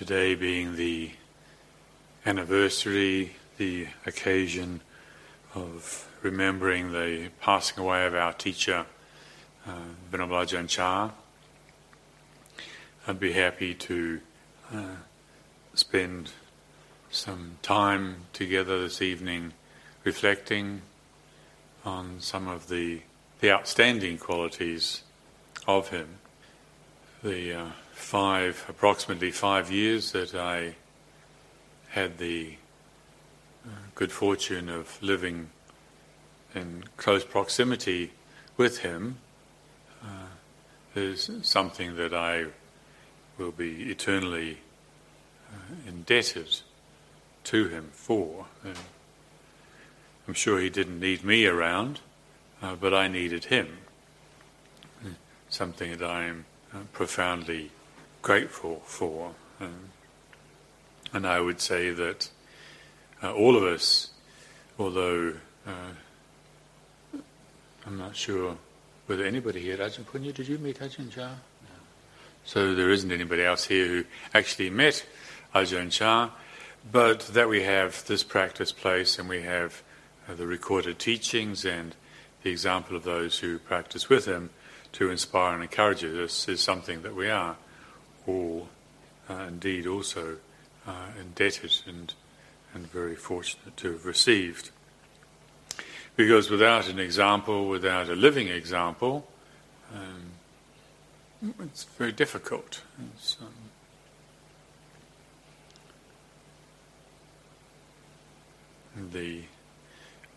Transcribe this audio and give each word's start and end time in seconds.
Today 0.00 0.34
being 0.34 0.76
the 0.76 1.10
anniversary, 2.24 3.36
the 3.58 3.86
occasion 4.06 4.80
of 5.54 6.08
remembering 6.22 6.92
the 6.92 7.28
passing 7.42 7.84
away 7.84 8.06
of 8.06 8.14
our 8.14 8.32
teacher, 8.32 8.86
uh, 9.66 9.72
Venerable 10.10 10.36
Ajahn 10.36 10.70
Chah, 10.70 11.10
I'd 13.06 13.20
be 13.20 13.32
happy 13.32 13.74
to 13.74 14.20
uh, 14.72 14.96
spend 15.74 16.30
some 17.10 17.58
time 17.60 18.24
together 18.32 18.80
this 18.80 19.02
evening 19.02 19.52
reflecting 20.02 20.80
on 21.84 22.20
some 22.20 22.48
of 22.48 22.70
the, 22.70 23.02
the 23.40 23.50
outstanding 23.50 24.16
qualities 24.16 25.02
of 25.68 25.90
him. 25.90 26.08
The 27.22 27.52
uh, 27.52 27.66
five, 28.00 28.64
approximately 28.68 29.30
five 29.30 29.70
years 29.70 30.12
that 30.12 30.34
I 30.34 30.74
had 31.90 32.18
the 32.18 32.56
uh, 33.64 33.70
good 33.94 34.10
fortune 34.10 34.68
of 34.68 35.00
living 35.02 35.50
in 36.54 36.84
close 36.96 37.24
proximity 37.24 38.12
with 38.56 38.78
him 38.78 39.18
uh, 40.02 40.26
is 40.94 41.30
something 41.42 41.96
that 41.96 42.14
I 42.14 42.46
will 43.38 43.52
be 43.52 43.90
eternally 43.90 44.58
uh, 45.52 45.74
indebted 45.86 46.60
to 47.44 47.68
him 47.68 47.90
for. 47.92 48.46
And 48.64 48.78
I'm 50.26 50.34
sure 50.34 50.60
he 50.60 50.70
didn't 50.70 51.00
need 51.00 51.24
me 51.24 51.46
around, 51.46 52.00
uh, 52.62 52.74
but 52.74 52.94
I 52.94 53.08
needed 53.08 53.46
him. 53.46 53.78
Something 55.48 55.96
that 55.96 56.08
I 56.08 56.24
am 56.24 56.44
uh, 56.72 56.78
profoundly 56.92 57.70
grateful 58.22 58.82
for. 58.84 59.34
Um, 59.60 59.90
and 61.12 61.26
I 61.26 61.40
would 61.40 61.60
say 61.60 61.90
that 61.90 62.30
uh, 63.22 63.32
all 63.32 63.56
of 63.56 63.62
us, 63.62 64.10
although 64.78 65.34
uh, 65.66 67.18
I'm 67.86 67.98
not 67.98 68.16
sure 68.16 68.56
whether 69.06 69.24
anybody 69.24 69.60
here, 69.60 69.74
at 69.74 69.92
Ajahn 69.92 70.04
Punya, 70.04 70.32
did 70.32 70.48
you 70.48 70.58
meet 70.58 70.78
Ajahn 70.78 71.10
Chah? 71.10 71.34
So 72.44 72.74
there 72.74 72.90
isn't 72.90 73.12
anybody 73.12 73.44
else 73.44 73.64
here 73.64 73.86
who 73.86 74.04
actually 74.32 74.70
met 74.70 75.04
Ajahn 75.54 75.90
Chah, 75.90 76.30
but 76.90 77.20
that 77.28 77.48
we 77.48 77.62
have 77.62 78.06
this 78.06 78.22
practice 78.22 78.72
place 78.72 79.18
and 79.18 79.28
we 79.28 79.42
have 79.42 79.82
uh, 80.28 80.34
the 80.34 80.46
recorded 80.46 80.98
teachings 80.98 81.64
and 81.64 81.94
the 82.42 82.50
example 82.50 82.96
of 82.96 83.04
those 83.04 83.38
who 83.38 83.58
practice 83.58 84.08
with 84.08 84.24
him 84.24 84.50
to 84.92 85.10
inspire 85.10 85.54
and 85.54 85.62
encourage 85.62 86.02
us 86.02 86.48
is 86.48 86.60
something 86.60 87.02
that 87.02 87.14
we 87.14 87.28
are 87.28 87.56
all 88.26 88.68
uh, 89.28 89.44
indeed 89.48 89.86
also 89.86 90.36
uh, 90.86 91.06
indebted 91.18 91.72
and, 91.86 92.14
and 92.74 92.86
very 92.90 93.16
fortunate 93.16 93.76
to 93.76 93.92
have 93.92 94.04
received. 94.04 94.70
Because 96.16 96.50
without 96.50 96.88
an 96.88 96.98
example, 96.98 97.68
without 97.68 98.08
a 98.08 98.14
living 98.14 98.48
example, 98.48 99.26
um, 99.94 100.32
it's 101.60 101.84
very 101.84 102.12
difficult. 102.12 102.82
It's, 103.14 103.36
um, 103.40 103.70
the 109.12 109.42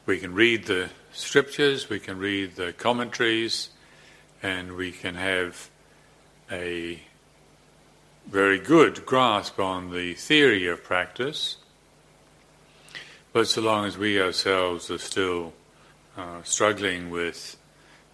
we 0.05 0.17
can 0.19 0.33
read 0.33 0.65
the 0.65 0.89
scriptures, 1.13 1.89
we 1.89 1.99
can 1.99 2.17
read 2.19 2.55
the 2.55 2.73
commentaries, 2.73 3.69
and 4.41 4.73
we 4.73 4.91
can 4.91 5.15
have 5.15 5.69
a 6.51 7.01
very 8.27 8.59
good 8.59 9.05
grasp 9.05 9.59
on 9.59 9.91
the 9.91 10.13
theory 10.13 10.67
of 10.67 10.83
practice, 10.83 11.57
but 13.31 13.47
so 13.47 13.61
long 13.61 13.85
as 13.85 13.97
we 13.97 14.21
ourselves 14.21 14.89
are 14.91 14.97
still 14.97 15.53
uh, 16.17 16.41
struggling 16.43 17.09
with 17.09 17.57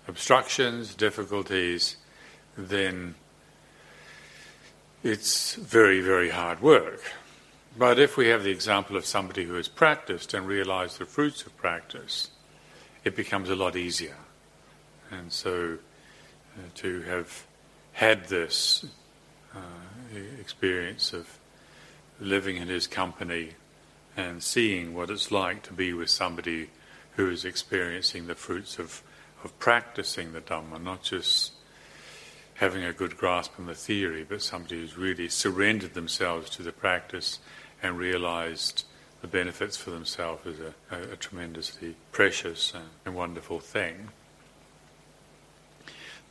obstructions, 0.08 0.96
difficulties, 0.96 1.98
then 2.58 3.16
it's 5.04 5.56
very, 5.56 6.02
very 6.02 6.30
hard 6.30 6.62
work. 6.62 7.02
But 7.78 8.00
if 8.00 8.18
we 8.18 8.28
have 8.28 8.44
the 8.44 8.52
example 8.52 8.98
of 8.98 9.06
somebody 9.06 9.46
who 9.46 9.54
has 9.54 9.68
practiced 9.68 10.34
and 10.34 10.48
realized 10.48 11.00
the 11.00 11.06
fruits 11.06 11.44
of 11.44 11.56
practice, 11.58 12.30
it 13.04 13.16
becomes 13.16 13.50
a 13.50 13.56
lot 13.56 13.76
easier. 13.76 14.18
And 15.12 15.32
so 15.32 15.78
uh, 16.58 16.62
to 16.76 17.02
have 17.02 17.46
had 17.94 18.26
this 18.26 18.86
Uh, 19.56 19.60
experience 20.40 21.14
of 21.14 21.38
living 22.20 22.58
in 22.58 22.68
his 22.68 22.88
company 22.88 23.52
and 24.18 24.42
seeing 24.42 24.94
what 24.94 25.10
it's 25.10 25.32
like 25.32 25.62
to 25.62 25.74
be 25.74 25.94
with 25.94 26.10
somebody 26.10 26.70
who 27.16 27.30
is 27.30 27.46
experiencing 27.46 28.28
the 28.28 28.36
fruits 28.36 28.80
of, 28.80 29.02
of 29.44 29.58
practicing 29.60 30.34
the 30.34 30.42
Dhamma, 30.42 30.82
not 30.82 31.04
just 31.04 31.54
having 32.56 32.84
a 32.84 32.94
good 32.94 33.18
grasp 33.18 33.54
on 33.60 33.68
the 33.68 33.76
theory, 33.76 34.26
but 34.28 34.42
somebody 34.42 34.82
who's 34.82 34.98
really 34.98 35.30
surrendered 35.30 35.94
themselves 35.94 36.50
to 36.50 36.64
the 36.64 36.72
practice 36.72 37.40
and 37.82 37.98
realized 37.98 38.84
the 39.22 39.28
benefits 39.28 39.78
for 39.78 39.92
themselves 39.92 40.46
is 40.46 40.60
a, 40.60 40.96
a, 40.96 41.14
a 41.14 41.16
tremendously 41.16 41.96
precious 42.12 42.74
and 43.06 43.16
wonderful 43.16 43.60
thing. 43.60 44.10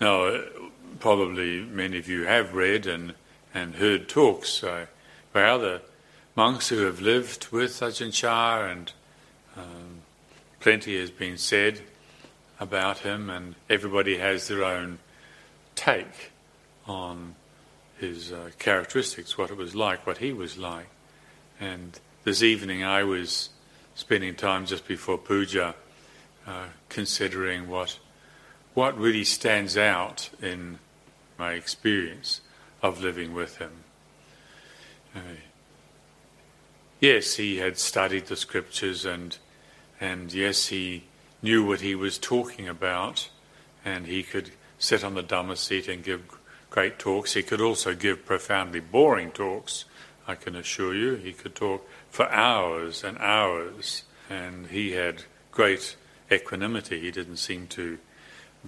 Now, 0.01 0.43
probably 1.01 1.61
many 1.61 1.99
of 1.99 2.09
you 2.09 2.25
have 2.25 2.55
read 2.55 2.87
and 2.87 3.15
and 3.55 3.77
heard 3.77 4.09
talks 4.09 4.63
uh, 4.63 4.87
by 5.33 5.43
other 5.43 5.81
monks 6.37 6.69
who 6.69 6.85
have 6.85 7.01
lived 7.01 7.49
with 7.51 7.81
Ajahn 7.81 8.13
Chah, 8.13 8.65
and 8.71 8.93
um, 9.57 10.03
plenty 10.61 10.99
has 10.99 11.11
been 11.11 11.39
said 11.39 11.81
about 12.61 12.99
him, 12.99 13.31
and 13.31 13.55
everybody 13.69 14.19
has 14.19 14.49
their 14.49 14.65
own 14.65 14.99
take 15.75 16.33
on 16.87 17.35
his 17.99 18.33
uh, 18.33 18.51
characteristics, 18.59 19.37
what 19.37 19.51
it 19.51 19.57
was 19.57 19.75
like, 19.75 20.07
what 20.07 20.19
he 20.19 20.33
was 20.33 20.57
like. 20.57 20.89
And 21.61 21.99
this 22.25 22.43
evening 22.43 22.85
I 22.85 23.03
was 23.03 23.51
spending 23.95 24.35
time 24.35 24.67
just 24.67 24.87
before 24.87 25.19
puja 25.19 25.75
uh, 26.47 26.67
considering 26.89 27.69
what 27.69 27.99
what 28.75 28.97
really 28.97 29.25
stands 29.25 29.77
out 29.77 30.31
in 30.41 30.79
my 31.39 31.53
experience 31.53 32.41
of 32.83 33.01
living 33.01 33.33
with 33.33 33.59
him. 33.59 33.73
Uh, 35.15 35.39
yes, 37.01 37.37
he 37.37 37.59
had 37.59 37.79
studied 37.79 38.27
the 38.27 38.37
scriptures 38.37 39.05
and 39.05 39.39
and 40.01 40.33
yes, 40.33 40.67
he 40.67 41.05
knew 41.43 41.65
what 41.65 41.81
he 41.81 41.95
was 41.95 42.19
talking 42.19 42.69
about, 42.69 43.29
and 43.85 44.07
he 44.07 44.23
could 44.23 44.51
sit 44.79 45.03
on 45.03 45.15
the 45.15 45.23
Dhamma 45.23 45.57
seat 45.57 45.89
and 45.89 46.05
give 46.05 46.23
great 46.71 46.99
talks. 46.99 47.35
He 47.35 47.43
could 47.43 47.61
also 47.61 47.95
give 47.95 48.25
profoundly 48.25 48.81
boring 48.81 49.31
talks, 49.31 49.85
I 50.27 50.35
can 50.35 50.55
assure 50.55 50.95
you. 50.95 51.15
He 51.15 51.33
could 51.33 51.55
talk 51.55 51.89
for 52.11 52.31
hours 52.31 53.03
and 53.03 53.19
hours, 53.19 54.05
and 54.31 54.69
he 54.69 54.93
had 54.93 55.25
great 55.51 55.97
equanimity. 56.31 57.01
He 57.01 57.11
didn't 57.11 57.39
seem 57.39 57.67
to 57.69 57.99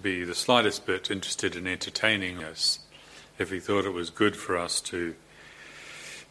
be 0.00 0.24
the 0.24 0.34
slightest 0.34 0.86
bit 0.86 1.10
interested 1.10 1.56
in 1.56 1.66
entertaining 1.66 2.42
us 2.42 2.80
if 3.38 3.50
he 3.50 3.58
thought 3.58 3.84
it 3.84 3.92
was 3.92 4.10
good 4.10 4.36
for 4.36 4.56
us 4.56 4.80
to 4.80 5.14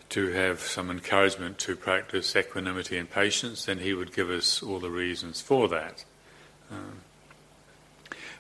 to 0.10 0.30
have 0.32 0.60
some 0.60 0.90
encouragement 0.90 1.60
to 1.60 1.76
practice 1.76 2.36
equanimity 2.36 2.98
and 2.98 3.10
patience, 3.10 3.66
then 3.66 3.78
he 3.78 3.94
would 3.94 4.12
give 4.12 4.30
us 4.30 4.64
all 4.64 4.80
the 4.80 4.90
reasons 4.90 5.40
for 5.40 5.68
that. 5.68 6.04
Um, 6.72 7.02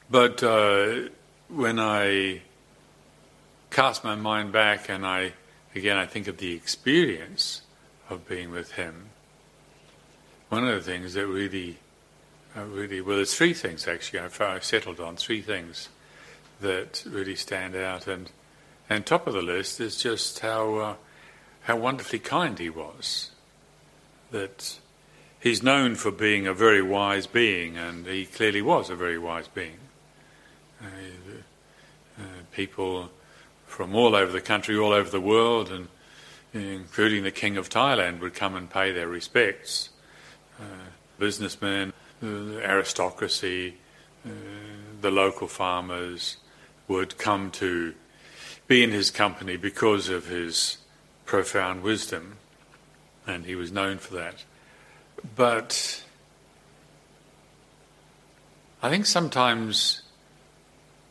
but 0.10 0.42
uh, 0.42 1.10
when 1.48 1.80
I 1.80 2.42
cast 3.69 4.04
my 4.04 4.16
mind 4.16 4.51
back 4.51 4.89
and 4.89 5.06
I, 5.06 5.33
again, 5.75 5.98
I 5.98 6.07
think 6.07 6.27
of 6.27 6.38
the 6.38 6.54
experience 6.54 7.62
of 8.10 8.27
being 8.27 8.50
with 8.50 8.71
him, 8.71 9.10
one 10.50 10.68
of 10.68 10.74
the 10.74 10.92
things 10.92 11.13
that 11.13 11.27
really 11.27 11.77
uh, 12.59 12.65
really, 12.65 13.01
well, 13.01 13.15
there's 13.17 13.33
three 13.33 13.53
things 13.53 13.88
actually 13.88 14.19
I've, 14.19 14.39
I've 14.41 14.63
settled 14.63 15.00
on, 15.00 15.15
three 15.15 15.41
things 15.41 15.89
that 16.61 17.03
really 17.09 17.35
stand 17.35 17.75
out. 17.75 18.07
And, 18.07 18.29
and 18.89 19.06
top 19.06 19.27
of 19.27 19.33
the 19.33 19.41
list 19.41 19.79
is 19.79 19.97
just 19.97 20.39
how, 20.39 20.75
uh, 20.75 20.95
how 21.61 21.77
wonderfully 21.77 22.19
kind 22.19 22.57
he 22.57 22.69
was. 22.69 23.31
That 24.31 24.77
he's 25.39 25.63
known 25.63 25.95
for 25.95 26.11
being 26.11 26.47
a 26.47 26.53
very 26.53 26.81
wise 26.81 27.27
being, 27.27 27.77
and 27.77 28.06
he 28.06 28.25
clearly 28.25 28.61
was 28.61 28.89
a 28.89 28.95
very 28.95 29.17
wise 29.17 29.47
being. 29.47 29.77
Uh, 30.81 30.85
uh, 32.19 32.23
people 32.51 33.09
from 33.65 33.95
all 33.95 34.15
over 34.15 34.31
the 34.31 34.41
country, 34.41 34.77
all 34.77 34.91
over 34.91 35.09
the 35.09 35.21
world, 35.21 35.71
and 35.71 35.88
including 36.53 37.23
the 37.23 37.31
King 37.31 37.57
of 37.57 37.69
Thailand, 37.69 38.19
would 38.19 38.33
come 38.33 38.56
and 38.56 38.69
pay 38.69 38.91
their 38.91 39.07
respects. 39.07 39.89
Uh, 40.59 40.63
businessmen, 41.17 41.94
the 42.21 42.62
aristocracy, 42.63 43.75
uh, 44.25 44.30
the 45.01 45.12
local 45.12 45.48
farmers 45.48 46.38
would 46.88 47.18
come 47.18 47.51
to 47.51 47.94
be 48.68 48.83
in 48.83 48.92
his 48.92 49.12
company 49.12 49.57
because 49.57 50.10
of 50.10 50.27
his 50.27 50.77
profound 51.25 51.83
wisdom, 51.83 52.38
and 53.25 53.45
he 53.45 53.56
was 53.56 53.71
known 53.71 53.98
for 53.98 54.16
that. 54.16 54.44
But 55.36 56.04
I 58.81 58.89
think 58.89 59.06
sometimes 59.06 60.01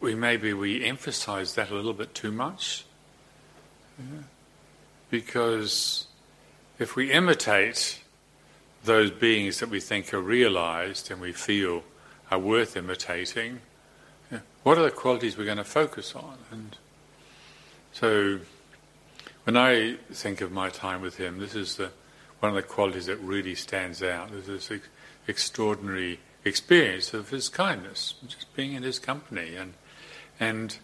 we 0.01 0.15
maybe 0.15 0.53
we 0.53 0.85
emphasize 0.85 1.55
that 1.55 1.71
a 1.71 1.75
little 1.75 1.93
bit 1.93 2.15
too 2.15 2.33
much. 2.33 2.85
Yeah. 3.99 4.23
Because 5.11 6.07
if 6.79 6.95
we 6.95 7.11
imitate 7.11 8.01
those 8.85 9.11
beings 9.11 9.61
that 9.61 9.69
we 9.69 9.81
think 9.81 10.13
are 10.15 10.21
realized 10.21 11.11
and 11.11 11.21
we 11.21 11.33
feel 11.33 11.83
are 12.31 12.39
worth 12.39 12.77
imitating, 12.77 13.61
what 14.63 14.79
are 14.79 14.83
the 14.83 14.91
qualities 14.91 15.37
we're 15.37 15.45
going 15.45 15.57
to 15.57 15.65
focus 15.65 16.15
on? 16.15 16.39
And 16.51 16.77
so 17.93 18.41
when 19.45 19.57
I 19.57 19.97
think 20.13 20.41
of 20.41 20.53
my 20.53 20.69
time 20.69 21.01
with 21.01 21.17
him, 21.17 21.39
this 21.39 21.55
is 21.55 21.77
the, 21.77 21.91
one 22.41 22.51
of 22.51 22.57
the 22.57 22.63
qualities 22.63 23.07
that 23.07 23.17
really 23.17 23.55
stands 23.55 24.03
out. 24.03 24.31
There's 24.31 24.47
this 24.47 24.71
ex- 24.71 24.89
extraordinary 25.27 26.21
experience 26.45 27.15
of 27.15 27.31
his 27.31 27.49
kindness, 27.49 28.15
just 28.27 28.55
being 28.55 28.75
in 28.75 28.83
his 28.83 28.99
company, 28.99 29.57
and 29.57 29.75
and 30.41 30.79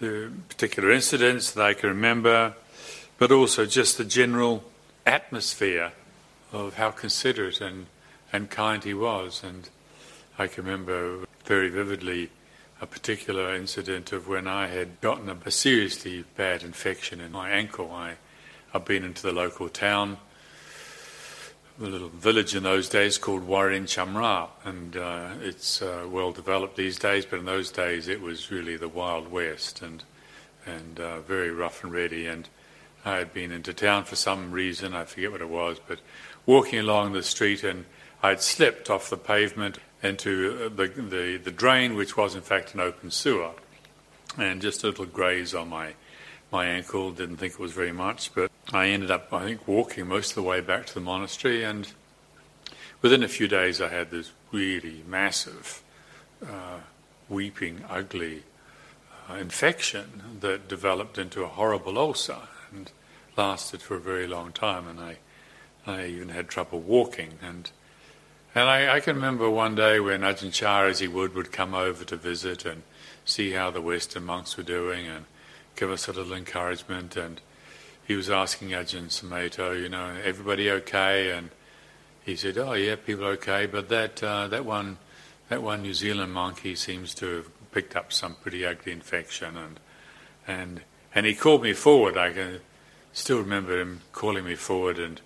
the 0.00 0.30
particular 0.48 0.90
incidents 0.90 1.52
that 1.52 1.64
I 1.64 1.74
can 1.74 1.88
remember, 1.88 2.54
but 3.18 3.32
also 3.32 3.64
just 3.64 3.96
the 3.96 4.04
general 4.04 4.64
atmosphere 5.06 5.92
of 6.54 6.74
how 6.74 6.90
considerate 6.90 7.60
and, 7.60 7.86
and 8.32 8.50
kind 8.50 8.84
he 8.84 8.94
was. 8.94 9.42
And 9.42 9.68
I 10.38 10.46
can 10.46 10.64
remember 10.64 11.24
very 11.44 11.68
vividly 11.68 12.30
a 12.80 12.86
particular 12.86 13.54
incident 13.54 14.12
of 14.12 14.28
when 14.28 14.46
I 14.46 14.68
had 14.68 15.00
gotten 15.00 15.28
a, 15.28 15.36
a 15.44 15.50
seriously 15.50 16.24
bad 16.36 16.62
infection 16.62 17.20
in 17.20 17.32
my 17.32 17.50
ankle. 17.50 17.90
I, 17.92 18.14
I'd 18.72 18.84
been 18.84 19.04
into 19.04 19.22
the 19.22 19.32
local 19.32 19.68
town 19.68 20.18
a 21.80 21.84
little 21.84 22.08
village 22.08 22.54
in 22.54 22.62
those 22.62 22.88
days 22.88 23.18
called 23.18 23.48
Warin 23.48 23.84
Chamrap, 23.84 24.50
and 24.64 24.96
uh, 24.96 25.30
it's 25.40 25.82
uh, 25.82 26.06
well 26.08 26.30
developed 26.30 26.76
these 26.76 27.00
days, 27.00 27.26
but 27.26 27.40
in 27.40 27.46
those 27.46 27.72
days 27.72 28.06
it 28.06 28.20
was 28.20 28.52
really 28.52 28.76
the 28.76 28.88
Wild 28.88 29.30
West 29.30 29.82
and 29.82 30.04
and 30.66 31.00
uh, 31.00 31.20
very 31.20 31.50
rough 31.50 31.84
and 31.84 31.92
ready. 31.92 32.26
And 32.26 32.48
I 33.04 33.16
had 33.16 33.34
been 33.34 33.52
into 33.52 33.74
town 33.74 34.04
for 34.04 34.16
some 34.16 34.50
reason, 34.50 34.94
I 34.94 35.04
forget 35.04 35.32
what 35.32 35.42
it 35.42 35.48
was, 35.48 35.78
but 35.86 35.98
walking 36.46 36.78
along 36.78 37.12
the 37.12 37.22
street 37.22 37.64
and 37.64 37.84
I'd 38.22 38.40
slipped 38.40 38.88
off 38.88 39.10
the 39.10 39.16
pavement 39.16 39.78
into 40.02 40.68
the, 40.70 40.86
the, 40.86 41.36
the 41.36 41.50
drain, 41.50 41.94
which 41.94 42.16
was 42.16 42.34
in 42.34 42.42
fact 42.42 42.74
an 42.74 42.80
open 42.80 43.10
sewer, 43.10 43.52
and 44.38 44.62
just 44.62 44.82
a 44.82 44.86
little 44.88 45.06
graze 45.06 45.54
on 45.54 45.68
my 45.68 45.94
my 46.50 46.66
ankle. 46.66 47.10
Didn't 47.10 47.38
think 47.38 47.54
it 47.54 47.58
was 47.58 47.72
very 47.72 47.92
much, 47.92 48.34
but 48.34 48.50
I 48.72 48.88
ended 48.88 49.10
up, 49.10 49.32
I 49.32 49.44
think, 49.44 49.66
walking 49.66 50.06
most 50.06 50.30
of 50.30 50.34
the 50.36 50.42
way 50.42 50.60
back 50.60 50.86
to 50.86 50.94
the 50.94 51.00
monastery. 51.00 51.64
And 51.64 51.92
within 53.02 53.22
a 53.22 53.28
few 53.28 53.48
days, 53.48 53.80
I 53.80 53.88
had 53.88 54.10
this 54.10 54.30
really 54.52 55.02
massive, 55.06 55.82
uh, 56.42 56.78
weeping, 57.28 57.84
ugly 57.90 58.44
uh, 59.28 59.34
infection 59.34 60.38
that 60.40 60.68
developed 60.68 61.18
into 61.18 61.42
a 61.42 61.48
horrible 61.48 61.98
ulcer 61.98 62.48
and 62.72 62.90
lasted 63.36 63.82
for 63.82 63.96
a 63.96 64.00
very 64.00 64.26
long 64.26 64.52
time. 64.52 64.86
And 64.86 65.00
I, 65.00 65.16
I 65.86 66.06
even 66.06 66.30
had 66.30 66.48
trouble 66.48 66.80
walking. 66.80 67.38
And 67.42 67.70
and 68.54 68.68
I, 68.68 68.96
I 68.96 69.00
can 69.00 69.16
remember 69.16 69.50
one 69.50 69.74
day 69.74 69.98
when 69.98 70.20
Ajahn 70.20 70.52
Chah, 70.52 70.84
as 70.84 71.00
he 71.00 71.08
would, 71.08 71.34
would 71.34 71.50
come 71.50 71.74
over 71.74 72.04
to 72.04 72.16
visit 72.16 72.64
and 72.64 72.82
see 73.24 73.52
how 73.52 73.70
the 73.70 73.80
Western 73.80 74.24
monks 74.24 74.56
were 74.56 74.62
doing 74.62 75.06
and 75.06 75.24
give 75.74 75.90
us 75.90 76.06
a 76.06 76.12
little 76.12 76.34
encouragement. 76.34 77.16
And 77.16 77.40
he 78.06 78.14
was 78.14 78.30
asking 78.30 78.68
Ajahn 78.68 79.08
Sumedho, 79.08 79.80
you 79.80 79.88
know, 79.88 80.14
everybody 80.22 80.70
okay? 80.70 81.32
And 81.32 81.50
he 82.24 82.36
said, 82.36 82.56
oh 82.58 82.74
yeah, 82.74 82.96
people 82.96 83.24
okay, 83.26 83.66
but 83.66 83.88
that 83.88 84.22
uh, 84.22 84.48
that 84.48 84.64
one 84.64 84.98
that 85.48 85.62
one 85.62 85.82
New 85.82 85.94
Zealand 85.94 86.32
monkey 86.32 86.74
seems 86.74 87.14
to 87.14 87.26
have 87.36 87.70
picked 87.72 87.96
up 87.96 88.12
some 88.12 88.34
pretty 88.36 88.64
ugly 88.64 88.92
infection, 88.92 89.56
and 89.56 89.80
and 90.46 90.80
and 91.14 91.26
he 91.26 91.34
called 91.34 91.62
me 91.62 91.72
forward. 91.72 92.16
I 92.16 92.32
can 92.32 92.60
still 93.12 93.38
remember 93.38 93.78
him 93.80 94.00
calling 94.12 94.44
me 94.44 94.54
forward 94.54 94.98
and 94.98 95.20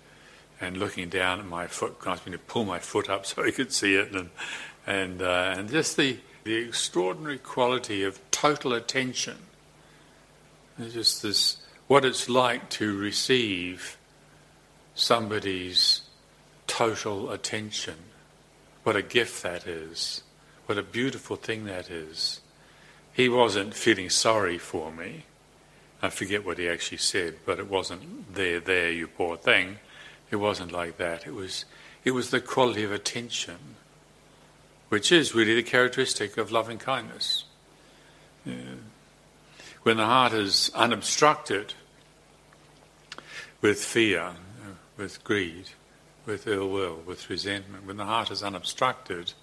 and 0.61 0.77
looking 0.77 1.09
down 1.09 1.39
at 1.39 1.45
my 1.45 1.67
foot, 1.67 2.05
me 2.25 2.31
to 2.31 2.37
pull 2.37 2.65
my 2.65 2.79
foot 2.79 3.09
up 3.09 3.25
so 3.27 3.43
he 3.43 3.51
could 3.51 3.71
see 3.71 3.95
it, 3.95 4.13
and 4.15 4.29
and 4.85 5.21
uh, 5.21 5.55
and 5.57 5.69
just 5.69 5.97
the 5.97 6.17
the 6.43 6.55
extraordinary 6.55 7.37
quality 7.37 8.03
of 8.03 8.19
total 8.31 8.73
attention 8.73 9.37
it's 10.79 10.93
just 10.93 11.21
this 11.21 11.57
what 11.87 12.05
it's 12.05 12.29
like 12.29 12.69
to 12.69 12.97
receive 12.97 13.97
somebody's 14.95 16.01
total 16.67 17.31
attention. 17.31 17.95
What 18.83 18.95
a 18.95 19.01
gift 19.01 19.43
that 19.43 19.67
is. 19.67 20.23
What 20.67 20.77
a 20.77 20.83
beautiful 20.83 21.35
thing 21.35 21.65
that 21.65 21.89
is. 21.89 22.41
He 23.11 23.27
wasn't 23.27 23.73
feeling 23.73 24.09
sorry 24.09 24.57
for 24.57 24.91
me. 24.91 25.25
I 26.01 26.09
forget 26.09 26.45
what 26.45 26.59
he 26.59 26.69
actually 26.69 26.99
said, 26.99 27.39
but 27.45 27.59
it 27.59 27.67
wasn't 27.67 28.33
there, 28.33 28.59
there, 28.59 28.91
you 28.91 29.07
poor 29.07 29.35
thing. 29.35 29.79
It 30.31 30.37
wasn't 30.37 30.71
like 30.71 30.97
that. 30.97 31.25
It 31.25 31.33
was, 31.33 31.65
it 32.03 32.11
was 32.11 32.29
the 32.29 32.41
quality 32.41 32.83
of 32.83 32.91
attention, 32.91 33.75
which 34.89 35.11
is 35.11 35.35
really 35.35 35.55
the 35.55 35.63
characteristic 35.63 36.37
of 36.37 36.51
loving 36.51 36.77
kindness. 36.77 37.45
Yeah 38.45 38.75
when 39.83 39.97
the 39.97 40.05
heart 40.05 40.33
is 40.33 40.71
unobstructed 40.75 41.73
with 43.61 43.83
fear, 43.83 44.33
with 44.97 45.23
greed, 45.23 45.69
with 46.25 46.47
ill 46.47 46.69
will, 46.69 47.01
with 47.05 47.29
resentment, 47.29 47.85
when 47.85 47.97
the 47.97 48.05
heart 48.05 48.31
is 48.31 48.43
unobstructed, 48.43 49.33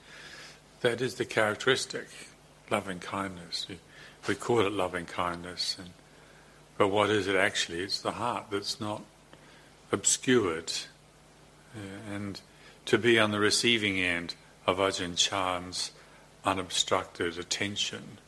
that 0.81 1.00
is 1.00 1.14
the 1.14 1.25
characteristic, 1.25 2.07
loving 2.71 2.99
kindness. 2.99 3.66
We 4.28 4.35
call 4.35 4.66
it 4.66 4.73
loving 4.73 5.07
kindness, 5.07 5.76
and, 5.78 5.90
but 6.76 6.88
what 6.88 7.11
is 7.11 7.26
it 7.26 7.37
actually? 7.37 7.81
It's 7.81 8.00
the 8.00 8.12
heart 8.12 8.47
that's 8.50 8.81
not 8.81 9.02
obscured. 9.93 10.73
and 12.11 12.40
to 12.87 12.99
be 12.99 13.19
on 13.19 13.33
the 13.33 13.40
receiving 13.40 13.99
end 13.99 14.35
of 14.66 14.78
Ajahn 14.78 15.16
Chah's 15.16 15.90
unobstructed 16.45 17.38
attention 17.38 18.19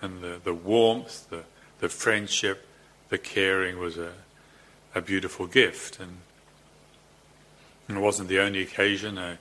and 0.00 0.22
the, 0.22 0.40
the 0.42 0.54
warmth, 0.54 1.28
the, 1.30 1.44
the 1.80 1.88
friendship, 1.88 2.66
the 3.08 3.18
caring 3.18 3.78
was 3.78 3.98
a, 3.98 4.12
a 4.94 5.00
beautiful 5.00 5.46
gift. 5.46 5.98
And, 6.00 6.18
it 7.88 8.00
wasn't 8.00 8.28
the 8.28 8.40
only 8.40 8.62
occasion. 8.62 9.16
I, 9.16 9.38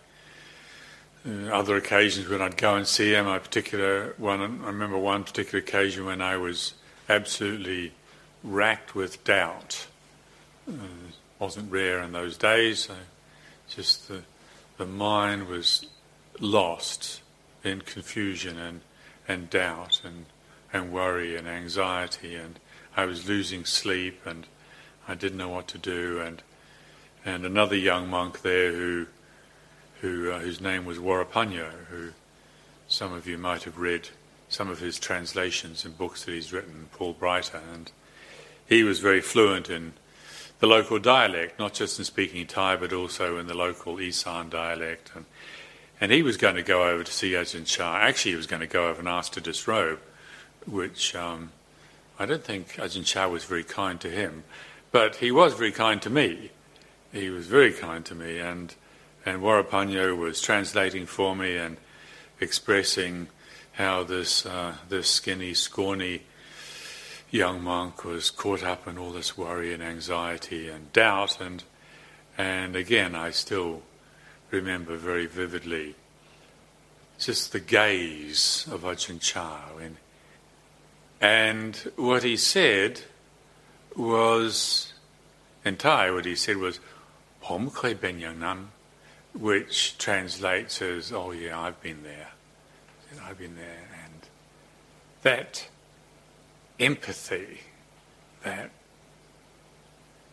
uh, 1.27 1.47
other 1.51 1.75
occasions 1.77 2.29
when 2.29 2.41
I'd 2.41 2.57
go 2.57 2.75
and 2.75 2.85
see 2.85 3.13
him, 3.13 3.27
I 3.27 3.39
particular 3.39 4.13
one, 4.17 4.39
I 4.41 4.67
remember 4.67 4.99
one 4.99 5.23
particular 5.23 5.59
occasion 5.59 6.05
when 6.05 6.21
I 6.21 6.37
was 6.37 6.75
absolutely 7.09 7.93
racked 8.43 8.93
with 8.93 9.23
doubt. 9.23 9.87
Uh, 10.69 10.73
wasn't 11.39 11.71
rare 11.71 12.01
in 12.01 12.11
those 12.11 12.37
days. 12.37 12.89
just 13.67 14.07
the, 14.07 14.21
the 14.77 14.85
mind 14.85 15.47
was 15.47 15.85
lost 16.39 17.21
in 17.63 17.81
confusion 17.81 18.57
and, 18.57 18.81
and 19.27 19.49
doubt 19.49 20.01
and 20.03 20.25
and 20.75 20.91
worry 20.91 21.37
and 21.37 21.47
anxiety, 21.47 22.35
and 22.35 22.59
I 22.97 23.05
was 23.05 23.29
losing 23.29 23.63
sleep, 23.63 24.25
and 24.25 24.45
I 25.07 25.15
didn't 25.15 25.37
know 25.37 25.49
what 25.49 25.69
to 25.69 25.77
do, 25.77 26.19
and 26.19 26.43
and 27.23 27.45
another 27.45 27.77
young 27.77 28.09
monk 28.09 28.41
there 28.41 28.73
who 28.73 29.07
who 30.01 30.31
uh, 30.31 30.39
whose 30.39 30.59
name 30.59 30.83
was 30.83 30.97
Warapanyo, 30.97 31.71
who 31.89 32.11
some 32.89 33.13
of 33.13 33.25
you 33.25 33.37
might 33.37 33.63
have 33.63 33.77
read 33.77 34.09
some 34.49 34.69
of 34.69 34.79
his 34.79 34.99
translations 34.99 35.85
and 35.85 35.97
books 35.97 36.25
that 36.25 36.33
he's 36.33 36.51
written, 36.51 36.87
Paul 36.91 37.13
Breiter, 37.13 37.61
and 37.73 37.89
he 38.67 38.83
was 38.83 38.99
very 38.99 39.21
fluent 39.21 39.69
in 39.69 39.93
the 40.59 40.67
local 40.67 40.99
dialect, 40.99 41.59
not 41.59 41.73
just 41.73 41.99
in 41.99 42.05
speaking 42.05 42.45
Thai, 42.47 42.77
but 42.77 42.93
also 42.93 43.37
in 43.37 43.47
the 43.47 43.53
local 43.53 43.99
Isan 43.99 44.49
dialect. 44.49 45.11
And, 45.15 45.25
and 45.99 46.11
he 46.11 46.23
was 46.23 46.37
going 46.37 46.55
to 46.55 46.63
go 46.63 46.87
over 46.87 47.03
to 47.03 47.11
see 47.11 47.31
Ajahn 47.31 47.65
Chah. 47.65 47.99
Actually, 48.01 48.31
he 48.31 48.37
was 48.37 48.47
going 48.47 48.61
to 48.61 48.67
go 48.67 48.89
over 48.89 48.99
and 48.99 49.07
ask 49.07 49.33
to 49.33 49.41
disrobe, 49.41 49.99
which 50.65 51.15
um, 51.15 51.51
I 52.17 52.25
don't 52.25 52.43
think 52.43 52.75
Ajahn 52.75 53.05
Chah 53.05 53.27
was 53.27 53.43
very 53.43 53.63
kind 53.63 53.99
to 54.01 54.09
him, 54.09 54.43
but 54.91 55.17
he 55.17 55.31
was 55.31 55.53
very 55.53 55.71
kind 55.71 56.01
to 56.01 56.09
me. 56.09 56.51
He 57.11 57.29
was 57.29 57.47
very 57.47 57.71
kind 57.71 58.05
to 58.05 58.15
me, 58.15 58.39
and 58.39 58.73
and 59.25 59.41
Warapanyo 59.41 60.15
was 60.15 60.39
translating 60.39 61.05
for 61.05 61.35
me 61.35 61.57
and 61.57 61.77
expressing 62.39 63.27
how 63.73 64.03
this 64.03 64.45
uh, 64.45 64.75
this 64.89 65.09
skinny, 65.09 65.53
scrawny 65.53 66.21
young 67.31 67.63
monk 67.63 68.03
was 68.03 68.29
caught 68.29 68.63
up 68.63 68.87
in 68.87 68.97
all 68.97 69.11
this 69.11 69.37
worry 69.37 69.73
and 69.73 69.83
anxiety 69.83 70.69
and 70.69 70.91
doubt, 70.93 71.41
and 71.41 71.63
and 72.37 72.75
again, 72.75 73.15
I 73.15 73.31
still 73.31 73.81
remember 74.51 74.97
very 74.97 75.25
vividly 75.25 75.95
just 77.17 77.51
the 77.51 77.59
gaze 77.59 78.67
of 78.71 78.81
Ajahn 78.81 79.19
Chah. 79.21 79.69
And, 79.81 79.97
and 81.21 81.75
what 81.95 82.23
he 82.23 82.35
said 82.35 83.01
was, 83.95 84.93
in 85.63 85.77
Thai, 85.77 86.11
what 86.11 86.25
he 86.25 86.35
said 86.35 86.57
was, 86.57 86.79
Pom 87.41 87.71
ben 88.01 88.19
yang 88.19 88.39
nan, 88.39 88.69
which 89.33 89.97
translates 89.97 90.81
as, 90.81 91.11
oh 91.11 91.31
yeah, 91.31 91.59
I've 91.59 91.81
been 91.81 92.03
there. 92.03 92.29
I've 93.23 93.37
been 93.37 93.55
there. 93.55 93.87
And 94.03 94.21
that 95.21 95.67
empathy, 96.79 97.61
that 98.43 98.71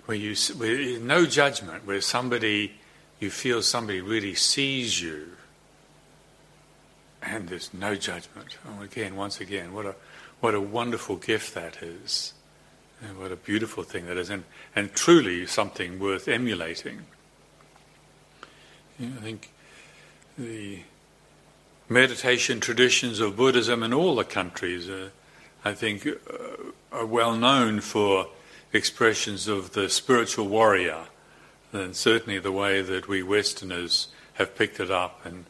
where 0.07 0.17
you 0.17 0.35
where 0.57 0.99
no 0.99 1.27
judgment, 1.27 1.87
where 1.87 2.01
somebody 2.01 2.75
you 3.21 3.31
feel 3.31 3.63
somebody 3.63 4.01
really 4.01 4.35
sees 4.35 5.01
you, 5.01 5.29
and 7.23 7.49
there's 7.49 7.73
no 7.73 7.95
judgment. 7.95 8.57
Oh, 8.67 8.83
again, 8.83 9.15
once 9.15 9.41
again, 9.41 9.73
what 9.73 9.87
a 9.87 9.95
what 10.41 10.55
a 10.55 10.61
wonderful 10.61 11.17
gift 11.17 11.55
that 11.55 11.83
is, 11.83 12.35
and 13.01 13.19
what 13.19 13.31
a 13.31 13.37
beautiful 13.37 13.85
thing 13.85 14.07
that 14.07 14.17
is, 14.17 14.29
and 14.29 14.45
and 14.75 14.93
truly 14.93 15.47
something 15.47 16.01
worth 16.01 16.27
emulating. 16.27 17.03
You 18.99 19.09
know, 19.09 19.17
I 19.19 19.23
think 19.23 19.51
the 20.37 20.81
meditation 21.89 22.61
traditions 22.61 23.21
of 23.21 23.37
Buddhism 23.37 23.83
in 23.83 23.93
all 23.93 24.17
the 24.17 24.25
countries, 24.25 24.89
uh, 24.89 25.11
I 25.65 25.75
think, 25.75 26.07
uh, 26.07 26.13
are 26.91 27.07
well 27.07 27.37
known 27.37 27.81
for 27.81 28.29
expressions 28.73 29.49
of 29.49 29.73
the 29.73 29.89
spiritual 29.89 30.49
warrior, 30.49 31.05
and 31.73 31.95
certainly 31.95 32.39
the 32.39 32.53
way 32.53 32.83
that 32.83 33.09
we 33.09 33.23
Westerners 33.23 34.09
have 34.35 34.57
picked 34.57 34.81
it 34.81 34.91
up 34.91 35.25
and 35.25 35.45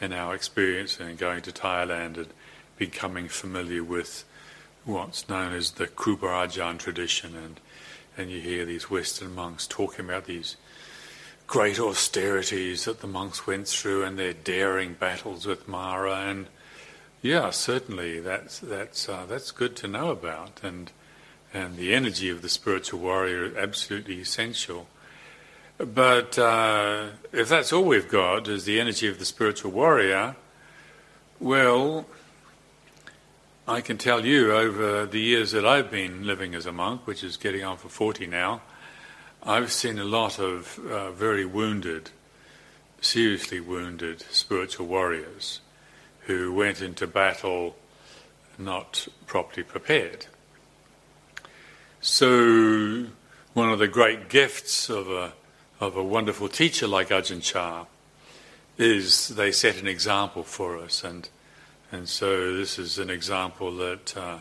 in 0.00 0.12
our 0.12 0.34
experience 0.34 1.00
in 1.00 1.16
going 1.16 1.42
to 1.42 1.52
Thailand 1.52 2.16
and 2.16 2.28
becoming 2.76 3.28
familiar 3.28 3.82
with 3.82 4.24
what's 4.84 5.28
known 5.28 5.52
as 5.52 5.72
the 5.72 5.86
Ajahn 5.86 6.78
tradition, 6.78 7.36
and 7.36 7.60
and 8.16 8.30
you 8.30 8.40
hear 8.40 8.64
these 8.64 8.90
Western 8.90 9.34
monks 9.34 9.66
talking 9.66 10.04
about 10.04 10.24
these 10.24 10.56
great 11.46 11.78
austerities 11.78 12.84
that 12.84 13.00
the 13.00 13.06
monks 13.06 13.46
went 13.46 13.68
through 13.68 14.02
and 14.02 14.18
their 14.18 14.32
daring 14.32 14.94
battles 14.94 15.46
with 15.46 15.68
Mara, 15.68 16.26
and 16.26 16.46
yeah, 17.20 17.50
certainly 17.50 18.20
that's 18.20 18.60
that's 18.60 19.08
uh, 19.08 19.26
that's 19.28 19.50
good 19.50 19.74
to 19.76 19.88
know 19.88 20.10
about, 20.10 20.60
and 20.62 20.92
and 21.52 21.76
the 21.76 21.94
energy 21.94 22.28
of 22.28 22.42
the 22.42 22.48
spiritual 22.48 23.00
warrior 23.00 23.44
is 23.44 23.56
absolutely 23.56 24.20
essential. 24.20 24.86
But 25.78 26.38
uh, 26.38 27.08
if 27.32 27.48
that's 27.48 27.72
all 27.72 27.84
we've 27.84 28.08
got 28.08 28.48
is 28.48 28.64
the 28.64 28.80
energy 28.80 29.08
of 29.08 29.18
the 29.18 29.24
spiritual 29.24 29.70
warrior, 29.70 30.36
well, 31.40 32.06
I 33.66 33.80
can 33.80 33.96
tell 33.96 34.24
you 34.26 34.52
over 34.52 35.06
the 35.06 35.20
years 35.20 35.52
that 35.52 35.64
I've 35.64 35.90
been 35.90 36.26
living 36.26 36.54
as 36.54 36.66
a 36.66 36.72
monk, 36.72 37.06
which 37.06 37.22
is 37.22 37.36
getting 37.36 37.64
on 37.64 37.76
for 37.76 37.88
40 37.88 38.26
now, 38.26 38.60
I've 39.42 39.70
seen 39.70 39.98
a 39.98 40.04
lot 40.04 40.40
of 40.40 40.80
uh, 40.80 41.12
very 41.12 41.46
wounded, 41.46 42.10
seriously 43.00 43.60
wounded 43.60 44.20
spiritual 44.30 44.86
warriors 44.86 45.60
who 46.28 46.52
went 46.52 46.82
into 46.82 47.06
battle 47.06 47.74
not 48.58 49.08
properly 49.26 49.62
prepared. 49.62 50.26
So, 52.02 53.06
one 53.54 53.70
of 53.70 53.78
the 53.78 53.88
great 53.88 54.28
gifts 54.28 54.90
of 54.90 55.10
a, 55.10 55.32
of 55.80 55.96
a 55.96 56.04
wonderful 56.04 56.50
teacher 56.50 56.86
like 56.86 57.08
Ajahn 57.08 57.42
Chah 57.42 57.86
is 58.76 59.28
they 59.28 59.50
set 59.50 59.80
an 59.80 59.88
example 59.88 60.42
for 60.42 60.76
us. 60.76 61.02
And, 61.02 61.26
and 61.90 62.06
so, 62.06 62.54
this 62.54 62.78
is 62.78 62.98
an 62.98 63.08
example 63.08 63.74
that 63.78 64.14
uh, 64.14 64.40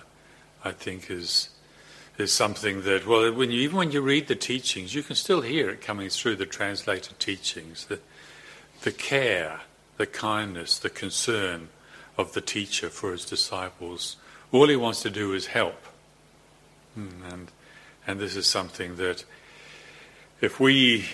I 0.66 0.74
think 0.74 1.10
is, 1.10 1.52
is 2.18 2.34
something 2.34 2.82
that, 2.82 3.08
well, 3.08 3.32
when 3.32 3.50
you, 3.50 3.62
even 3.62 3.78
when 3.78 3.92
you 3.92 4.02
read 4.02 4.28
the 4.28 4.36
teachings, 4.36 4.94
you 4.94 5.04
can 5.04 5.16
still 5.16 5.40
hear 5.40 5.70
it 5.70 5.80
coming 5.80 6.10
through 6.10 6.36
the 6.36 6.46
translated 6.46 7.18
teachings 7.18 7.86
the, 7.86 8.02
the 8.82 8.92
care, 8.92 9.62
the 9.96 10.06
kindness, 10.06 10.78
the 10.80 10.90
concern 10.90 11.70
of 12.18 12.34
the 12.34 12.42
teacher 12.42 12.90
for 12.90 13.12
his 13.12 13.26
disciples. 13.26 14.18
All 14.52 14.68
he 14.68 14.76
wants 14.76 15.02
to 15.04 15.10
do 15.10 15.34
is 15.34 15.48
help. 15.48 15.86
Hmm, 16.96 17.24
and, 17.32 17.52
and 18.06 18.20
this 18.20 18.36
is 18.36 18.48
something 18.48 18.96
that, 18.96 19.24
if 20.42 20.60
we, 20.60 21.06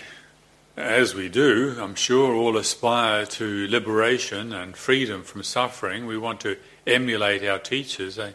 as 0.76 1.14
we 1.14 1.28
do, 1.28 1.76
I'm 1.78 1.94
sure, 1.94 2.34
all 2.34 2.56
aspire 2.56 3.26
to 3.26 3.68
liberation 3.68 4.52
and 4.52 4.76
freedom 4.76 5.22
from 5.22 5.42
suffering, 5.42 6.06
we 6.06 6.16
want 6.16 6.40
to 6.40 6.56
emulate 6.86 7.44
our 7.44 7.58
teachers. 7.58 8.18
I 8.18 8.34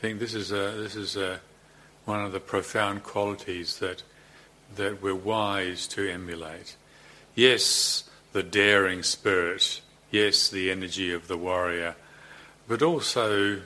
think 0.00 0.18
this 0.18 0.34
is, 0.34 0.50
a, 0.50 0.72
this 0.76 0.96
is 0.96 1.16
a, 1.16 1.40
one 2.04 2.24
of 2.24 2.32
the 2.32 2.40
profound 2.40 3.04
qualities 3.04 3.78
that, 3.78 4.02
that 4.76 5.02
we're 5.02 5.14
wise 5.14 5.86
to 5.88 6.10
emulate. 6.10 6.76
Yes, 7.34 8.08
the 8.32 8.42
daring 8.42 9.02
spirit, 9.02 9.80
yes, 10.10 10.48
the 10.48 10.70
energy 10.70 11.12
of 11.12 11.28
the 11.28 11.36
warrior, 11.36 11.94
but 12.68 12.82
also 12.82 13.60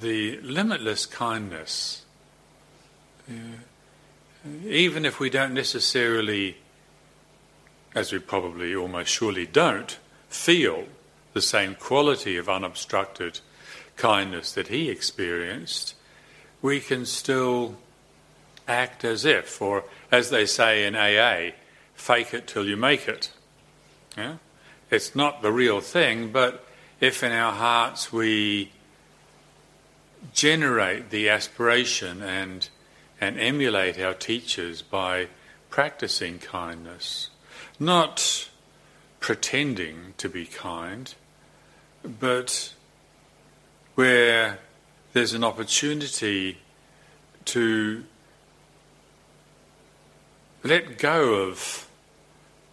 the 0.00 0.38
limitless 0.40 1.06
kindness 1.06 2.02
even 4.64 5.04
if 5.04 5.18
we 5.18 5.30
don't 5.30 5.54
necessarily, 5.54 6.56
as 7.94 8.12
we 8.12 8.18
probably 8.18 8.74
almost 8.74 9.10
surely 9.10 9.46
don't, 9.46 9.98
feel 10.28 10.84
the 11.32 11.42
same 11.42 11.74
quality 11.74 12.36
of 12.36 12.48
unobstructed 12.48 13.40
kindness 13.96 14.52
that 14.52 14.68
he 14.68 14.88
experienced, 14.88 15.94
we 16.62 16.80
can 16.80 17.04
still 17.04 17.76
act 18.68 19.04
as 19.04 19.24
if, 19.24 19.60
or 19.60 19.84
as 20.10 20.30
they 20.30 20.46
say 20.46 20.86
in 20.86 20.94
AA, 20.94 21.54
fake 21.94 22.34
it 22.34 22.46
till 22.46 22.66
you 22.66 22.76
make 22.76 23.08
it. 23.08 23.30
Yeah? 24.16 24.36
It's 24.90 25.14
not 25.14 25.42
the 25.42 25.52
real 25.52 25.80
thing, 25.80 26.30
but 26.30 26.65
if 27.00 27.22
in 27.22 27.32
our 27.32 27.52
hearts 27.52 28.12
we 28.12 28.72
generate 30.32 31.10
the 31.10 31.28
aspiration 31.28 32.22
and 32.22 32.68
and 33.20 33.38
emulate 33.40 33.98
our 33.98 34.14
teachers 34.14 34.82
by 34.82 35.28
practicing 35.70 36.38
kindness, 36.38 37.30
not 37.78 38.48
pretending 39.20 40.14
to 40.18 40.28
be 40.28 40.44
kind, 40.46 41.14
but 42.20 42.72
where 43.94 44.58
there's 45.12 45.32
an 45.32 45.42
opportunity 45.42 46.58
to 47.46 48.04
let 50.62 50.98
go 50.98 51.34
of 51.34 51.88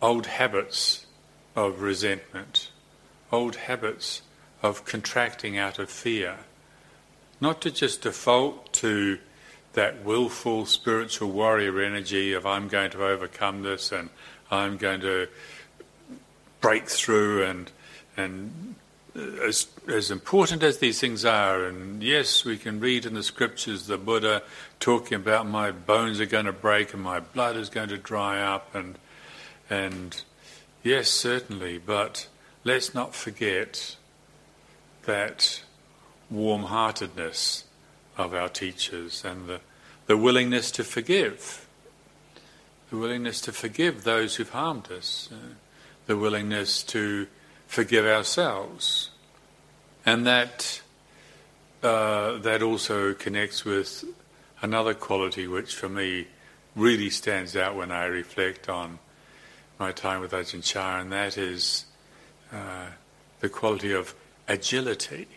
old 0.02 0.26
habits 0.26 1.06
of 1.56 1.82
resentment, 1.82 2.70
old 3.34 3.56
habits 3.56 4.22
of 4.62 4.86
contracting 4.86 5.58
out 5.58 5.80
of 5.80 5.90
fear, 5.90 6.38
not 7.42 7.60
to 7.62 7.72
just 7.72 8.04
default 8.04 8.72
to 8.72 9.18
that 9.74 10.04
willful 10.06 10.68
spiritual 10.68 11.32
warrior 11.32 11.82
energy 11.82 12.32
of 12.32 12.46
I'm 12.46 12.68
going 12.68 12.92
to 12.92 13.04
overcome 13.04 13.64
this 13.64 13.92
and 13.92 14.10
I'm 14.52 14.78
going 14.78 15.02
to 15.02 15.28
break 16.62 16.88
through 16.88 17.44
and 17.44 17.72
and 18.16 18.76
as 19.16 19.68
as 19.88 20.10
important 20.10 20.64
as 20.64 20.80
these 20.80 21.00
things 21.00 21.24
are, 21.24 21.66
and 21.66 22.02
yes, 22.02 22.44
we 22.46 22.58
can 22.58 22.80
read 22.80 23.06
in 23.06 23.14
the 23.14 23.22
scriptures 23.24 23.86
the 23.86 23.98
Buddha 23.98 24.42
talking 24.80 25.16
about 25.16 25.48
my 25.48 25.72
bones 25.72 26.20
are 26.20 26.26
going 26.26 26.46
to 26.46 26.54
break 26.54 26.94
and 26.94 27.04
my 27.04 27.20
blood 27.20 27.56
is 27.56 27.70
going 27.70 27.90
to 27.90 27.98
dry 27.98 28.42
up, 28.42 28.74
and 28.74 28.98
and 29.70 30.24
yes, 30.82 31.10
certainly, 31.10 31.78
but 31.78 32.28
let's 32.64 32.94
not 32.94 33.14
forget 33.14 33.96
that 35.06 35.62
warm-heartedness 36.30 37.66
of 38.18 38.34
our 38.34 38.50
teachers 38.50 39.26
and 39.26 39.48
the, 39.48 39.60
the 40.08 40.16
willingness 40.16 40.72
to 40.72 40.84
forgive, 40.84 41.68
the 42.90 42.98
willingness 42.98 43.42
to 43.42 43.52
forgive 43.52 44.04
those 44.04 44.36
who've 44.36 44.50
harmed 44.50 44.92
us, 44.92 45.30
uh, 45.32 45.54
the 46.06 46.16
willingness 46.16 46.84
to 46.84 47.28
forgive 47.68 48.06
ourselves. 48.06 49.10
And 50.06 50.26
that, 50.26 50.82
uh, 51.82 52.38
that 52.40 52.62
also 52.62 53.14
connects 53.14 53.66
with 53.66 54.06
another 54.62 54.94
quality 54.94 55.48
which 55.48 55.76
for 55.76 55.90
me 55.90 56.28
really 56.76 57.10
stands 57.10 57.56
out 57.56 57.76
when 57.76 57.92
I 57.92 58.06
reflect 58.06 58.70
on 58.70 59.00
my 59.80 59.92
time 59.92 60.22
with 60.22 60.32
Ajahn 60.32 60.64
Chah, 60.64 61.00
and 61.00 61.12
that 61.12 61.38
is 61.38 61.86
uh, 62.54 62.88
the 63.40 63.50
quality 63.50 63.92
of 63.92 64.14
agility. 64.48 65.28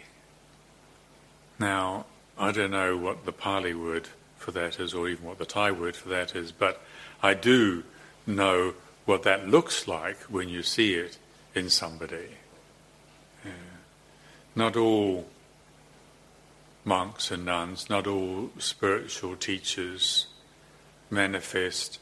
Now, 1.58 2.06
I 2.38 2.52
don't 2.52 2.70
know 2.70 2.96
what 2.96 3.25
the 3.25 3.32
Pali 3.32 3.75
word 3.75 4.08
for 4.37 4.50
that 4.50 4.78
is, 4.78 4.92
or 4.94 5.08
even 5.08 5.25
what 5.25 5.38
the 5.38 5.46
Thai 5.46 5.70
word 5.70 5.96
for 5.96 6.11
that 6.11 6.37
is, 6.37 6.52
but 6.52 6.82
I 7.23 7.35
do 7.35 7.85
know 8.26 8.75
what 9.06 9.23
that 9.23 9.49
looks 9.49 9.88
like 9.88 10.18
when 10.25 10.49
you 10.49 10.62
see 10.62 10.94
it 10.94 11.18
in 11.54 11.70
somebody. 11.70 12.28
Yeah. 13.44 13.50
Not 14.54 14.76
all 14.76 15.26
monks 16.85 17.30
and 17.30 17.44
nuns, 17.44 17.88
not 17.88 18.06
all 18.06 18.50
spiritual 18.58 19.37
teachers 19.37 20.26
manifest 21.11 21.99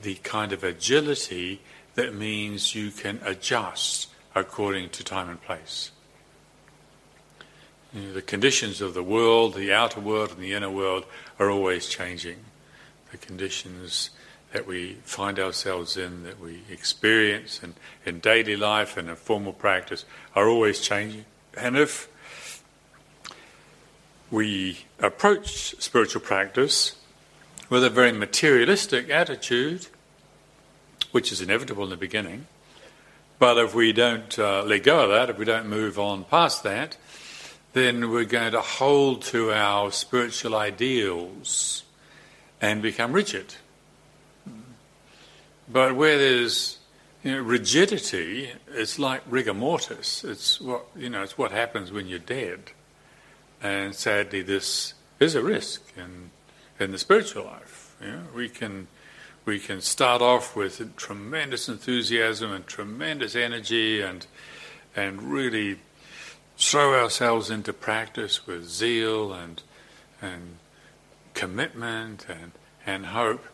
the 0.00 0.14
kind 0.16 0.52
of 0.52 0.62
agility 0.62 1.60
that 1.94 2.14
means 2.14 2.74
you 2.74 2.90
can 2.90 3.18
adjust 3.24 4.08
according 4.36 4.90
to 4.90 5.02
time 5.02 5.30
and 5.30 5.42
place. 5.42 5.90
You 7.92 8.02
know, 8.02 8.12
the 8.12 8.22
conditions 8.22 8.82
of 8.82 8.92
the 8.92 9.02
world, 9.02 9.54
the 9.54 9.72
outer 9.72 9.98
world 9.98 10.30
and 10.32 10.40
the 10.40 10.52
inner 10.52 10.70
world, 10.70 11.06
are 11.38 11.50
always 11.50 11.88
changing. 11.88 12.36
The 13.10 13.16
conditions 13.16 14.10
that 14.52 14.66
we 14.66 14.98
find 15.04 15.38
ourselves 15.38 15.96
in, 15.96 16.24
that 16.24 16.38
we 16.38 16.60
experience 16.70 17.62
in, 17.62 17.74
in 18.04 18.20
daily 18.20 18.56
life 18.56 18.98
and 18.98 19.08
in 19.08 19.16
formal 19.16 19.54
practice, 19.54 20.04
are 20.34 20.48
always 20.48 20.80
changing. 20.80 21.24
And 21.56 21.76
if 21.76 22.08
we 24.30 24.84
approach 25.00 25.80
spiritual 25.80 26.20
practice 26.20 26.96
with 27.70 27.82
a 27.82 27.90
very 27.90 28.12
materialistic 28.12 29.08
attitude, 29.08 29.86
which 31.12 31.32
is 31.32 31.40
inevitable 31.40 31.84
in 31.84 31.90
the 31.90 31.96
beginning, 31.96 32.46
but 33.38 33.58
if 33.58 33.74
we 33.74 33.92
don't 33.92 34.38
uh, 34.38 34.62
let 34.64 34.82
go 34.82 35.04
of 35.04 35.10
that, 35.10 35.30
if 35.30 35.38
we 35.38 35.44
don't 35.44 35.68
move 35.68 35.98
on 35.98 36.24
past 36.24 36.62
that, 36.62 36.96
then 37.72 38.10
we're 38.10 38.24
going 38.24 38.52
to 38.52 38.60
hold 38.60 39.22
to 39.22 39.52
our 39.52 39.92
spiritual 39.92 40.54
ideals 40.54 41.84
and 42.60 42.80
become 42.80 43.12
rigid. 43.12 43.54
But 45.68 45.94
where 45.94 46.16
there's 46.16 46.78
you 47.22 47.32
know, 47.32 47.42
rigidity, 47.42 48.52
it's 48.68 48.98
like 48.98 49.22
rigor 49.28 49.52
mortis. 49.52 50.24
It's 50.24 50.60
what 50.60 50.86
you 50.96 51.10
know. 51.10 51.22
It's 51.22 51.36
what 51.36 51.50
happens 51.50 51.90
when 51.90 52.06
you're 52.06 52.18
dead, 52.20 52.70
and 53.60 53.94
sadly, 53.94 54.42
this 54.42 54.94
is 55.18 55.34
a 55.34 55.42
risk 55.42 55.82
in 55.96 56.30
in 56.78 56.92
the 56.92 56.98
spiritual 56.98 57.44
life. 57.44 57.96
You 58.00 58.12
know, 58.12 58.22
we 58.34 58.48
can 58.48 58.86
we 59.46 59.60
can 59.60 59.80
start 59.80 60.20
off 60.20 60.56
with 60.56 60.96
tremendous 60.96 61.68
enthusiasm 61.68 62.52
and 62.52 62.66
tremendous 62.66 63.36
energy, 63.36 64.02
and 64.02 64.26
and 64.94 65.22
really 65.22 65.78
throw 66.58 67.00
ourselves 67.00 67.48
into 67.48 67.72
practice 67.72 68.46
with 68.46 68.68
zeal 68.68 69.32
and 69.32 69.62
and 70.20 70.56
commitment 71.32 72.26
and 72.28 72.52
and 72.84 73.06
hope. 73.06 73.44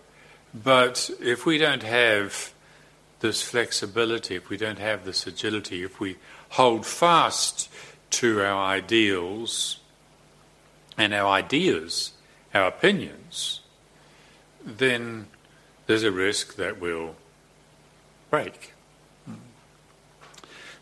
But 0.55 1.11
if 1.21 1.45
we 1.45 1.59
don't 1.59 1.83
have 1.83 2.53
this 3.21 3.43
flexibility, 3.43 4.35
if 4.35 4.49
we 4.49 4.57
don't 4.57 4.79
have 4.79 5.05
this 5.05 5.27
agility, 5.27 5.85
if 5.85 6.01
we 6.01 6.17
hold 6.51 6.87
fast 6.87 7.69
to 8.11 8.43
our 8.43 8.65
ideals 8.65 9.79
and 10.97 11.15
our 11.15 11.29
ideas, 11.29 12.13
our 12.55 12.67
opinions, 12.67 13.61
then 14.65 15.27
there's 15.87 16.03
a 16.03 16.13
risk 16.13 16.57
that 16.57 16.81
we'll 16.81 17.15
break. 18.31 18.73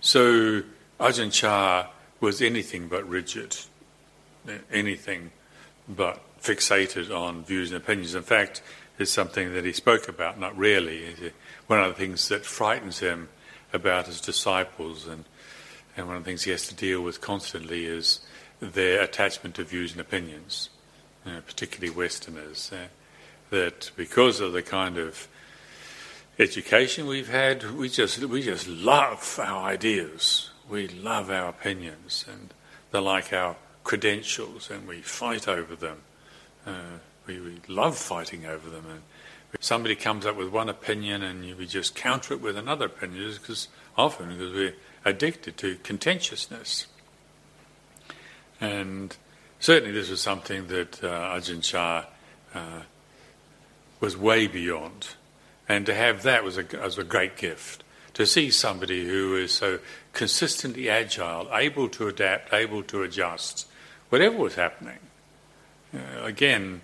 So 0.01 0.63
Ajahn 0.99 1.31
Chah 1.31 1.89
was 2.21 2.41
anything 2.41 2.89
but 2.89 3.07
rigid, 3.09 3.57
anything 4.73 5.31
but 5.89 6.23
fixated 6.43 7.15
on 7.15 7.45
views 7.45 7.71
and 7.71 7.83
opinions. 7.83 8.15
In 8.15 8.23
fact, 8.23 8.63
it's 8.99 9.11
something 9.11 9.53
that 9.55 9.65
he 9.65 9.73
spoke 9.73 10.09
about, 10.09 10.39
not 10.39 10.57
rarely. 10.57 11.33
One 11.67 11.81
of 11.81 11.89
the 11.89 12.01
things 12.01 12.29
that 12.29 12.47
frightens 12.47 13.01
him 13.01 13.29
about 13.73 14.07
his 14.07 14.21
disciples, 14.21 15.07
and, 15.07 15.25
and 15.97 16.07
one 16.07 16.17
of 16.17 16.25
the 16.25 16.31
things 16.31 16.45
he 16.45 16.51
has 16.51 16.67
to 16.69 16.75
deal 16.75 17.03
with 17.03 17.21
constantly, 17.21 17.85
is 17.85 18.21
their 18.61 19.03
attachment 19.03 19.55
to 19.57 19.65
views 19.65 19.93
and 19.93 20.01
opinions, 20.01 20.71
you 21.25 21.33
know, 21.33 21.41
particularly 21.41 21.95
Westerners. 21.95 22.71
Uh, 22.73 22.89
that 23.51 23.91
because 23.97 24.41
of 24.41 24.53
the 24.53 24.63
kind 24.63 24.97
of 24.97 25.29
education 26.39 27.07
we've 27.07 27.29
had, 27.29 27.71
we 27.73 27.89
just 27.89 28.19
we 28.25 28.43
just 28.43 28.67
love 28.67 29.39
our 29.43 29.65
ideas 29.65 30.51
we 30.71 30.87
love 30.89 31.31
our 31.31 31.49
opinions 31.49 32.25
and 32.31 32.55
they're 32.91 33.01
like 33.01 33.33
our 33.33 33.57
credentials 33.83 34.71
and 34.71 34.87
we 34.87 35.03
fight 35.03 35.49
over 35.49 35.75
them. 35.75 35.99
Uh, 36.65 36.99
we, 37.27 37.41
we, 37.41 37.61
love 37.69 37.97
fighting 37.97 38.47
over 38.47 38.71
them. 38.71 38.85
And 38.89 39.03
if 39.53 39.65
somebody 39.65 39.97
comes 39.97 40.25
up 40.25 40.37
with 40.37 40.49
one 40.49 40.69
opinion 40.69 41.23
and 41.23 41.45
you, 41.45 41.57
we 41.57 41.67
just 41.67 41.95
counter 41.95 42.35
it 42.35 42.41
with 42.41 42.57
another 42.57 42.87
opinion, 42.87 43.33
because 43.33 43.69
often 43.97 44.29
because 44.29 44.53
we're 44.53 44.75
addicted 45.05 45.57
to 45.59 45.77
contentiousness. 45.77 46.87
And 48.61 49.17
certainly 49.59 49.93
this 49.93 50.11
was 50.11 50.21
something 50.21 50.69
that 50.69 51.03
uh, 51.03 51.35
Ajahn 51.35 51.63
Chah 51.63 52.05
uh, 52.55 52.83
was 54.01 54.17
way 54.17 54.47
beyond. 54.47 55.09
And 55.69 55.87
to 55.87 55.95
have 55.95 56.23
that 56.25 56.43
was 56.43 56.59
a, 56.59 56.65
was 56.83 56.99
a 56.99 57.05
great 57.05 57.37
gift 57.37 57.85
to 58.15 58.27
see 58.27 58.51
somebody 58.51 59.07
who 59.07 59.37
is 59.37 59.53
so 59.53 59.79
consistently 60.13 60.91
agile, 60.91 61.49
able 61.53 61.89
to 61.89 62.09
adapt, 62.09 62.53
able 62.53 62.83
to 62.83 63.03
adjust, 63.03 63.67
whatever 64.09 64.37
was 64.37 64.57
happening. 64.57 64.99
Uh, 65.95 66.25
again, 66.25 66.81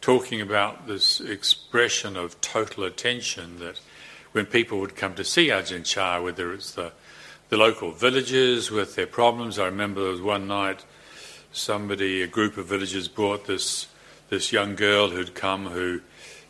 talking 0.00 0.40
about 0.40 0.86
this 0.86 1.20
expression 1.20 2.16
of 2.16 2.38
total 2.40 2.84
attention 2.84 3.58
that 3.58 3.80
when 4.32 4.44
people 4.44 4.78
would 4.78 4.94
come 4.94 5.14
to 5.14 5.24
see 5.24 5.48
Ajahn 5.48 5.84
Chah, 5.84 6.20
whether 6.20 6.52
it's 6.52 6.72
the, 6.72 6.92
the 7.48 7.56
local 7.56 7.90
villagers 7.92 8.70
with 8.70 8.94
their 8.94 9.06
problems, 9.06 9.58
I 9.58 9.64
remember 9.64 10.02
there 10.02 10.10
was 10.10 10.20
one 10.20 10.46
night 10.46 10.84
somebody, 11.50 12.22
a 12.22 12.26
group 12.26 12.58
of 12.58 12.66
villagers 12.66 13.08
brought 13.08 13.46
this 13.46 13.88
this 14.28 14.52
young 14.52 14.74
girl 14.74 15.08
who'd 15.08 15.34
come 15.34 15.66
who 15.66 16.00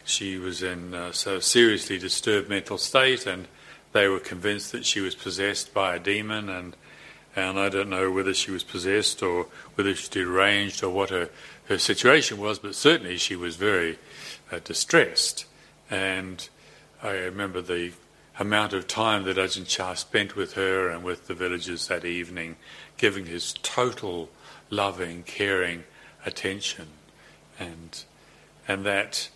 she 0.08 0.38
was 0.38 0.62
in 0.62 0.94
uh, 0.94 1.12
so 1.12 1.40
seriously 1.40 1.98
disturbed 1.98 2.48
mental 2.48 2.78
state 2.78 3.26
and 3.26 3.46
they 3.92 4.08
were 4.08 4.20
convinced 4.20 4.72
that 4.72 4.84
she 4.84 5.00
was 5.00 5.14
possessed 5.14 5.72
by 5.72 5.96
a 5.96 5.98
demon, 5.98 6.48
and 6.48 6.76
and 7.34 7.58
I 7.58 7.68
don't 7.68 7.88
know 7.88 8.10
whether 8.10 8.34
she 8.34 8.50
was 8.50 8.64
possessed 8.64 9.22
or 9.22 9.46
whether 9.74 9.94
she 9.94 10.02
was 10.02 10.08
deranged 10.08 10.82
or 10.82 10.90
what 10.90 11.10
her, 11.10 11.30
her 11.66 11.78
situation 11.78 12.38
was, 12.38 12.58
but 12.58 12.74
certainly 12.74 13.16
she 13.16 13.36
was 13.36 13.56
very 13.56 13.98
uh, 14.50 14.58
distressed. 14.64 15.46
And 15.88 16.48
I 17.02 17.10
remember 17.10 17.62
the 17.62 17.92
amount 18.40 18.72
of 18.72 18.88
time 18.88 19.22
that 19.24 19.36
Ajahn 19.36 19.68
Chah 19.68 19.94
spent 19.94 20.34
with 20.34 20.54
her 20.54 20.88
and 20.88 21.04
with 21.04 21.28
the 21.28 21.34
villagers 21.34 21.86
that 21.88 22.04
evening, 22.04 22.56
giving 22.96 23.26
his 23.26 23.54
total 23.62 24.30
loving, 24.68 25.22
caring 25.22 25.84
attention. 26.26 26.88
And, 27.58 28.02
and 28.66 28.84
that 28.84 29.28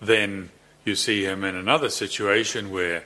then 0.00 0.50
you 0.84 0.94
see 0.94 1.24
him 1.24 1.44
in 1.44 1.54
another 1.54 1.90
situation 1.90 2.70
where 2.70 3.04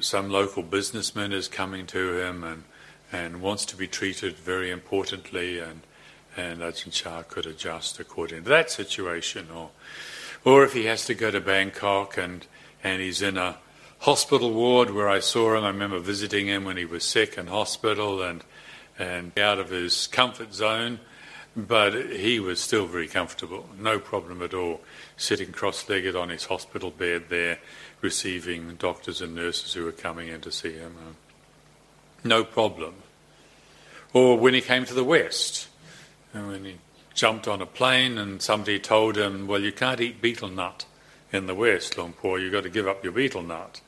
some 0.00 0.30
local 0.30 0.62
businessman 0.62 1.32
is 1.32 1.48
coming 1.48 1.86
to 1.86 2.18
him 2.18 2.44
and, 2.44 2.64
and 3.12 3.42
wants 3.42 3.64
to 3.66 3.76
be 3.76 3.86
treated 3.86 4.36
very 4.36 4.70
importantly, 4.70 5.58
and, 5.58 5.82
and 6.36 6.60
Ajahn 6.60 6.92
Chah 6.92 7.22
could 7.22 7.46
adjust 7.46 8.00
according 8.00 8.44
to 8.44 8.48
that 8.48 8.70
situation. 8.70 9.48
Or, 9.54 9.70
or 10.44 10.64
if 10.64 10.72
he 10.72 10.86
has 10.86 11.04
to 11.06 11.14
go 11.14 11.30
to 11.30 11.40
Bangkok 11.40 12.16
and, 12.16 12.46
and 12.82 13.02
he's 13.02 13.22
in 13.22 13.36
a 13.36 13.58
hospital 14.00 14.52
ward 14.52 14.90
where 14.90 15.08
I 15.08 15.20
saw 15.20 15.56
him, 15.56 15.64
I 15.64 15.68
remember 15.68 15.98
visiting 15.98 16.46
him 16.46 16.64
when 16.64 16.76
he 16.76 16.84
was 16.84 17.04
sick 17.04 17.38
in 17.38 17.46
hospital 17.46 18.22
and, 18.22 18.42
and 18.98 19.38
out 19.38 19.58
of 19.58 19.70
his 19.70 20.06
comfort 20.08 20.54
zone, 20.54 20.98
but 21.56 22.10
he 22.10 22.40
was 22.40 22.60
still 22.60 22.86
very 22.86 23.08
comfortable, 23.08 23.68
no 23.78 23.98
problem 23.98 24.42
at 24.42 24.54
all, 24.54 24.80
sitting 25.16 25.52
cross 25.52 25.88
legged 25.88 26.16
on 26.16 26.30
his 26.30 26.46
hospital 26.46 26.90
bed 26.90 27.24
there 27.28 27.58
receiving 28.00 28.74
doctors 28.76 29.20
and 29.20 29.34
nurses 29.34 29.72
who 29.72 29.84
were 29.84 29.92
coming 29.92 30.28
in 30.28 30.40
to 30.40 30.50
see 30.50 30.72
him. 30.72 30.94
No 32.24 32.44
problem. 32.44 32.94
Or 34.12 34.38
when 34.38 34.54
he 34.54 34.60
came 34.60 34.84
to 34.84 34.94
the 34.94 35.04
West, 35.04 35.68
and 36.34 36.48
when 36.48 36.64
he 36.64 36.76
jumped 37.14 37.46
on 37.46 37.62
a 37.62 37.66
plane 37.66 38.18
and 38.18 38.42
somebody 38.42 38.78
told 38.78 39.16
him, 39.16 39.46
well, 39.46 39.60
you 39.60 39.72
can't 39.72 40.00
eat 40.00 40.20
betel 40.20 40.48
nut 40.48 40.84
in 41.32 41.46
the 41.46 41.54
West, 41.54 41.96
Luang 41.96 42.12
Por, 42.12 42.38
you've 42.38 42.52
got 42.52 42.64
to 42.64 42.70
give 42.70 42.88
up 42.88 43.02
your 43.04 43.12
betel 43.12 43.42
nut. 43.42 43.80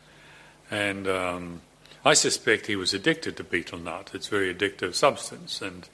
And 0.70 1.06
um, 1.08 1.60
I 2.04 2.14
suspect 2.14 2.66
he 2.66 2.76
was 2.76 2.94
addicted 2.94 3.36
to 3.36 3.44
betel 3.44 3.78
nut. 3.78 4.10
It's 4.14 4.28
a 4.28 4.30
very 4.30 4.54
addictive 4.54 4.94
substance, 4.94 5.60
and 5.60 5.88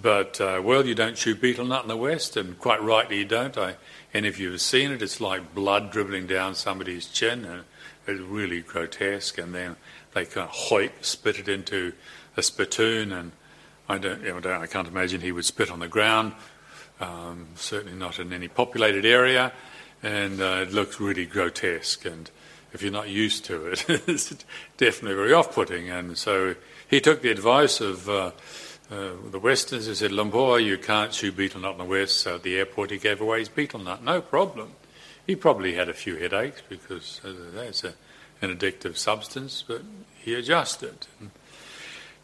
but 0.00 0.40
uh, 0.40 0.60
well, 0.64 0.86
you 0.86 0.94
don't 0.94 1.16
chew 1.16 1.34
betel 1.34 1.66
nut 1.66 1.82
in 1.82 1.88
the 1.88 1.96
West, 1.96 2.36
and 2.36 2.58
quite 2.58 2.82
rightly 2.82 3.18
you 3.18 3.24
don't. 3.24 3.56
I, 3.58 3.76
and 4.14 4.24
if 4.24 4.38
you've 4.38 4.60
seen 4.60 4.90
it, 4.90 5.02
it's 5.02 5.20
like 5.20 5.54
blood 5.54 5.90
dribbling 5.90 6.26
down 6.26 6.54
somebody's 6.54 7.06
chin, 7.06 7.44
and 7.44 7.64
it's 8.06 8.20
really 8.20 8.60
grotesque. 8.60 9.38
And 9.38 9.54
then 9.54 9.76
they 10.14 10.24
kind 10.24 10.48
of 10.48 10.54
hoik, 10.54 10.92
spit 11.02 11.38
it 11.38 11.48
into 11.48 11.92
a 12.36 12.42
spittoon, 12.42 13.12
and 13.12 13.32
I 13.88 13.98
don't, 13.98 14.46
I, 14.46 14.66
can't 14.66 14.88
imagine 14.88 15.20
he 15.20 15.32
would 15.32 15.44
spit 15.44 15.70
on 15.70 15.80
the 15.80 15.88
ground. 15.88 16.32
Um, 17.00 17.48
certainly 17.56 17.96
not 17.96 18.18
in 18.18 18.32
any 18.32 18.48
populated 18.48 19.04
area, 19.04 19.52
and 20.02 20.40
uh, 20.40 20.64
it 20.66 20.72
looks 20.72 21.00
really 21.00 21.26
grotesque. 21.26 22.06
And 22.06 22.30
if 22.72 22.80
you're 22.82 22.92
not 22.92 23.10
used 23.10 23.44
to 23.46 23.66
it, 23.66 23.84
it's 23.88 24.34
definitely 24.78 25.16
very 25.16 25.34
off-putting. 25.34 25.90
And 25.90 26.16
so 26.16 26.54
he 26.88 26.98
took 26.98 27.20
the 27.20 27.30
advice 27.30 27.82
of. 27.82 28.08
Uh, 28.08 28.30
uh, 28.92 29.12
the 29.30 29.38
Westerners 29.38 29.86
who 29.86 29.94
said, 29.94 30.12
Luang 30.12 30.30
Por, 30.30 30.60
you 30.60 30.76
can't 30.76 31.12
chew 31.12 31.32
betel 31.32 31.62
nut 31.62 31.72
in 31.72 31.78
the 31.78 31.84
West, 31.84 32.18
so 32.18 32.34
at 32.34 32.42
the 32.42 32.58
airport 32.58 32.90
he 32.90 32.98
gave 32.98 33.22
away 33.22 33.38
his 33.38 33.48
betel 33.48 33.80
nut. 33.80 34.04
No 34.04 34.20
problem. 34.20 34.72
He 35.26 35.34
probably 35.34 35.74
had 35.74 35.88
a 35.88 35.94
few 35.94 36.16
headaches 36.16 36.62
because 36.68 37.20
it's 37.24 37.84
a, 37.84 37.94
an 38.42 38.54
addictive 38.54 38.98
substance, 38.98 39.64
but 39.66 39.82
he 40.18 40.34
adjusted. 40.34 41.06
And, 41.20 41.30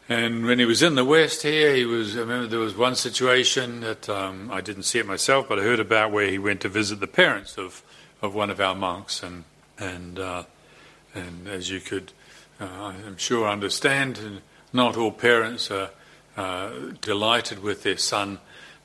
and, 0.09 0.45
when 0.45 0.59
he 0.59 0.65
was 0.65 0.83
in 0.83 0.93
the 0.93 1.05
West 1.05 1.41
here, 1.41 1.73
he 1.75 1.85
was. 1.85 2.15
I 2.15 2.19
remember 2.19 2.47
there 2.47 2.59
was 2.59 2.77
one 2.77 2.95
situation 2.95 3.79
that 3.81 4.07
um, 4.07 4.51
I 4.51 4.61
didn't 4.61 4.83
see 4.83 4.99
it 4.99 5.07
myself, 5.07 5.47
but 5.49 5.59
I 5.59 5.63
heard 5.63 5.79
about 5.79 6.11
where 6.11 6.27
he 6.27 6.37
went 6.37 6.61
to 6.61 6.69
visit 6.69 6.99
the 6.99 7.07
parents 7.07 7.57
of, 7.57 7.81
of 8.21 8.35
one 8.35 8.49
of 8.51 8.59
our 8.59 8.75
monks, 8.75 9.23
and 9.23 9.43
and 9.79 10.19
uh, 10.19 10.43
and 11.15 11.47
as 11.47 11.71
you 11.71 11.79
could, 11.79 12.11
uh, 12.59 12.93
I'm 13.07 13.17
sure, 13.17 13.47
understand, 13.47 14.41
not 14.71 14.97
all 14.97 15.11
parents 15.11 15.71
are 15.71 15.89
uh, 16.39 16.93
delighted 17.01 17.61
with 17.61 17.83
their 17.83 17.97
son 17.97 18.39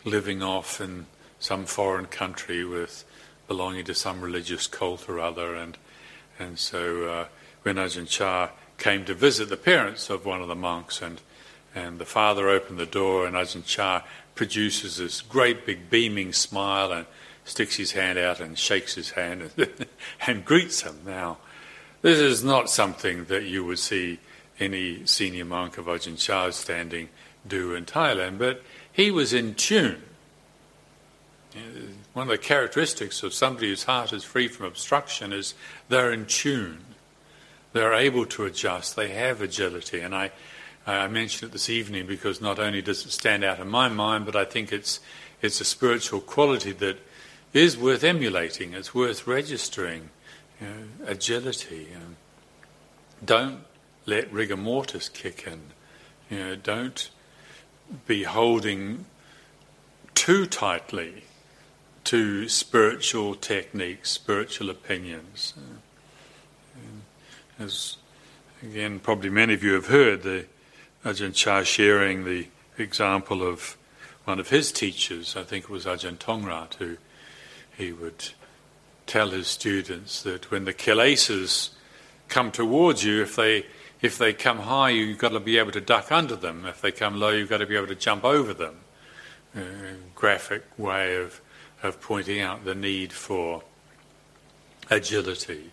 living 0.04 0.42
off 0.42 0.80
in 0.80 1.06
some 1.38 1.64
foreign 1.64 2.06
country 2.06 2.64
with 2.64 3.04
belonging 3.46 3.84
to 3.84 3.94
some 3.94 4.20
religious 4.20 4.66
cult 4.66 5.08
or 5.08 5.20
other, 5.20 5.54
and 5.54 5.78
and 6.36 6.58
so 6.58 7.04
uh, 7.04 7.26
when 7.62 7.76
Ajahn 7.76 8.08
Chah 8.08 8.50
came 8.76 9.04
to 9.04 9.14
visit 9.14 9.50
the 9.50 9.56
parents 9.56 10.10
of 10.10 10.26
one 10.26 10.42
of 10.42 10.48
the 10.48 10.56
monks, 10.56 11.00
and 11.00 11.20
and 11.76 12.00
the 12.00 12.04
father 12.04 12.48
opened 12.48 12.80
the 12.80 12.86
door, 12.86 13.24
and 13.24 13.36
Ajahn 13.36 13.64
Chah 13.64 14.02
produces 14.34 14.96
this 14.96 15.20
great 15.20 15.64
big 15.64 15.88
beaming 15.88 16.32
smile 16.32 16.90
and 16.90 17.06
sticks 17.44 17.76
his 17.76 17.92
hand 17.92 18.18
out 18.18 18.40
and 18.40 18.58
shakes 18.58 18.96
his 18.96 19.10
hand 19.10 19.52
and, 19.56 19.86
and 20.26 20.44
greets 20.44 20.80
him. 20.82 20.98
Now, 21.06 21.38
this 22.02 22.18
is 22.18 22.42
not 22.42 22.68
something 22.68 23.26
that 23.26 23.44
you 23.44 23.64
would 23.64 23.78
see 23.78 24.18
any 24.58 25.06
senior 25.06 25.44
monk 25.44 25.78
of 25.78 25.86
Ajahn 25.86 26.18
Chah 26.18 26.50
standing 26.50 27.10
do 27.46 27.74
in 27.74 27.84
Thailand, 27.84 28.38
but 28.38 28.62
he 28.92 29.10
was 29.10 29.32
in 29.32 29.54
tune. 29.54 30.02
One 32.12 32.28
of 32.28 32.30
the 32.30 32.38
characteristics 32.38 33.22
of 33.22 33.32
somebody 33.32 33.68
whose 33.68 33.84
heart 33.84 34.12
is 34.12 34.24
free 34.24 34.48
from 34.48 34.66
obstruction 34.66 35.32
is 35.32 35.54
they're 35.88 36.12
in 36.12 36.26
tune. 36.26 36.84
They're 37.72 37.94
able 37.94 38.26
to 38.26 38.44
adjust. 38.44 38.96
They 38.96 39.08
have 39.08 39.40
agility. 39.40 40.00
And 40.00 40.14
I, 40.14 40.32
I 40.86 41.06
mentioned 41.08 41.50
it 41.50 41.52
this 41.52 41.70
evening 41.70 42.06
because 42.06 42.40
not 42.40 42.58
only 42.58 42.82
does 42.82 43.04
it 43.04 43.10
stand 43.10 43.44
out 43.44 43.60
in 43.60 43.68
my 43.68 43.88
mind, 43.88 44.26
but 44.26 44.36
I 44.36 44.44
think 44.44 44.72
it's, 44.72 45.00
it's 45.42 45.60
a 45.60 45.64
spiritual 45.64 46.20
quality 46.20 46.72
that 46.72 46.98
is 47.52 47.76
worth 47.76 48.04
emulating. 48.04 48.74
It's 48.74 48.94
worth 48.94 49.26
registering. 49.26 50.10
You 50.60 50.66
know, 50.66 51.06
agility. 51.06 51.88
Um, 51.94 52.16
don't 53.24 53.60
let 54.06 54.32
rigor 54.32 54.56
mortis 54.56 55.08
kick 55.08 55.46
in. 55.46 55.60
You 56.30 56.38
know, 56.38 56.56
don't 56.56 57.10
be 58.06 58.24
holding 58.24 59.06
too 60.14 60.46
tightly 60.46 61.24
to 62.04 62.48
spiritual 62.48 63.34
techniques, 63.34 64.10
spiritual 64.10 64.70
opinions. 64.70 65.54
Uh, 65.56 67.62
as 67.62 67.96
again, 68.62 68.98
probably 68.98 69.30
many 69.30 69.54
of 69.54 69.62
you 69.62 69.74
have 69.74 69.86
heard 69.86 70.22
the 70.22 70.46
Ajahn 71.04 71.34
Chah 71.34 71.62
sharing 71.62 72.24
the 72.24 72.48
example 72.78 73.42
of 73.42 73.76
one 74.24 74.40
of 74.40 74.48
his 74.48 74.72
teachers, 74.72 75.36
I 75.36 75.42
think 75.42 75.64
it 75.64 75.70
was 75.70 75.84
Ajahn 75.84 76.16
Tongrat, 76.16 76.74
who 76.74 76.96
he 77.76 77.92
would 77.92 78.30
tell 79.06 79.30
his 79.30 79.46
students 79.46 80.22
that 80.22 80.50
when 80.50 80.64
the 80.64 80.72
kilesas 80.72 81.70
come 82.28 82.50
towards 82.50 83.04
you, 83.04 83.22
if 83.22 83.36
they 83.36 83.66
if 84.04 84.18
they 84.18 84.34
come 84.34 84.58
high, 84.58 84.90
you've 84.90 85.16
got 85.16 85.30
to 85.30 85.40
be 85.40 85.56
able 85.56 85.72
to 85.72 85.80
duck 85.80 86.12
under 86.12 86.36
them. 86.36 86.66
If 86.66 86.82
they 86.82 86.92
come 86.92 87.18
low, 87.18 87.30
you've 87.30 87.48
got 87.48 87.58
to 87.58 87.66
be 87.66 87.74
able 87.74 87.86
to 87.86 87.94
jump 87.94 88.22
over 88.22 88.52
them. 88.52 88.80
Uh, 89.56 89.62
graphic 90.14 90.62
way 90.76 91.16
of, 91.16 91.40
of 91.82 92.02
pointing 92.02 92.38
out 92.38 92.66
the 92.66 92.74
need 92.74 93.14
for 93.14 93.62
agility 94.90 95.70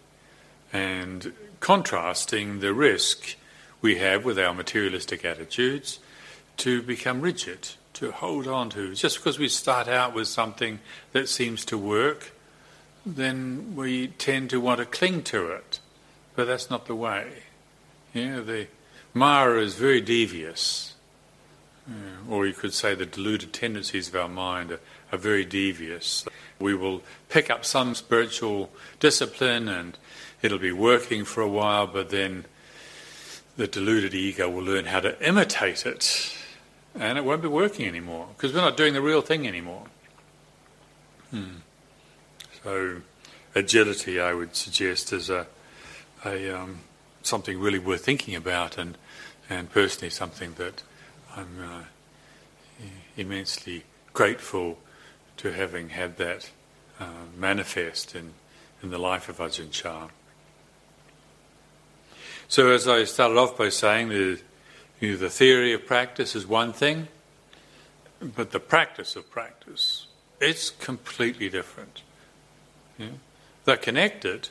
and 0.72 1.34
contrasting 1.60 2.62
the 2.62 2.74
risk 2.74 3.36
we 3.82 3.98
have 3.98 4.24
with 4.24 4.40
our 4.40 4.54
materialistic 4.54 5.26
attitudes 5.26 6.00
to 6.56 6.82
become 6.82 7.20
rigid, 7.20 7.72
to 7.92 8.12
hold 8.12 8.48
on 8.48 8.70
to. 8.70 8.96
Just 8.96 9.18
because 9.18 9.40
we 9.40 9.50
start 9.50 9.90
out 9.90 10.16
with 10.16 10.30
something 10.30 10.80
that 11.12 11.28
seems 11.28 11.66
to 11.66 11.78
work, 11.78 12.32
then 13.06 13.76
we 13.76 14.08
tend 14.08 14.50
to 14.52 14.62
want 14.62 14.80
to 14.80 14.86
cling 14.86 15.22
to 15.24 15.48
it. 15.48 15.82
But 16.34 16.48
that's 16.48 16.70
not 16.70 16.86
the 16.86 16.96
way. 16.96 17.44
Yeah, 18.14 18.40
the 18.42 18.68
Mara 19.14 19.62
is 19.62 19.76
very 19.76 20.02
devious. 20.02 20.94
Yeah, 21.88 22.30
or 22.30 22.46
you 22.46 22.54
could 22.54 22.74
say 22.74 22.94
the 22.96 23.06
deluded 23.06 23.54
tendencies 23.54 24.08
of 24.08 24.16
our 24.16 24.28
mind 24.28 24.72
are, 24.72 24.80
are 25.12 25.18
very 25.18 25.46
devious. 25.46 26.26
We 26.60 26.76
will 26.76 27.02
pick 27.30 27.50
up 27.50 27.66
some 27.66 27.96
spiritual 27.96 28.70
discipline 29.00 29.68
and 29.68 29.98
it'll 30.42 30.60
be 30.60 30.72
working 30.72 31.26
for 31.26 31.42
a 31.42 31.48
while, 31.48 31.88
but 31.88 32.10
then 32.10 32.46
the 33.58 33.68
deluded 33.68 34.14
ego 34.14 34.50
will 34.50 34.64
learn 34.64 34.86
how 34.86 35.00
to 35.00 35.28
imitate 35.28 35.86
it 35.86 36.38
and 36.96 37.18
it 37.18 37.24
won't 37.24 37.42
be 37.42 37.48
working 37.48 37.88
anymore 37.88 38.28
because 38.36 38.54
we're 38.54 38.62
not 38.62 38.78
doing 38.78 38.94
the 38.94 39.02
real 39.02 39.22
thing 39.22 39.48
anymore. 39.48 39.84
Hmm. 41.32 41.58
So, 42.64 43.02
agility, 43.56 44.20
I 44.20 44.34
would 44.34 44.56
suggest, 44.56 45.14
is 45.14 45.30
a, 45.30 45.48
a 46.26 46.60
um, 46.60 46.80
something 47.24 47.60
really 47.60 47.80
worth 47.80 48.06
thinking 48.06 48.36
about, 48.36 48.78
and 48.78 48.98
and 49.50 49.70
personally 49.70 50.10
something 50.10 50.54
that 50.54 50.84
I'm 51.36 51.60
uh, 51.62 52.86
immensely 53.18 53.84
grateful 54.14 54.80
to 55.38 55.52
having 55.52 55.90
had 55.90 56.18
that 56.18 56.50
uh, 57.00 57.06
manifest 57.38 58.16
in 58.16 58.34
in 58.84 58.90
the 58.90 58.98
life 58.98 59.30
of 59.30 59.38
Ajahn 59.38 59.72
Chah. 59.72 60.10
So, 62.48 62.70
as 62.70 62.88
I 62.88 63.06
started 63.06 63.38
off 63.38 63.58
by 63.58 63.70
saying, 63.70 64.10
the 64.10 64.40
you 65.00 65.12
know, 65.12 65.18
the 65.18 65.30
theory 65.30 65.74
of 65.74 65.86
practice 65.86 66.36
is 66.36 66.46
one 66.46 66.74
thing, 66.74 67.08
but 68.20 68.52
the 68.52 68.60
practice 68.60 69.16
of 69.16 69.30
practice 69.32 70.08
it's 70.42 70.72
completely 70.72 71.48
different. 71.50 72.02
Yeah? 72.98 73.10
They're 73.64 73.78
connected, 73.78 74.50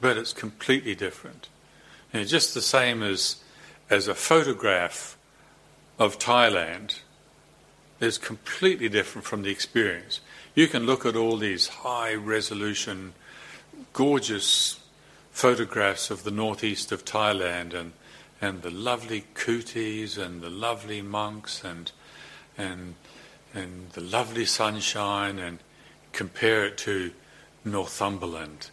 but 0.00 0.16
it's 0.16 0.32
completely 0.32 0.94
different. 0.94 1.48
You 2.16 2.22
know, 2.22 2.28
just 2.28 2.54
the 2.54 2.62
same 2.62 3.02
as, 3.02 3.36
as 3.90 4.08
a 4.08 4.14
photograph 4.14 5.18
of 5.98 6.18
Thailand 6.18 7.00
is 8.00 8.16
completely 8.16 8.88
different 8.88 9.26
from 9.26 9.42
the 9.42 9.50
experience. 9.50 10.20
You 10.54 10.66
can 10.66 10.86
look 10.86 11.04
at 11.04 11.14
all 11.14 11.36
these 11.36 11.68
high 11.68 12.14
resolution, 12.14 13.12
gorgeous 13.92 14.80
photographs 15.30 16.10
of 16.10 16.24
the 16.24 16.30
northeast 16.30 16.90
of 16.90 17.04
Thailand 17.04 17.74
and, 17.74 17.92
and 18.40 18.62
the 18.62 18.70
lovely 18.70 19.26
kutis 19.34 20.16
and 20.16 20.40
the 20.40 20.48
lovely 20.48 21.02
monks 21.02 21.62
and, 21.62 21.92
and, 22.56 22.94
and 23.52 23.90
the 23.90 24.00
lovely 24.00 24.46
sunshine 24.46 25.38
and 25.38 25.58
compare 26.12 26.64
it 26.64 26.78
to 26.78 27.12
Northumberland 27.62 28.70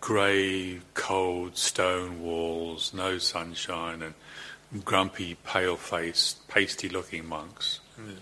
grey, 0.00 0.80
cold 0.94 1.56
stone 1.56 2.22
walls, 2.22 2.92
no 2.94 3.18
sunshine, 3.18 4.02
and 4.02 4.84
grumpy, 4.84 5.36
pale 5.44 5.76
faced, 5.76 6.46
pasty 6.48 6.88
looking 6.88 7.26
monks. 7.26 7.80
Hmm. 7.96 8.12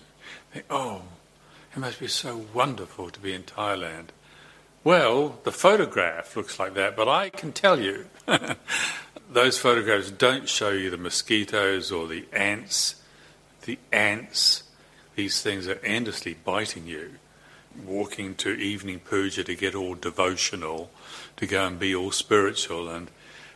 Think, 0.53 0.65
oh, 0.71 1.03
it 1.75 1.79
must 1.79 2.01
be 2.01 2.09
so 2.09 2.45
wonderful 2.53 3.11
to 3.11 3.21
be 3.21 3.33
in 3.33 3.43
Thailand. 3.43 4.07
Well, 4.85 5.39
the 5.45 5.53
photograph 5.53 6.37
looks 6.37 6.59
like 6.59 6.75
that, 6.75 6.97
but 6.97 7.09
I 7.09 7.31
can 7.31 7.53
tell 7.53 7.79
you, 7.79 8.07
those 9.31 9.59
photographs 9.59 10.11
don't 10.11 10.49
show 10.49 10.71
you 10.71 10.89
the 10.91 10.97
mosquitoes 10.97 11.93
or 11.93 12.09
the 12.09 12.25
ants. 12.33 13.03
The 13.63 13.79
ants, 13.93 14.63
these 15.15 15.43
things 15.43 15.69
are 15.69 15.81
endlessly 15.85 16.35
biting 16.43 16.87
you. 16.87 17.17
Walking 17.85 18.35
to 18.37 18.51
evening 18.51 19.01
puja 19.01 19.45
to 19.45 19.55
get 19.55 19.75
all 19.75 19.95
devotional, 19.95 20.91
to 21.39 21.47
go 21.47 21.67
and 21.67 21.79
be 21.79 21.95
all 21.95 22.11
spiritual 22.11 22.89
and 22.89 23.11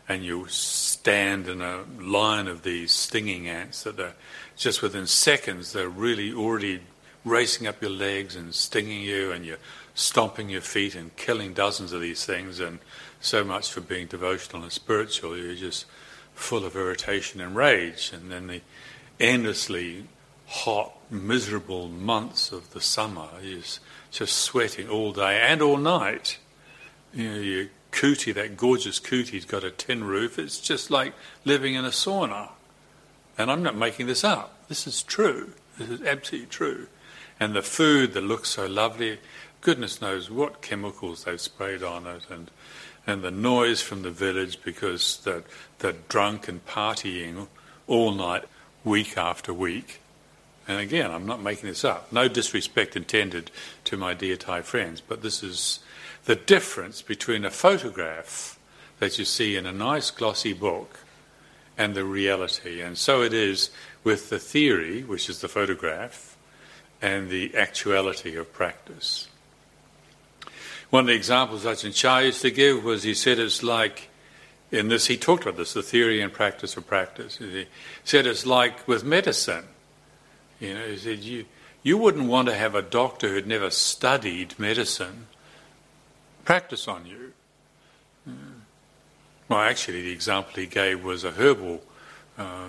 and 0.08 0.24
you 0.24 0.46
stand 0.48 1.48
in 1.48 1.60
a 1.60 1.84
line 2.00 2.48
of 2.48 2.64
these 2.64 2.92
stinging 2.92 3.48
ants 3.48 3.84
that 3.84 3.98
are 4.00 4.14
just 4.56 4.82
within 4.82 5.06
seconds, 5.06 5.72
they're 5.72 5.88
really 5.88 6.32
already 6.32 6.80
racing 7.24 7.66
up 7.66 7.80
your 7.80 7.90
legs 7.90 8.34
and 8.34 8.54
stinging 8.54 9.02
you, 9.02 9.30
and 9.30 9.44
you're 9.44 9.58
stomping 9.94 10.48
your 10.48 10.60
feet 10.60 10.94
and 10.94 11.14
killing 11.16 11.52
dozens 11.52 11.92
of 11.92 12.00
these 12.00 12.24
things. 12.24 12.58
And 12.60 12.80
so 13.20 13.44
much 13.44 13.70
for 13.72 13.80
being 13.80 14.08
devotional 14.08 14.62
and 14.62 14.72
spiritual. 14.72 15.36
You're 15.36 15.54
just 15.54 15.86
full 16.34 16.64
of 16.64 16.74
irritation 16.74 17.40
and 17.40 17.54
rage. 17.54 18.10
And 18.12 18.30
then 18.30 18.48
the 18.48 18.60
endlessly 19.20 20.04
hot, 20.46 20.92
miserable 21.10 21.88
months 21.88 22.50
of 22.52 22.72
the 22.72 22.80
summer, 22.80 23.28
you're 23.42 23.60
just 24.10 24.36
sweating 24.36 24.88
all 24.88 25.12
day 25.12 25.40
and 25.40 25.62
all 25.62 25.76
night. 25.76 26.38
You 27.14 27.31
know, 27.31 27.38
your 27.38 27.66
kuti, 27.90 28.35
that 28.35 28.57
gorgeous 28.57 28.98
kuti's 28.98 29.44
got 29.44 29.64
a 29.64 29.70
tin 29.70 30.05
roof. 30.05 30.38
It's 30.38 30.59
just 30.59 30.90
like 30.90 31.14
living 31.44 31.75
in 31.75 31.85
a 31.85 31.90
sauna. 31.90 32.51
And 33.37 33.51
I'm 33.51 33.62
not 33.62 33.77
making 33.77 34.07
this 34.07 34.25
up. 34.25 34.68
This 34.68 34.87
is 34.87 35.03
true. 35.03 35.53
This 35.79 35.88
is 35.88 36.03
absolutely 36.03 36.48
true. 36.48 36.87
And 37.40 37.55
the 37.55 37.62
food 37.62 38.12
that 38.12 38.22
looks 38.22 38.51
so 38.51 38.66
lovely, 38.66 39.18
goodness 39.61 40.01
knows 40.01 40.31
what 40.31 40.62
chemicals 40.62 41.25
they've 41.25 41.40
sprayed 41.40 41.83
on 41.83 42.07
it, 42.07 42.25
and 42.31 42.51
and 43.07 43.22
the 43.22 43.31
noise 43.31 43.83
from 43.83 44.03
the 44.03 44.11
village 44.11 44.62
because 44.62 45.20
they're, 45.25 45.44
they're 45.81 45.94
drunk 46.09 46.48
and 46.48 46.64
partying 46.66 47.48
all 47.87 48.12
night, 48.12 48.44
week 48.85 49.18
after 49.18 49.53
week. 49.53 50.01
And 50.68 50.79
again, 50.79 51.11
I'm 51.11 51.27
not 51.27 51.42
making 51.42 51.68
this 51.68 51.85
up. 51.85 52.12
No 52.12 52.29
disrespect 52.29 52.94
intended 52.94 53.51
to 53.85 53.96
my 53.96 54.14
dear 54.14 54.37
Thai 54.37 54.62
friends, 54.62 55.01
but 55.01 55.22
this 55.22 55.42
is 55.42 55.81
the 56.24 56.37
difference 56.37 57.02
between 57.02 57.44
a 57.44 57.50
photograph 57.50 58.58
that 58.98 59.18
you 59.18 59.24
see 59.24 59.56
in 59.56 59.66
a 59.66 59.72
nice 59.72 60.11
glossy 60.11 60.52
book 60.52 61.00
and 61.76 61.94
the 61.94 62.04
reality. 62.04 62.80
And 62.80 62.96
so 62.96 63.22
it 63.22 63.32
is 63.32 63.70
with 64.04 64.30
the 64.30 64.38
theory, 64.38 65.02
which 65.02 65.28
is 65.28 65.40
the 65.40 65.48
photograph, 65.48 66.37
and 67.00 67.28
the 67.28 67.56
actuality 67.56 68.37
of 68.37 68.52
practice. 68.52 69.28
One 70.90 71.00
of 71.00 71.06
the 71.06 71.14
examples 71.14 71.64
Ajahn 71.64 71.94
Chah 71.94 72.18
used 72.18 72.42
to 72.42 72.50
give 72.50 72.85
was 72.85 73.02
he 73.02 73.14
said 73.14 73.38
it's 73.38 73.62
like, 73.62 74.08
in 74.70 74.88
this, 74.88 75.06
he 75.06 75.16
talked 75.16 75.42
about 75.42 75.56
this, 75.56 75.72
the 75.72 75.82
theory 75.82 76.20
and 76.20 76.32
practice 76.32 76.76
of 76.76 76.87
practice. 76.87 77.38
He 77.38 77.66
said 78.04 78.26
it's 78.26 78.46
like 78.46 78.87
with 78.87 79.02
medicine. 79.02 79.64
You 80.61 80.74
know, 80.74 80.87
he 80.87 80.96
said 80.96 81.18
you, 81.20 81.46
you 81.82 81.98
wouldn't 81.98 82.28
want 82.28 82.48
to 82.48 82.54
have 82.54 82.74
a 82.74 82.82
doctor 82.82 83.28
who'd 83.28 83.46
never 83.46 83.70
studied 83.70 84.58
medicine 84.58 85.26
practice 86.44 86.88
on 86.88 87.07
you. 87.07 87.33
Well, 89.48 89.61
actually, 89.61 90.02
the 90.02 90.12
example 90.12 90.55
he 90.55 90.66
gave 90.66 91.05
was 91.05 91.24
a 91.24 91.33
herbal 91.33 91.83
uh, 92.38 92.68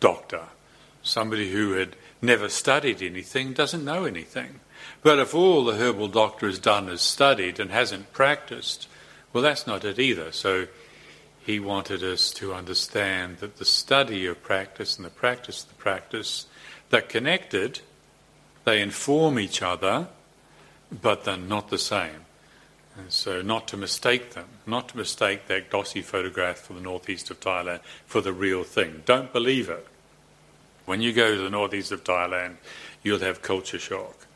doctor, 0.00 0.42
somebody 1.02 1.52
who 1.52 1.72
had 1.72 1.94
never 2.20 2.48
studied 2.48 3.02
anything, 3.02 3.52
doesn't 3.52 3.84
know 3.84 4.04
anything. 4.04 4.60
But 5.02 5.18
if 5.18 5.34
all 5.34 5.64
the 5.64 5.76
herbal 5.76 6.08
doctor 6.08 6.46
has 6.46 6.58
done 6.58 6.88
is 6.88 7.00
studied 7.00 7.60
and 7.60 7.70
hasn't 7.70 8.12
practiced, 8.12 8.88
well, 9.32 9.42
that's 9.42 9.66
not 9.66 9.84
it 9.84 9.98
either. 9.98 10.32
So 10.32 10.66
he 11.44 11.60
wanted 11.60 12.02
us 12.02 12.32
to 12.32 12.52
understand 12.52 13.38
that 13.38 13.58
the 13.58 13.64
study 13.64 14.26
of 14.26 14.42
practice 14.42 14.96
and 14.96 15.06
the 15.06 15.10
practice 15.10 15.62
of 15.62 15.68
the 15.68 15.74
practice, 15.76 16.46
they're 16.90 17.02
connected, 17.02 17.80
they 18.64 18.82
inform 18.82 19.38
each 19.38 19.62
other, 19.62 20.08
but 20.90 21.22
they're 21.22 21.36
not 21.36 21.68
the 21.68 21.78
same. 21.78 22.25
And 22.98 23.12
so, 23.12 23.42
not 23.42 23.68
to 23.68 23.76
mistake 23.76 24.30
them, 24.30 24.46
not 24.66 24.88
to 24.88 24.96
mistake 24.96 25.48
that 25.48 25.70
glossy 25.70 26.00
photograph 26.00 26.58
for 26.58 26.72
the 26.72 26.80
northeast 26.80 27.30
of 27.30 27.40
Thailand 27.40 27.80
for 28.06 28.20
the 28.20 28.32
real 28.32 28.64
thing. 28.64 29.02
Don't 29.04 29.32
believe 29.32 29.68
it. 29.68 29.86
When 30.86 31.02
you 31.02 31.12
go 31.12 31.34
to 31.34 31.40
the 31.40 31.50
northeast 31.50 31.92
of 31.92 32.04
Thailand, 32.04 32.56
you'll 33.02 33.18
have 33.18 33.42
culture 33.42 33.78
shock. 33.78 34.26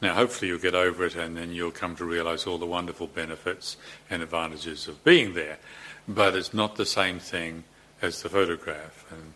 Now, 0.00 0.14
hopefully, 0.14 0.48
you'll 0.48 0.58
get 0.58 0.74
over 0.74 1.04
it 1.04 1.14
and 1.14 1.36
then 1.36 1.52
you'll 1.52 1.70
come 1.70 1.96
to 1.96 2.04
realize 2.04 2.46
all 2.46 2.58
the 2.58 2.66
wonderful 2.66 3.06
benefits 3.06 3.76
and 4.08 4.22
advantages 4.22 4.88
of 4.88 5.02
being 5.04 5.34
there. 5.34 5.58
But 6.08 6.36
it's 6.36 6.54
not 6.54 6.76
the 6.76 6.86
same 6.86 7.18
thing 7.18 7.64
as 8.00 8.22
the 8.22 8.28
photograph. 8.28 9.04
And 9.10 9.34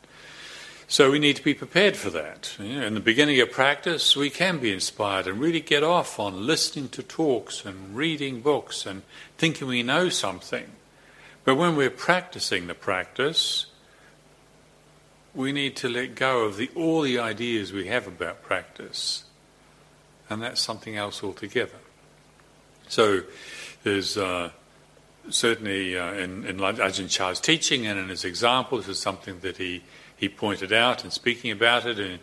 so 0.90 1.12
we 1.12 1.20
need 1.20 1.36
to 1.36 1.44
be 1.44 1.54
prepared 1.54 1.96
for 1.96 2.10
that. 2.10 2.56
In 2.58 2.94
the 2.94 3.00
beginning 3.00 3.40
of 3.40 3.52
practice, 3.52 4.16
we 4.16 4.28
can 4.28 4.58
be 4.58 4.72
inspired 4.72 5.28
and 5.28 5.38
really 5.38 5.60
get 5.60 5.84
off 5.84 6.18
on 6.18 6.48
listening 6.48 6.88
to 6.88 7.02
talks 7.04 7.64
and 7.64 7.94
reading 7.96 8.40
books 8.40 8.84
and 8.84 9.02
thinking 9.38 9.68
we 9.68 9.84
know 9.84 10.08
something. 10.08 10.68
But 11.44 11.54
when 11.54 11.76
we're 11.76 11.90
practicing 11.90 12.66
the 12.66 12.74
practice, 12.74 13.66
we 15.32 15.52
need 15.52 15.76
to 15.76 15.88
let 15.88 16.16
go 16.16 16.42
of 16.44 16.56
the, 16.56 16.68
all 16.74 17.02
the 17.02 17.20
ideas 17.20 17.72
we 17.72 17.86
have 17.86 18.08
about 18.08 18.42
practice 18.42 19.22
and 20.28 20.42
that's 20.42 20.60
something 20.60 20.96
else 20.96 21.22
altogether. 21.22 21.78
So 22.88 23.22
there's 23.84 24.16
uh, 24.16 24.50
certainly 25.28 25.96
uh, 25.96 26.14
in, 26.14 26.44
in 26.46 26.56
Ajahn 26.58 27.08
Chah's 27.08 27.38
teaching 27.40 27.86
and 27.86 27.96
in 27.96 28.08
his 28.08 28.24
example, 28.24 28.78
this 28.78 28.88
is 28.88 28.98
something 28.98 29.38
that 29.40 29.56
he, 29.58 29.82
he 30.20 30.28
pointed 30.28 30.70
out 30.70 31.02
in 31.02 31.10
speaking 31.10 31.50
about 31.50 31.86
it. 31.86 31.98
And 31.98 32.18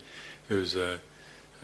there 0.48 0.60
was 0.60 0.76
a, 0.76 1.00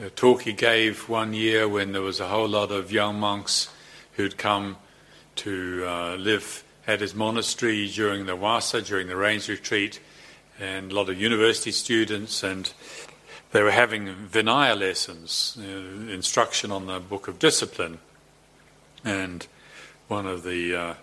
a 0.03 0.09
talk 0.09 0.41
he 0.41 0.53
gave 0.53 1.07
one 1.07 1.33
year 1.33 1.69
when 1.69 1.91
there 1.91 2.01
was 2.01 2.19
a 2.19 2.27
whole 2.27 2.47
lot 2.47 2.71
of 2.71 2.91
young 2.91 3.19
monks 3.19 3.69
who'd 4.13 4.35
come 4.35 4.77
to 5.35 5.83
uh, 5.87 6.15
live 6.15 6.63
at 6.87 7.01
his 7.01 7.13
monastery 7.13 7.87
during 7.87 8.25
the 8.25 8.35
Vasa, 8.35 8.81
during 8.81 9.07
the 9.07 9.15
rains 9.15 9.47
retreat, 9.47 9.99
and 10.59 10.91
a 10.91 10.95
lot 10.95 11.07
of 11.07 11.21
university 11.21 11.71
students. 11.71 12.41
And 12.41 12.73
they 13.51 13.61
were 13.61 13.71
having 13.71 14.07
Vinaya 14.07 14.77
lessons, 14.77 15.55
uh, 15.59 16.11
instruction 16.11 16.71
on 16.71 16.87
the 16.87 16.99
Book 16.99 17.27
of 17.27 17.37
Discipline, 17.37 17.99
and 19.05 19.45
one 20.07 20.25
of 20.25 20.41
the 20.41 20.75
uh, 20.75 20.93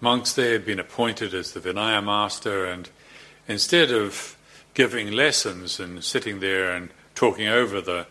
monks 0.00 0.32
there 0.32 0.52
had 0.54 0.66
been 0.66 0.80
appointed 0.80 1.34
as 1.34 1.52
the 1.52 1.60
Vinaya 1.60 2.04
master, 2.04 2.66
and 2.66 2.90
instead 3.46 3.92
of 3.92 4.36
giving 4.74 5.10
lessons 5.10 5.78
and 5.78 6.02
sitting 6.02 6.40
there 6.40 6.72
and 6.72 6.90
talking 7.14 7.48
over 7.48 7.80
the, 7.80 8.06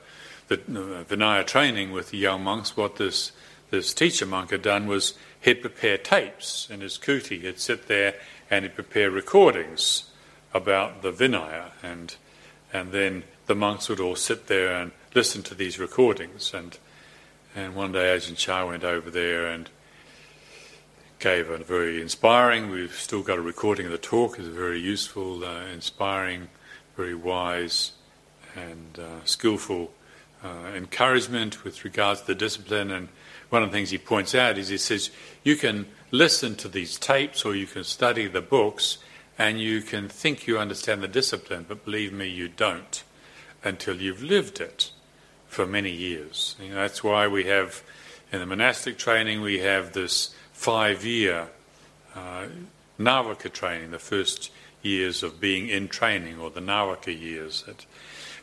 the 0.47 0.57
Vinaya 0.57 1.45
training 1.45 1.91
with 1.91 2.11
the 2.11 2.17
young 2.17 2.43
monks, 2.43 2.77
what 2.77 2.97
this 2.97 3.31
this 3.71 3.93
teacher 3.93 4.25
monk 4.25 4.51
had 4.51 4.61
done 4.61 4.85
was 4.85 5.13
he'd 5.39 5.61
prepare 5.61 5.97
tapes 5.97 6.69
in 6.69 6.81
his 6.81 6.97
kuti. 6.97 7.41
He'd 7.41 7.57
sit 7.57 7.87
there 7.87 8.15
and 8.49 8.65
he'd 8.65 8.75
prepare 8.75 9.09
recordings 9.09 10.11
about 10.53 11.01
the 11.01 11.11
Vinaya, 11.11 11.71
and 11.81 12.15
and 12.73 12.91
then 12.91 13.23
the 13.47 13.55
monks 13.55 13.89
would 13.89 13.99
all 13.99 14.15
sit 14.15 14.47
there 14.47 14.73
and 14.73 14.91
listen 15.13 15.43
to 15.43 15.55
these 15.55 15.79
recordings. 15.79 16.53
And, 16.53 16.77
and 17.55 17.75
one 17.75 17.91
day 17.91 18.15
Ajahn 18.15 18.37
Chah 18.37 18.65
went 18.65 18.83
over 18.83 19.09
there 19.09 19.47
and 19.47 19.69
gave 21.21 21.51
a 21.51 21.57
very 21.59 22.01
inspiring, 22.01 22.71
we've 22.71 22.95
still 22.95 23.21
got 23.21 23.37
a 23.37 23.41
recording 23.41 23.85
of 23.85 23.91
the 23.91 23.97
talk, 23.99 24.39
it's 24.39 24.47
very 24.47 24.79
useful, 24.79 25.45
uh, 25.45 25.65
inspiring, 25.67 26.49
very 26.97 27.13
wise 27.13 27.91
and 28.55 28.97
uh, 28.97 29.23
skillful 29.23 29.91
uh, 30.43 30.47
encouragement 30.75 31.63
with 31.63 31.85
regards 31.85 32.21
to 32.21 32.27
the 32.27 32.35
discipline. 32.35 32.89
And 32.89 33.07
one 33.51 33.61
of 33.61 33.69
the 33.69 33.77
things 33.77 33.91
he 33.91 33.99
points 33.99 34.33
out 34.33 34.57
is 34.57 34.69
he 34.69 34.79
says, 34.79 35.11
you 35.43 35.55
can 35.55 35.85
listen 36.09 36.55
to 36.55 36.67
these 36.67 36.97
tapes 36.97 37.45
or 37.45 37.55
you 37.55 37.67
can 37.67 37.83
study 37.83 38.27
the 38.27 38.41
books 38.41 38.97
and 39.37 39.61
you 39.61 39.83
can 39.83 40.09
think 40.09 40.47
you 40.47 40.57
understand 40.57 41.03
the 41.03 41.07
discipline, 41.07 41.67
but 41.69 41.85
believe 41.85 42.11
me, 42.11 42.27
you 42.27 42.49
don't 42.49 43.03
until 43.63 43.95
you've 43.95 44.23
lived 44.23 44.59
it 44.59 44.89
for 45.47 45.67
many 45.67 45.91
years. 45.91 46.55
You 46.59 46.69
know, 46.69 46.75
that's 46.77 47.03
why 47.03 47.27
we 47.27 47.43
have, 47.43 47.83
in 48.31 48.39
the 48.39 48.47
monastic 48.47 48.97
training, 48.97 49.41
we 49.41 49.59
have 49.59 49.93
this 49.93 50.33
five 50.61 51.03
year 51.03 51.47
uh, 52.15 52.45
training, 53.51 53.89
the 53.89 53.97
first 53.97 54.51
years 54.83 55.23
of 55.23 55.41
being 55.41 55.67
in 55.67 55.87
training, 55.87 56.39
or 56.39 56.51
the 56.51 56.61
Navaka 56.61 57.19
years. 57.19 57.63
That 57.63 57.83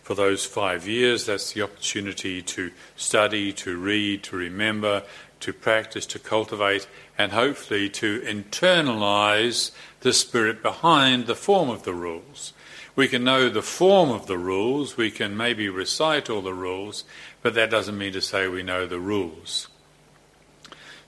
for 0.02 0.14
those 0.16 0.44
five 0.44 0.88
years, 0.88 1.26
that's 1.26 1.52
the 1.52 1.62
opportunity 1.62 2.42
to 2.42 2.72
study, 2.96 3.52
to 3.52 3.76
read, 3.76 4.24
to 4.24 4.36
remember, 4.36 5.04
to 5.38 5.52
practice, 5.52 6.06
to 6.06 6.18
cultivate, 6.18 6.88
and 7.16 7.30
hopefully 7.30 7.88
to 7.90 8.20
internalize 8.22 9.70
the 10.00 10.12
spirit 10.12 10.60
behind 10.60 11.28
the 11.28 11.36
form 11.36 11.70
of 11.70 11.84
the 11.84 11.94
rules. 11.94 12.52
We 12.96 13.06
can 13.06 13.22
know 13.22 13.48
the 13.48 13.62
form 13.62 14.10
of 14.10 14.26
the 14.26 14.38
rules, 14.38 14.96
we 14.96 15.12
can 15.12 15.36
maybe 15.36 15.68
recite 15.68 16.28
all 16.28 16.42
the 16.42 16.52
rules, 16.52 17.04
but 17.42 17.54
that 17.54 17.70
doesn't 17.70 17.96
mean 17.96 18.14
to 18.14 18.20
say 18.20 18.48
we 18.48 18.64
know 18.64 18.88
the 18.88 18.98
rules. 18.98 19.68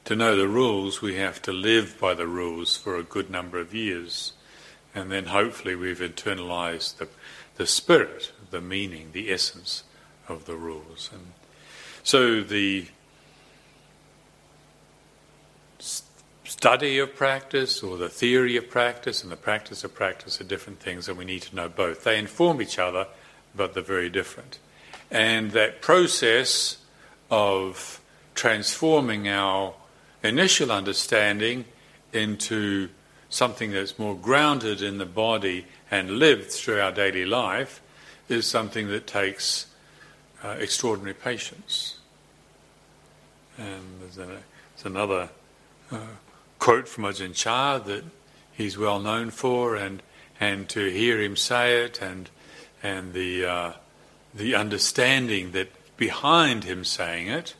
To 0.07 0.17
know 0.17 0.35
the 0.35 0.49
rules, 0.49 1.01
we 1.01 1.17
have 1.17 1.41
to 1.43 1.53
live 1.53 1.99
by 2.01 2.15
the 2.15 2.27
rules 2.27 2.77
for 2.77 2.97
a 2.97 3.03
good 3.05 3.31
number 3.31 3.59
of 3.59 3.75
years, 3.75 4.33
and 4.95 5.11
then 5.13 5.27
hopefully 5.27 5.77
we've 5.77 6.01
internalized 6.01 6.97
the, 6.97 7.09
the 7.57 7.67
spirit, 7.67 8.33
the 8.51 8.61
meaning, 8.61 9.11
the 9.13 9.31
essence 9.31 9.85
of 10.29 10.47
the 10.47 10.57
rules. 10.57 11.11
And 11.13 11.33
so 12.03 12.43
the 12.43 12.87
study 16.45 16.99
of 16.99 17.15
practice 17.15 17.83
or 17.83 17.97
the 17.97 18.09
theory 18.09 18.57
of 18.57 18.69
practice 18.69 19.23
and 19.23 19.31
the 19.31 19.37
practice 19.37 19.85
of 19.85 19.95
practice 19.95 20.41
are 20.41 20.45
different 20.45 20.81
things, 20.81 21.09
and 21.09 21.17
we 21.17 21.25
need 21.25 21.43
to 21.43 21.55
know 21.55 21.69
both. 21.69 22.03
They 22.03 22.19
inform 22.19 22.61
each 22.61 22.79
other, 22.79 23.07
but 23.55 23.75
they're 23.75 23.83
very 23.83 24.11
different. 24.11 24.59
And 25.11 25.53
that 25.53 25.83
process 25.83 26.79
of 27.31 28.01
transforming 28.35 29.29
our 29.29 29.75
initial 30.23 30.71
understanding 30.71 31.65
into 32.13 32.89
something 33.29 33.71
that's 33.71 33.99
more 33.99 34.17
grounded 34.17 34.83
in 34.83 34.99
the 34.99 35.07
body 35.07 35.67
and 35.91 36.11
lived 36.11 36.51
through 36.51 36.81
our 36.81 36.93
daily 36.93 37.25
life 37.25 37.81
is 38.29 38.47
something 38.47 38.89
that 38.89 39.07
takes 39.07 39.67
uh, 40.43 40.57
extraordinary 40.59 41.15
patience. 41.15 41.99
And 43.57 44.01
there's, 44.01 44.19
a, 44.19 44.27
there's 44.27 44.85
another 44.85 45.31
uh, 45.91 45.99
quote 46.59 46.89
from 46.89 47.05
Ajahn 47.05 47.35
Chah 47.35 47.79
that 47.79 48.05
he's 48.53 48.77
well 48.77 49.01
known 49.01 49.31
for, 49.31 49.77
and, 49.77 50.03
and 50.39 50.69
to 50.71 50.91
hear 50.91 51.21
him 51.21 51.37
say 51.37 51.85
it, 51.85 52.01
and, 52.01 52.31
and 52.83 53.13
the, 53.13 53.45
uh, 53.45 53.73
the 54.35 54.55
understanding 54.55 55.53
that 55.53 55.69
behind 55.97 56.65
him 56.65 56.85
saying 56.85 57.29
it 57.29 57.55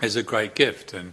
is 0.00 0.16
a 0.16 0.22
great 0.22 0.54
gift. 0.54 0.92
And, 0.92 1.12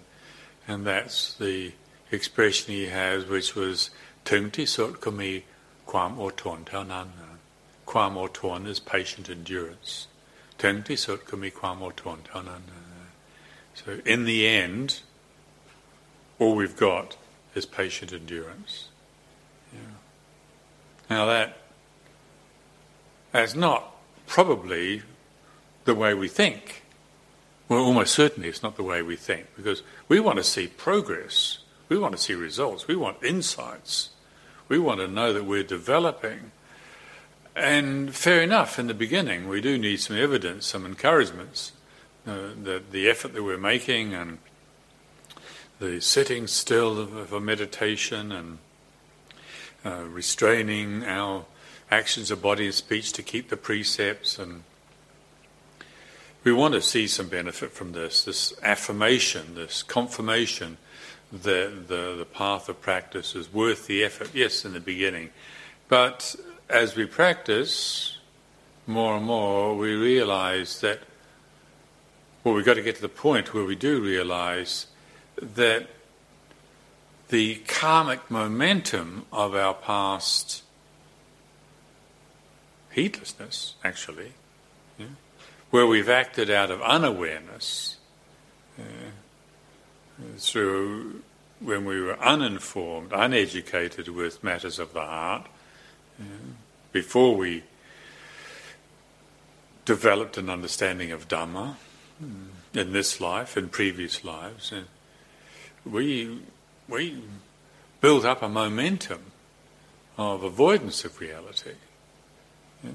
and 0.68 0.86
that's 0.86 1.34
the 1.34 1.74
expression 2.12 2.74
he 2.74 2.88
has, 2.88 3.26
which 3.26 3.56
was 3.56 3.90
Tung 4.26 4.52
sot 4.66 5.00
kami 5.00 5.46
kwam 5.88 6.18
oton 6.18 6.66
tao 6.66 6.84
nan. 6.84 7.14
Oton 7.88 8.68
is 8.68 8.80
patient 8.80 9.30
endurance. 9.30 10.08
Tung 10.58 10.84
sot 10.98 11.26
kami 11.26 11.50
kwam 11.50 11.80
oton 11.80 12.24
tao. 12.26 12.44
So 13.74 14.00
in 14.06 14.26
the 14.26 14.46
end, 14.48 15.00
all 16.40 16.56
we've 16.56 16.76
got 16.76 17.16
is 17.56 17.66
patient 17.66 18.12
endurance. 18.12 18.90
Yeah. 19.72 19.80
Now 21.10 21.26
that 21.28 21.58
that's 23.32 23.56
not 23.56 23.96
probably 24.26 25.04
the 25.86 25.96
way 25.96 26.14
we 26.14 26.28
think. 26.28 26.84
Well, 27.70 27.84
almost 27.84 28.14
certainly 28.14 28.48
it's 28.48 28.64
not 28.64 28.78
the 28.78 28.84
way 28.84 29.02
we 29.02 29.16
think 29.16 29.48
because 29.56 29.84
we 30.08 30.20
want 30.20 30.38
to 30.38 30.44
see 30.44 30.68
progress. 30.68 31.60
We 31.90 31.98
want 31.98 32.16
to 32.16 32.22
see 32.22 32.34
results. 32.34 32.88
We 32.88 32.96
want 32.96 33.24
insights. 33.24 34.10
We 34.70 34.80
want 34.80 35.00
to 35.00 35.08
know 35.08 35.34
that 35.34 35.46
we're 35.46 35.64
developing. 35.64 36.52
And 37.56 38.14
fair 38.14 38.42
enough, 38.42 38.78
in 38.78 38.88
the 38.88 38.94
beginning, 38.94 39.48
we 39.48 39.62
do 39.62 39.78
need 39.78 40.00
some 40.00 40.16
evidence, 40.16 40.66
some 40.66 40.86
encouragements. 40.86 41.72
Uh, 42.26 42.50
the, 42.62 42.84
the 42.92 43.10
effort 43.10 43.34
that 43.34 43.44
we're 43.44 43.58
making 43.58 44.14
and 44.14 44.38
the 45.80 46.02
sitting 46.02 46.48
still 46.48 47.00
of, 47.00 47.32
a 47.32 47.40
meditation 47.40 48.32
and 48.32 48.58
uh, 49.86 50.04
restraining 50.04 51.04
our 51.06 51.46
actions 51.90 52.30
of 52.30 52.42
body 52.42 52.66
and 52.66 52.74
speech 52.74 53.14
to 53.14 53.24
keep 53.24 53.50
the 53.50 53.58
precepts 53.58 54.38
and 54.38 54.64
we 56.48 56.54
want 56.54 56.74
to 56.74 56.82
see 56.82 57.08
some 57.08 57.28
benefit 57.28 57.74
from 57.74 57.92
this, 57.92 58.24
this 58.24 58.54
affirmation, 58.64 59.54
this 59.56 59.84
confirmation 59.84 60.78
that 61.30 61.90
the, 61.90 62.16
the 62.18 62.24
path 62.24 62.70
of 62.70 62.80
practice 62.80 63.36
is 63.36 63.52
worth 63.52 63.86
the 63.88 64.02
effort, 64.02 64.30
yes, 64.34 64.64
in 64.64 64.72
the 64.72 64.80
beginning. 64.80 65.30
But 65.90 66.38
as 66.70 66.96
we 66.96 67.06
practice 67.06 68.18
more 68.86 69.18
and 69.18 69.26
more, 69.26 69.76
we 69.76 69.94
realize 69.94 70.80
that, 70.80 71.00
well, 72.46 72.54
we've 72.54 72.64
got 72.64 72.76
to 72.76 72.82
get 72.82 72.96
to 72.96 73.02
the 73.02 73.10
point 73.10 73.54
where 73.54 73.66
we 73.66 73.76
do 73.76 74.02
realize 74.02 74.88
that 75.42 75.90
the 77.28 77.56
karmic 77.68 78.32
momentum 78.32 79.26
of 79.34 79.54
our 79.54 79.74
past 79.74 80.64
heedlessness, 82.92 83.76
actually, 83.84 84.32
where 85.70 85.86
we've 85.86 86.10
acted 86.10 86.50
out 86.50 86.72
of 86.72 86.82
unawareness 86.82 87.98
uh, 88.80 88.84
through 90.38 91.22
when 91.60 91.86
we 91.86 92.00
were 92.00 92.20
uninformed, 92.20 93.12
uneducated 93.14 94.08
with 94.08 94.44
matters 94.44 94.80
of 94.80 94.94
the 94.94 95.02
heart, 95.02 95.48
uh, 96.20 96.24
before 96.92 97.36
we 97.36 97.64
developed 99.86 100.38
an 100.38 100.50
understanding 100.50 101.12
of 101.12 101.28
Dhamma 101.28 101.76
uh, 102.22 102.26
in 102.74 102.94
this 102.94 103.20
life, 103.20 103.58
in 103.58 103.70
previous 103.70 104.24
lives, 104.24 104.72
and 104.72 104.88
we 105.86 106.42
we 106.88 107.22
built 108.02 108.26
up 108.26 108.42
a 108.42 108.50
momentum 108.50 109.32
of 110.18 110.44
avoidance 110.44 111.04
of 111.06 111.20
reality. 111.20 111.74
Yeah. 112.84 112.92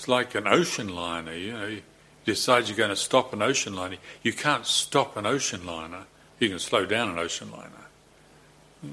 It's 0.00 0.08
like 0.08 0.34
an 0.34 0.46
ocean 0.46 0.88
liner, 0.88 1.34
you 1.34 1.52
know. 1.52 1.66
You 1.66 1.82
decide 2.24 2.68
you're 2.68 2.76
going 2.78 2.88
to 2.88 2.96
stop 2.96 3.34
an 3.34 3.42
ocean 3.42 3.74
liner. 3.76 3.98
You 4.22 4.32
can't 4.32 4.64
stop 4.64 5.14
an 5.18 5.26
ocean 5.26 5.66
liner. 5.66 6.04
You 6.38 6.48
can 6.48 6.58
slow 6.58 6.86
down 6.86 7.10
an 7.10 7.18
ocean 7.18 7.50
liner. 7.50 7.84
Yeah. 8.82 8.90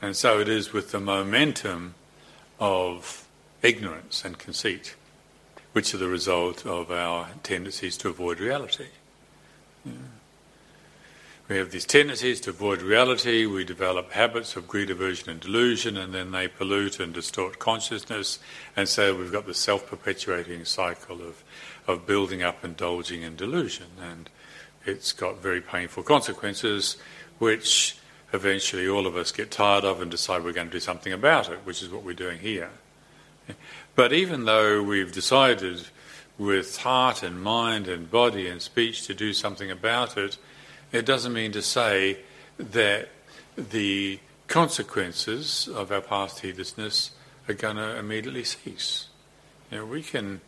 And 0.00 0.16
so 0.16 0.40
it 0.40 0.48
is 0.48 0.72
with 0.72 0.92
the 0.92 0.98
momentum 0.98 1.94
of 2.58 3.28
ignorance 3.60 4.24
and 4.24 4.38
conceit, 4.38 4.96
which 5.74 5.92
are 5.92 5.98
the 5.98 6.08
result 6.08 6.64
of 6.64 6.90
our 6.90 7.28
tendencies 7.42 7.98
to 7.98 8.08
avoid 8.08 8.40
reality. 8.40 8.86
Yeah. 9.84 9.92
We 11.48 11.56
have 11.56 11.70
these 11.70 11.86
tendencies 11.86 12.42
to 12.42 12.50
avoid 12.50 12.82
reality, 12.82 13.46
we 13.46 13.64
develop 13.64 14.12
habits 14.12 14.54
of 14.54 14.68
greed, 14.68 14.90
aversion, 14.90 15.30
and 15.30 15.40
delusion, 15.40 15.96
and 15.96 16.12
then 16.12 16.30
they 16.30 16.46
pollute 16.46 17.00
and 17.00 17.14
distort 17.14 17.58
consciousness, 17.58 18.38
and 18.76 18.86
so 18.86 19.16
we've 19.16 19.32
got 19.32 19.46
the 19.46 19.54
self 19.54 19.86
perpetuating 19.88 20.66
cycle 20.66 21.22
of, 21.22 21.42
of 21.86 22.06
building 22.06 22.42
up, 22.42 22.62
indulging 22.62 23.22
in 23.22 23.34
delusion, 23.34 23.86
and 23.98 24.28
it's 24.84 25.12
got 25.12 25.40
very 25.40 25.62
painful 25.62 26.02
consequences, 26.02 26.98
which 27.38 27.96
eventually 28.34 28.86
all 28.86 29.06
of 29.06 29.16
us 29.16 29.32
get 29.32 29.50
tired 29.50 29.84
of 29.84 30.02
and 30.02 30.10
decide 30.10 30.44
we're 30.44 30.52
going 30.52 30.66
to 30.66 30.72
do 30.72 30.80
something 30.80 31.14
about 31.14 31.48
it, 31.48 31.60
which 31.64 31.82
is 31.82 31.88
what 31.88 32.04
we're 32.04 32.12
doing 32.12 32.40
here. 32.40 32.70
But 33.94 34.12
even 34.12 34.44
though 34.44 34.82
we've 34.82 35.12
decided 35.12 35.86
with 36.36 36.76
heart 36.76 37.22
and 37.22 37.42
mind 37.42 37.88
and 37.88 38.10
body 38.10 38.48
and 38.48 38.60
speech 38.60 39.06
to 39.06 39.14
do 39.14 39.32
something 39.32 39.70
about 39.70 40.18
it, 40.18 40.36
it 40.92 41.04
doesn't 41.04 41.32
mean 41.32 41.52
to 41.52 41.62
say 41.62 42.18
that 42.58 43.08
the 43.56 44.18
consequences 44.46 45.68
of 45.68 45.92
our 45.92 46.00
past 46.00 46.40
heedlessness 46.40 47.10
are 47.48 47.54
going 47.54 47.76
to 47.76 47.98
immediately 47.98 48.44
cease. 48.44 49.08
You 49.70 49.78
know, 49.78 49.86
we 49.86 50.02
can 50.02 50.40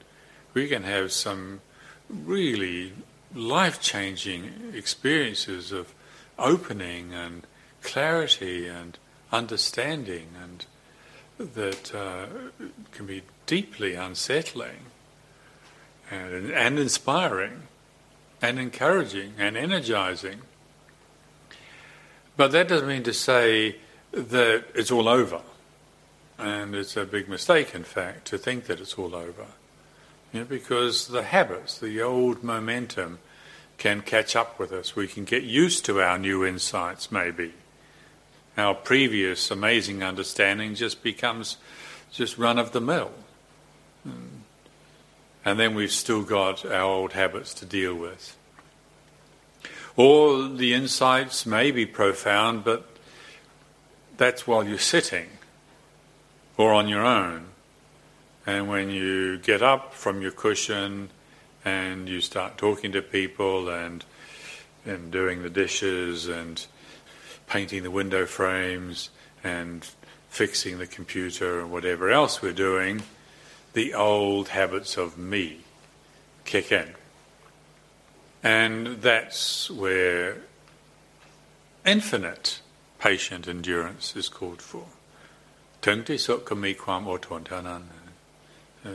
we 0.54 0.66
can 0.68 0.82
have 0.82 1.12
some 1.12 1.60
really 2.08 2.92
life-changing 3.34 4.72
experiences 4.74 5.70
of 5.70 5.94
opening 6.38 7.14
and 7.14 7.46
clarity 7.82 8.66
and 8.66 8.98
understanding, 9.30 10.28
and 10.42 10.64
that 11.38 11.94
uh, 11.94 12.26
can 12.92 13.06
be 13.06 13.22
deeply 13.46 13.94
unsettling 13.94 14.86
and, 16.10 16.50
and 16.50 16.78
inspiring 16.78 17.62
and 18.42 18.58
encouraging 18.58 19.34
and 19.38 19.56
energizing. 19.56 20.40
But 22.36 22.52
that 22.52 22.68
doesn't 22.68 22.88
mean 22.88 23.02
to 23.02 23.12
say 23.12 23.76
that 24.12 24.64
it's 24.74 24.90
all 24.90 25.08
over. 25.08 25.42
And 26.38 26.74
it's 26.74 26.96
a 26.96 27.04
big 27.04 27.28
mistake, 27.28 27.74
in 27.74 27.84
fact, 27.84 28.26
to 28.28 28.38
think 28.38 28.64
that 28.64 28.80
it's 28.80 28.94
all 28.94 29.14
over. 29.14 29.46
You 30.32 30.40
know, 30.40 30.46
because 30.46 31.08
the 31.08 31.22
habits, 31.22 31.78
the 31.78 32.00
old 32.00 32.42
momentum, 32.42 33.18
can 33.76 34.00
catch 34.00 34.36
up 34.36 34.58
with 34.58 34.72
us. 34.72 34.96
We 34.96 35.06
can 35.06 35.24
get 35.24 35.42
used 35.42 35.84
to 35.86 36.00
our 36.00 36.18
new 36.18 36.44
insights, 36.44 37.10
maybe. 37.12 37.52
Our 38.56 38.74
previous 38.74 39.50
amazing 39.50 40.02
understanding 40.02 40.74
just 40.74 41.02
becomes 41.02 41.56
just 42.12 42.38
run 42.38 42.58
of 42.58 42.72
the 42.72 42.80
mill. 42.80 43.12
And 45.44 45.58
then 45.58 45.74
we've 45.74 45.92
still 45.92 46.22
got 46.22 46.64
our 46.64 46.82
old 46.82 47.12
habits 47.12 47.54
to 47.54 47.66
deal 47.66 47.94
with. 47.94 48.36
Or 49.96 50.48
the 50.48 50.74
insights 50.74 51.46
may 51.46 51.70
be 51.70 51.86
profound, 51.86 52.64
but 52.64 52.88
that's 54.16 54.46
while 54.46 54.64
you're 54.64 54.78
sitting 54.78 55.28
or 56.56 56.72
on 56.72 56.88
your 56.88 57.04
own. 57.04 57.46
And 58.46 58.68
when 58.68 58.90
you 58.90 59.38
get 59.38 59.62
up 59.62 59.94
from 59.94 60.22
your 60.22 60.30
cushion 60.30 61.10
and 61.64 62.08
you 62.08 62.20
start 62.20 62.58
talking 62.58 62.92
to 62.92 63.02
people 63.02 63.68
and 63.68 64.04
and 64.84 65.10
doing 65.10 65.42
the 65.42 65.50
dishes 65.50 66.26
and 66.26 66.66
painting 67.46 67.82
the 67.82 67.90
window 67.90 68.24
frames 68.24 69.10
and 69.44 69.86
fixing 70.30 70.78
the 70.78 70.86
computer 70.86 71.60
and 71.60 71.70
whatever 71.70 72.10
else 72.10 72.40
we're 72.40 72.52
doing, 72.52 73.02
the 73.72 73.94
old 73.94 74.48
habits 74.48 74.96
of 74.96 75.16
me 75.18 75.60
kick 76.44 76.72
in. 76.72 76.94
And 78.42 79.02
that's 79.02 79.70
where 79.70 80.38
infinite 81.84 82.60
patient 82.98 83.46
endurance 83.46 84.16
is 84.16 84.28
called 84.28 84.62
for. 84.62 84.86
Uh, 88.82 88.90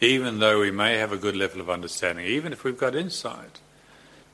even 0.00 0.38
though 0.38 0.60
we 0.60 0.70
may 0.70 0.96
have 0.96 1.12
a 1.12 1.16
good 1.16 1.36
level 1.36 1.60
of 1.60 1.70
understanding, 1.70 2.26
even 2.26 2.52
if 2.52 2.64
we've 2.64 2.78
got 2.78 2.94
insight, 2.94 3.60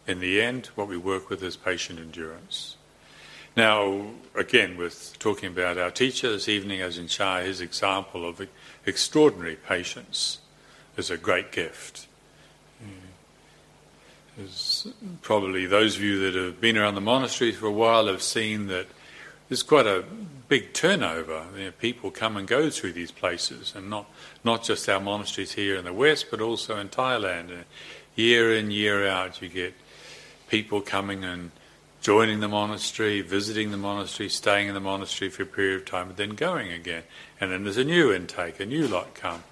in 0.07 0.21
the 0.21 0.41
end, 0.41 0.67
what 0.75 0.89
we 0.89 0.97
work 0.97 1.29
with 1.31 1.43
is 1.43 1.57
patient 1.57 1.99
endurance. 1.99 2.77
Now, 3.57 4.07
again, 4.35 4.77
with 4.77 5.19
talking 5.19 5.49
about 5.49 5.77
our 5.77 5.91
teacher 5.91 6.31
this 6.31 6.49
evening, 6.49 6.81
Ajahn 6.81 7.09
Chah, 7.09 7.41
his 7.41 7.61
example 7.61 8.29
of 8.29 8.41
extraordinary 8.91 9.57
patience 9.57 10.41
is 10.99 11.09
a 11.11 11.17
great 11.17 11.51
gift. 11.53 12.07
There's 14.37 14.87
probably 15.23 15.67
those 15.67 15.97
of 15.97 16.03
you 16.03 16.19
that 16.21 16.35
have 16.35 16.61
been 16.61 16.77
around 16.77 16.95
the 16.95 17.01
monastery 17.01 17.53
for 17.53 17.67
a 17.67 17.73
while 17.73 18.07
have 18.07 18.23
seen 18.23 18.67
that 18.69 18.87
there's 19.49 19.63
quite 19.63 19.87
a 19.87 20.05
big 20.49 20.73
turnover. 20.73 21.45
You 21.57 21.65
know, 21.67 21.71
people 21.73 22.11
come 22.11 22.37
and 22.37 22.47
go 22.47 22.71
through 22.71 22.93
these 22.93 23.11
places, 23.11 23.75
and 23.75 23.91
not 23.91 24.07
not 24.45 24.63
just 24.63 24.89
our 24.89 25.01
monasteries 25.01 25.53
here 25.53 25.77
in 25.77 25.85
the 25.85 25.93
west, 25.93 26.27
but 26.31 26.41
also 26.41 26.79
in 26.79 26.89
Thailand. 26.89 27.51
And 27.51 27.65
year 28.15 28.55
in 28.55 28.71
year 28.71 29.07
out, 29.07 29.43
you 29.43 29.49
get 29.49 29.75
people 30.49 30.81
coming 30.81 31.25
and 31.25 31.51
joining 32.01 32.41
the 32.41 32.49
monastery, 32.49 33.21
visiting 33.21 33.71
the 33.71 33.77
monastery, 33.77 34.29
staying 34.29 34.69
in 34.69 34.75
the 34.75 34.81
monastery 34.81 35.31
for 35.31 35.43
a 35.43 35.47
period 35.47 35.81
of 35.81 35.87
time, 35.87 36.09
and 36.09 36.17
then 36.17 36.31
going 36.31 36.73
again. 36.73 37.03
And 37.41 37.53
then 37.53 37.65
there's 37.65 37.77
a 37.77 37.85
new 37.85 38.13
intake, 38.13 38.59
a 38.61 38.67
new 38.67 38.87
lot 38.89 39.15
come. 39.15 39.45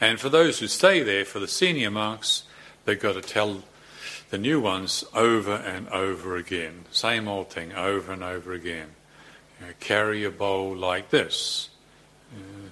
And 0.00 0.20
for 0.20 0.28
those 0.28 0.60
who 0.60 0.68
stay 0.68 1.02
there, 1.02 1.24
for 1.24 1.40
the 1.40 1.48
senior 1.48 1.90
monks, 1.90 2.44
they've 2.84 3.00
got 3.00 3.14
to 3.14 3.20
tell 3.20 3.64
the 4.30 4.38
new 4.38 4.60
ones 4.60 5.04
over 5.14 5.54
and 5.54 5.88
over 5.88 6.36
again. 6.36 6.84
Same 6.92 7.26
old 7.26 7.50
thing 7.50 7.72
over 7.72 8.12
and 8.12 8.22
over 8.22 8.52
again. 8.52 8.90
You 9.60 9.66
know, 9.66 9.72
carry 9.80 10.24
a 10.24 10.30
bowl 10.30 10.76
like 10.76 11.10
this. 11.10 11.70
Uh, 12.32 12.68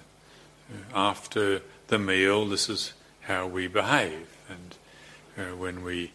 after 0.93 1.61
the 1.87 1.99
meal, 1.99 2.45
this 2.45 2.69
is 2.69 2.93
how 3.21 3.47
we 3.47 3.67
behave. 3.67 4.27
And 4.49 4.75
uh, 5.37 5.55
when 5.55 5.83
we 5.83 6.11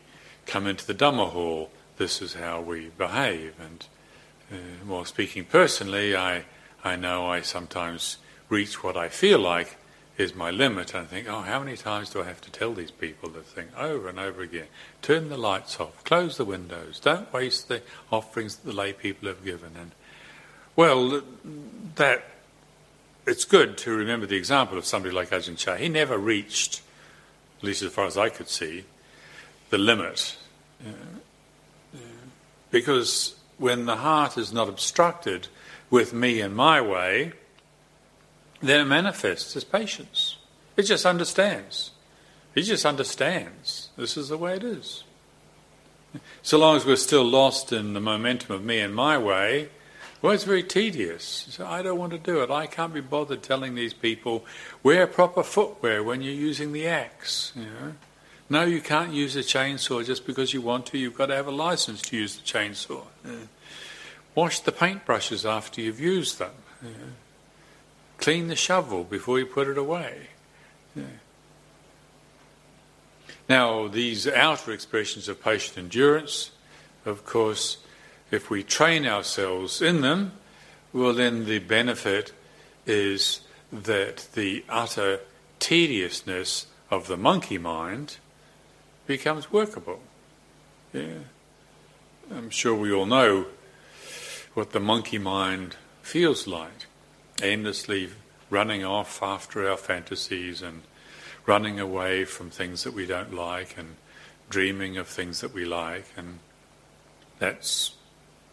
come 0.46 0.66
into 0.66 0.86
the 0.86 0.94
Dhamma 0.94 1.30
hall, 1.30 1.70
this 2.02 2.20
is 2.20 2.34
how 2.34 2.60
we 2.60 2.90
behave. 2.98 3.54
And 3.60 3.86
uh, 4.52 4.56
well, 4.88 5.04
speaking 5.04 5.44
personally, 5.44 6.16
I, 6.16 6.42
I 6.82 6.96
know 6.96 7.26
I 7.26 7.42
sometimes 7.42 8.16
reach 8.48 8.82
what 8.82 8.96
I 8.96 9.08
feel 9.08 9.38
like 9.38 9.76
is 10.18 10.34
my 10.34 10.50
limit. 10.50 10.94
And 10.94 11.04
I 11.04 11.06
think, 11.06 11.28
oh, 11.28 11.42
how 11.42 11.60
many 11.60 11.76
times 11.76 12.10
do 12.10 12.20
I 12.20 12.24
have 12.24 12.40
to 12.40 12.50
tell 12.50 12.74
these 12.74 12.90
people 12.90 13.28
this 13.28 13.46
thing 13.46 13.68
over 13.78 14.08
and 14.08 14.18
over 14.18 14.42
again? 14.42 14.66
Turn 15.00 15.28
the 15.28 15.36
lights 15.36 15.78
off, 15.78 16.02
close 16.02 16.36
the 16.36 16.44
windows, 16.44 16.98
don't 16.98 17.32
waste 17.32 17.68
the 17.68 17.82
offerings 18.10 18.56
that 18.56 18.68
the 18.68 18.76
lay 18.76 18.92
people 18.92 19.28
have 19.28 19.44
given. 19.44 19.70
And 19.78 19.92
well, 20.74 21.22
that 21.94 22.24
it's 23.28 23.44
good 23.44 23.78
to 23.78 23.92
remember 23.92 24.26
the 24.26 24.36
example 24.36 24.76
of 24.76 24.86
somebody 24.86 25.14
like 25.14 25.30
Ajahn 25.30 25.56
Chah. 25.56 25.76
He 25.76 25.88
never 25.88 26.18
reached, 26.18 26.82
at 27.58 27.64
least 27.64 27.82
as 27.82 27.92
far 27.92 28.06
as 28.06 28.18
I 28.18 28.28
could 28.28 28.48
see, 28.48 28.86
the 29.70 29.78
limit. 29.78 30.36
Uh, 30.84 31.20
because 32.72 33.36
when 33.58 33.86
the 33.86 33.96
heart 33.96 34.36
is 34.36 34.52
not 34.52 34.68
obstructed 34.68 35.46
with 35.88 36.12
me 36.12 36.40
and 36.40 36.56
my 36.56 36.80
way, 36.80 37.32
then 38.60 38.80
it 38.80 38.86
manifests 38.86 39.54
as 39.54 39.62
patience. 39.62 40.36
It 40.76 40.82
just 40.82 41.06
understands. 41.06 41.92
It 42.56 42.62
just 42.62 42.84
understands. 42.84 43.90
This 43.96 44.16
is 44.16 44.30
the 44.30 44.38
way 44.38 44.56
it 44.56 44.64
is. 44.64 45.04
So 46.42 46.58
long 46.58 46.76
as 46.76 46.84
we're 46.84 46.96
still 46.96 47.24
lost 47.24 47.72
in 47.72 47.92
the 47.92 48.00
momentum 48.00 48.54
of 48.54 48.64
me 48.64 48.80
and 48.80 48.94
my 48.94 49.16
way, 49.16 49.68
well, 50.20 50.32
it's 50.32 50.44
very 50.44 50.62
tedious. 50.62 51.46
So 51.50 51.66
I 51.66 51.82
don't 51.82 51.98
want 51.98 52.12
to 52.12 52.18
do 52.18 52.42
it. 52.42 52.50
I 52.50 52.66
can't 52.66 52.94
be 52.94 53.00
bothered 53.00 53.42
telling 53.42 53.74
these 53.74 53.94
people 53.94 54.44
wear 54.82 55.06
proper 55.06 55.42
footwear 55.42 56.02
when 56.02 56.22
you're 56.22 56.32
using 56.32 56.72
the 56.72 56.86
axe. 56.86 57.52
You 57.56 57.64
know? 57.64 57.94
No, 58.52 58.64
you 58.64 58.82
can't 58.82 59.14
use 59.14 59.34
a 59.34 59.40
chainsaw 59.40 60.04
just 60.04 60.26
because 60.26 60.52
you 60.52 60.60
want 60.60 60.84
to. 60.88 60.98
You've 60.98 61.16
got 61.16 61.26
to 61.26 61.34
have 61.34 61.46
a 61.46 61.50
license 61.50 62.02
to 62.02 62.18
use 62.18 62.36
the 62.36 62.42
chainsaw. 62.42 63.04
Yeah. 63.24 63.46
Wash 64.34 64.60
the 64.60 64.72
paintbrushes 64.72 65.48
after 65.48 65.80
you've 65.80 65.98
used 65.98 66.38
them. 66.38 66.52
Yeah. 66.82 66.90
Clean 68.18 68.48
the 68.48 68.54
shovel 68.54 69.04
before 69.04 69.38
you 69.38 69.46
put 69.46 69.68
it 69.68 69.78
away. 69.78 70.26
Yeah. 70.94 71.04
Now, 73.48 73.88
these 73.88 74.28
outer 74.28 74.72
expressions 74.72 75.28
of 75.28 75.42
patient 75.42 75.78
endurance, 75.78 76.50
of 77.06 77.24
course, 77.24 77.78
if 78.30 78.50
we 78.50 78.62
train 78.62 79.06
ourselves 79.06 79.80
in 79.80 80.02
them, 80.02 80.32
well, 80.92 81.14
then 81.14 81.46
the 81.46 81.60
benefit 81.60 82.34
is 82.84 83.40
that 83.72 84.28
the 84.34 84.62
utter 84.68 85.20
tediousness 85.58 86.66
of 86.90 87.06
the 87.06 87.16
monkey 87.16 87.56
mind 87.56 88.18
becomes 89.16 89.52
workable. 89.52 90.00
Yeah. 90.94 91.24
I'm 92.34 92.48
sure 92.48 92.74
we 92.74 92.90
all 92.90 93.04
know 93.04 93.46
what 94.54 94.72
the 94.72 94.80
monkey 94.80 95.18
mind 95.18 95.76
feels 96.00 96.46
like 96.46 96.86
aimlessly 97.42 98.08
running 98.48 98.82
off 98.86 99.22
after 99.22 99.68
our 99.68 99.76
fantasies 99.76 100.62
and 100.62 100.80
running 101.44 101.78
away 101.78 102.24
from 102.24 102.48
things 102.48 102.84
that 102.84 102.94
we 102.94 103.04
don't 103.04 103.34
like 103.34 103.76
and 103.76 103.96
dreaming 104.48 104.96
of 104.96 105.08
things 105.08 105.42
that 105.42 105.52
we 105.52 105.66
like. 105.66 106.06
And 106.16 106.38
that's 107.38 107.92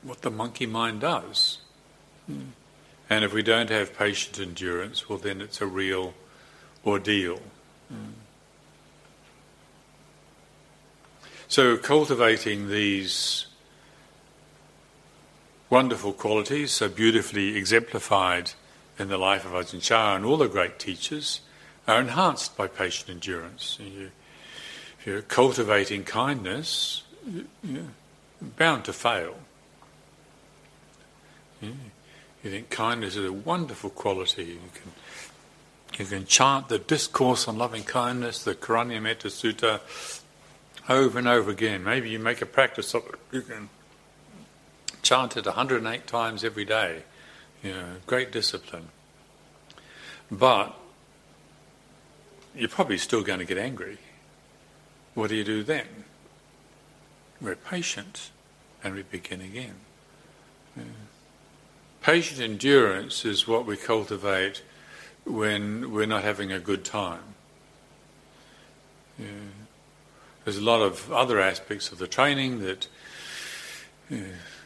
what 0.03 0.23
the 0.23 0.31
monkey 0.31 0.65
mind 0.65 0.99
does. 0.99 1.59
Mm. 2.29 2.49
And 3.09 3.23
if 3.23 3.33
we 3.33 3.43
don't 3.43 3.69
have 3.69 3.97
patient 3.97 4.41
endurance, 4.41 5.07
well, 5.07 5.19
then 5.19 5.39
it's 5.39 5.61
a 5.61 5.67
real 5.67 6.15
ordeal. 6.85 7.39
Mm. 7.93 8.11
So, 11.49 11.77
cultivating 11.77 12.69
these 12.69 13.47
wonderful 15.71 16.13
qualities, 16.13 16.71
so 16.71 16.87
beautifully 16.87 17.57
exemplified 17.57 18.51
in 18.99 19.07
the 19.07 19.17
life 19.17 19.45
of 19.45 19.53
Ajahn 19.53 19.81
Chah 19.81 20.15
and 20.15 20.25
all 20.25 20.37
the 20.37 20.47
great 20.47 20.77
teachers 20.77 21.41
are 21.87 21.99
enhanced 21.99 22.55
by 22.55 22.67
patient 22.67 23.09
endurance. 23.09 23.79
If 23.81 25.07
you're 25.07 25.23
cultivating 25.23 26.03
kindness, 26.03 27.01
you're 27.63 27.81
bound 28.57 28.85
to 28.85 28.93
fail. 28.93 29.35
You 31.63 31.73
think 32.43 32.69
kindness 32.69 33.15
is 33.15 33.25
a 33.25 33.33
wonderful 33.33 33.89
quality. 33.89 34.43
You 34.43 34.59
can 34.75 34.91
you 35.97 36.05
can 36.05 36.25
chant 36.27 36.69
the 36.69 36.77
discourse 36.77 37.47
on 37.47 37.57
loving 37.57 37.83
kindness, 37.83 38.43
the 38.43 38.53
Karaniya 38.53 39.01
Metta 39.01 39.29
Sutta, 39.29 39.79
over 40.89 41.19
and 41.19 41.27
over 41.27 41.51
again. 41.51 41.83
Maybe 41.83 42.09
you 42.09 42.19
make 42.19 42.41
a 42.41 42.45
practice 42.45 42.93
of 42.93 43.05
it. 43.05 43.15
You 43.31 43.41
can 43.41 43.69
chant 45.03 45.37
it 45.37 45.45
108 45.45 46.07
times 46.07 46.43
every 46.43 46.65
day. 46.65 47.03
You 47.63 47.73
know, 47.73 47.85
great 48.07 48.31
discipline. 48.31 48.89
But 50.31 50.75
you're 52.55 52.69
probably 52.69 52.97
still 52.97 53.21
going 53.21 53.39
to 53.39 53.45
get 53.45 53.57
angry. 53.57 53.99
What 55.13 55.29
do 55.29 55.35
you 55.35 55.43
do 55.43 55.63
then? 55.63 55.87
We're 57.39 57.55
patient 57.55 58.31
and 58.83 58.95
we 58.95 59.03
begin 59.03 59.41
again. 59.41 59.75
Yeah. 60.75 60.83
Patient 62.01 62.39
endurance 62.39 63.25
is 63.25 63.47
what 63.47 63.65
we 63.65 63.77
cultivate 63.77 64.63
when 65.25 65.91
we're 65.91 66.05
not 66.05 66.23
having 66.23 66.51
a 66.51 66.59
good 66.59 66.83
time. 66.85 67.35
Yeah. 69.17 69.27
There's 70.43 70.57
a 70.57 70.63
lot 70.63 70.81
of 70.81 71.11
other 71.11 71.39
aspects 71.39 71.91
of 71.91 71.97
the 71.97 72.07
training 72.07 72.59
that 72.59 72.87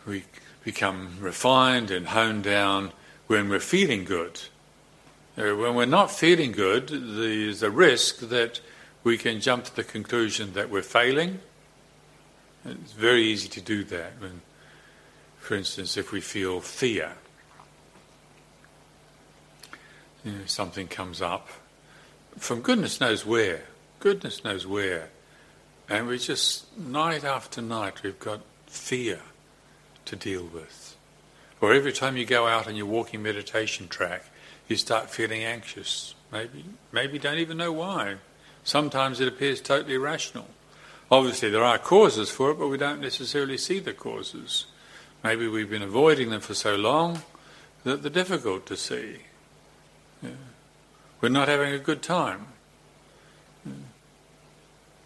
we 0.06 0.24
become 0.64 1.18
refined 1.20 1.92
and 1.92 2.08
honed 2.08 2.44
down 2.44 2.92
when 3.28 3.50
we're 3.50 3.60
feeling 3.60 4.06
good. 4.06 4.40
Uh, 5.38 5.56
when 5.56 5.76
we're 5.76 5.86
not 5.86 6.12
feeling 6.12 6.52
good, 6.52 6.88
there's 6.88 7.64
a 7.64 7.72
risk 7.72 8.20
that 8.20 8.62
we 9.04 9.18
can 9.18 9.42
jump 9.42 9.66
to 9.66 9.76
the 9.76 9.84
conclusion 9.84 10.54
that 10.54 10.70
we're 10.70 10.82
failing. 10.82 11.40
It's 12.64 12.94
very 12.94 13.24
easy 13.24 13.50
to 13.50 13.62
do 13.62 13.84
that. 13.86 14.14
When, 14.20 14.42
for 15.40 15.56
instance, 15.56 15.98
if 15.98 16.12
we 16.12 16.22
feel 16.22 16.62
fear, 16.62 17.14
you 20.24 20.32
know, 20.32 20.46
something 20.46 20.88
comes 20.88 21.22
up 21.22 21.50
from 22.38 22.62
goodness 22.62 23.00
knows 23.00 23.26
where, 23.26 23.64
goodness 24.00 24.44
knows 24.44 24.66
where, 24.66 25.10
and 25.94 26.08
we 26.08 26.18
just 26.18 26.76
night 26.76 27.24
after 27.24 27.62
night 27.62 28.02
we've 28.02 28.20
got 28.20 28.42
fear 28.66 29.20
to 30.06 30.16
deal 30.16 30.44
with. 30.44 30.96
Or 31.62 31.72
every 31.72 31.94
time 31.94 32.18
you 32.18 32.26
go 32.26 32.48
out 32.48 32.68
on 32.68 32.76
your 32.76 32.88
walking 32.88 33.22
meditation 33.22 33.88
track, 33.88 34.26
you 34.68 34.76
start 34.76 35.12
feeling 35.12 35.44
anxious. 35.44 36.16
Maybe, 36.32 36.66
maybe 36.92 37.20
don't 37.20 37.38
even 37.38 37.58
know 37.58 37.72
why. 37.72 38.16
Sometimes 38.64 39.22
it 39.22 39.28
appears 39.28 39.62
totally 39.62 39.94
irrational. 39.94 40.48
Obviously, 41.12 41.52
there 41.52 41.64
are 41.64 41.78
causes 41.78 42.32
for 42.32 42.50
it, 42.50 42.58
but 42.58 42.70
we 42.70 42.78
don't 42.78 43.00
necessarily 43.00 43.58
see 43.58 43.78
the 43.78 43.94
causes. 43.94 44.66
Maybe 45.24 45.48
we've 45.48 45.70
been 45.70 45.84
avoiding 45.84 46.32
them 46.32 46.42
for 46.42 46.56
so 46.56 46.76
long 46.76 47.22
that 47.84 48.02
they're 48.02 48.10
difficult 48.10 48.66
to 48.66 48.76
see. 48.76 49.18
Yeah. 50.24 50.32
We're 51.22 51.30
not 51.30 51.50
having 51.50 51.72
a 51.72 51.80
good 51.80 52.02
time. 52.02 52.48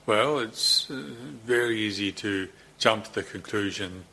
Well, 0.07 0.39
it's 0.39 0.89
uh, 0.89 1.03
very 1.45 1.81
easy 1.81 2.13
to 2.13 2.47
jump 2.77 3.03
to 3.03 3.13
the 3.13 3.23
conclusion 3.23 4.05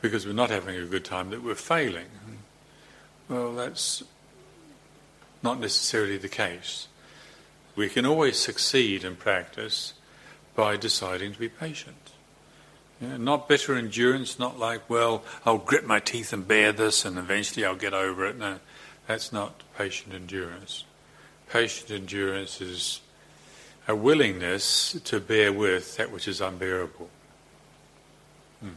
because 0.00 0.24
we're 0.24 0.32
not 0.32 0.48
having 0.48 0.76
a 0.76 0.86
good 0.86 1.04
time 1.04 1.28
that 1.28 1.42
we're 1.42 1.54
failing. 1.54 2.06
Well, 3.28 3.52
that's 3.52 4.02
not 5.42 5.60
necessarily 5.60 6.16
the 6.16 6.30
case. 6.30 6.88
We 7.76 7.90
can 7.90 8.06
always 8.06 8.38
succeed 8.38 9.04
in 9.04 9.14
practice 9.14 9.92
by 10.54 10.78
deciding 10.78 11.34
to 11.34 11.38
be 11.38 11.50
patient. 11.50 12.12
Yeah, 12.98 13.18
not 13.18 13.46
bitter 13.46 13.76
endurance, 13.76 14.38
not 14.38 14.58
like, 14.58 14.88
well, 14.88 15.22
I'll 15.44 15.58
grit 15.58 15.86
my 15.86 16.00
teeth 16.00 16.32
and 16.32 16.48
bear 16.48 16.72
this 16.72 17.04
and 17.04 17.18
eventually 17.18 17.66
I'll 17.66 17.76
get 17.76 17.92
over 17.92 18.24
it. 18.24 18.38
No, 18.38 18.58
that's 19.06 19.34
not 19.34 19.62
patient 19.76 20.14
endurance. 20.14 20.84
Patient 21.50 21.90
endurance 21.90 22.62
is 22.62 23.02
a 23.88 23.96
willingness 23.96 24.98
to 25.04 25.20
bear 25.20 25.52
with 25.52 25.96
that 25.96 26.10
which 26.10 26.28
is 26.28 26.40
unbearable. 26.40 27.10
Mm-hmm. 28.64 28.74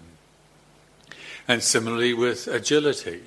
And 1.48 1.62
similarly 1.62 2.14
with 2.14 2.48
agility, 2.48 3.24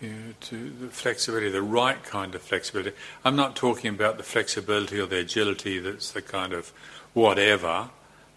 you 0.00 0.08
know, 0.10 0.34
to 0.40 0.70
the 0.70 0.88
flexibility, 0.88 1.50
the 1.50 1.62
right 1.62 2.02
kind 2.02 2.34
of 2.34 2.42
flexibility. 2.42 2.94
I'm 3.24 3.36
not 3.36 3.56
talking 3.56 3.90
about 3.94 4.18
the 4.18 4.22
flexibility 4.22 4.98
or 4.98 5.06
the 5.06 5.18
agility 5.18 5.78
that's 5.78 6.10
the 6.10 6.22
kind 6.22 6.52
of 6.52 6.72
whatever 7.14 7.90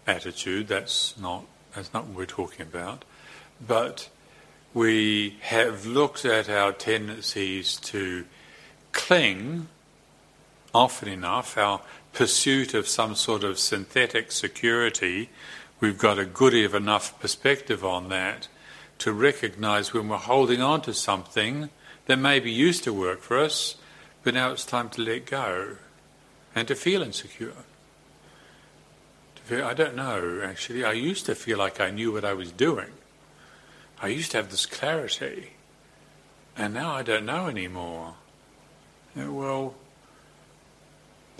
attitude. 0.06 0.68
That's 0.68 1.18
not 1.18 1.44
that's 1.74 1.92
not 1.92 2.06
what 2.06 2.16
we're 2.16 2.26
talking 2.26 2.62
about. 2.62 3.04
But 3.64 4.08
we 4.72 5.36
have 5.40 5.86
looked 5.86 6.24
at 6.24 6.48
our 6.48 6.72
tendencies 6.72 7.76
to 7.76 8.24
cling 8.92 9.68
often 10.74 11.08
enough, 11.08 11.58
our 11.58 11.80
pursuit 12.12 12.74
of 12.74 12.88
some 12.88 13.14
sort 13.14 13.44
of 13.44 13.58
synthetic 13.58 14.32
security, 14.32 15.30
we've 15.80 15.98
got 15.98 16.18
a 16.18 16.24
good 16.24 16.54
enough 16.54 17.18
perspective 17.20 17.84
on 17.84 18.08
that 18.08 18.48
to 18.98 19.12
recognize 19.12 19.94
when 19.94 20.08
we're 20.08 20.16
holding 20.16 20.60
on 20.60 20.82
to 20.82 20.92
something 20.92 21.70
that 22.06 22.18
maybe 22.18 22.50
used 22.50 22.84
to 22.84 22.92
work 22.92 23.20
for 23.20 23.38
us, 23.38 23.76
but 24.22 24.34
now 24.34 24.50
it's 24.50 24.64
time 24.64 24.88
to 24.90 25.00
let 25.00 25.26
go 25.26 25.76
and 26.54 26.68
to 26.68 26.74
feel 26.74 27.02
insecure. 27.02 27.54
To 29.36 29.42
feel, 29.42 29.64
I 29.64 29.74
don't 29.74 29.96
know, 29.96 30.42
actually. 30.44 30.84
I 30.84 30.92
used 30.92 31.26
to 31.26 31.34
feel 31.34 31.58
like 31.58 31.80
I 31.80 31.90
knew 31.90 32.12
what 32.12 32.24
I 32.24 32.34
was 32.34 32.52
doing. 32.52 32.90
I 34.02 34.08
used 34.08 34.32
to 34.32 34.38
have 34.38 34.50
this 34.50 34.66
clarity, 34.66 35.50
and 36.56 36.74
now 36.74 36.92
I 36.92 37.02
don't 37.02 37.26
know 37.26 37.46
anymore. 37.46 38.14
well, 39.14 39.74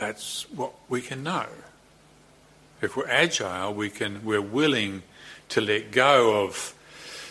that's 0.00 0.50
what 0.50 0.72
we 0.88 1.00
can 1.00 1.22
know. 1.22 1.46
If 2.82 2.96
we're 2.96 3.08
agile, 3.08 3.74
we 3.74 3.90
can, 3.90 4.24
we're 4.24 4.40
willing 4.40 5.02
to 5.50 5.60
let 5.60 5.92
go 5.92 6.42
of 6.44 6.74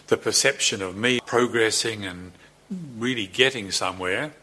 the 0.08 0.18
perception 0.18 0.82
of 0.82 0.96
me 0.96 1.20
progressing 1.26 2.06
and 2.06 2.32
really 2.98 3.26
getting 3.28 3.72
somewhere 3.72 4.34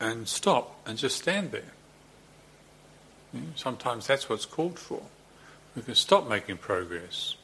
and 0.00 0.26
stop 0.26 0.80
and 0.86 0.98
just 0.98 1.18
stand 1.18 1.52
there. 1.52 1.72
Sometimes 3.54 4.08
that's 4.08 4.28
what's 4.28 4.46
called 4.46 4.78
for. 4.78 5.02
We 5.76 5.82
can 5.82 5.94
stop 5.94 6.28
making 6.28 6.56
progress. 6.56 7.36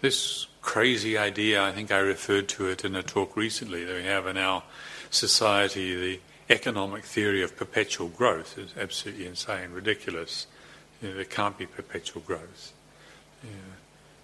This 0.00 0.46
crazy 0.60 1.18
idea, 1.18 1.64
I 1.64 1.72
think 1.72 1.90
I 1.90 1.98
referred 1.98 2.48
to 2.50 2.66
it 2.66 2.84
in 2.84 2.94
a 2.94 3.02
talk 3.02 3.36
recently, 3.36 3.84
that 3.84 3.96
we 3.96 4.04
have 4.04 4.28
in 4.28 4.36
our 4.36 4.62
society 5.10 5.94
the 5.96 6.20
economic 6.52 7.04
theory 7.04 7.42
of 7.42 7.56
perpetual 7.56 8.08
growth 8.08 8.58
is 8.58 8.74
absolutely 8.78 9.26
insane, 9.26 9.72
ridiculous. 9.72 10.46
You 11.00 11.08
know, 11.08 11.14
there 11.14 11.24
can't 11.24 11.56
be 11.56 11.66
perpetual 11.66 12.22
growth. 12.22 12.72
Yeah. 13.42 13.50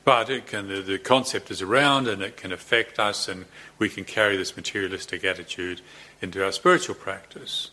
But 0.04 0.30
it 0.30 0.46
can, 0.46 0.68
the, 0.68 0.80
the, 0.80 0.98
concept 0.98 1.50
is 1.50 1.60
around 1.60 2.06
and 2.06 2.22
it 2.22 2.36
can 2.36 2.52
affect 2.52 2.98
us, 2.98 3.28
and 3.28 3.46
we 3.78 3.88
can 3.88 4.04
carry 4.04 4.36
this 4.36 4.56
materialistic 4.56 5.24
attitude 5.24 5.80
into 6.22 6.44
our 6.44 6.52
spiritual 6.52 6.94
practice. 6.94 7.70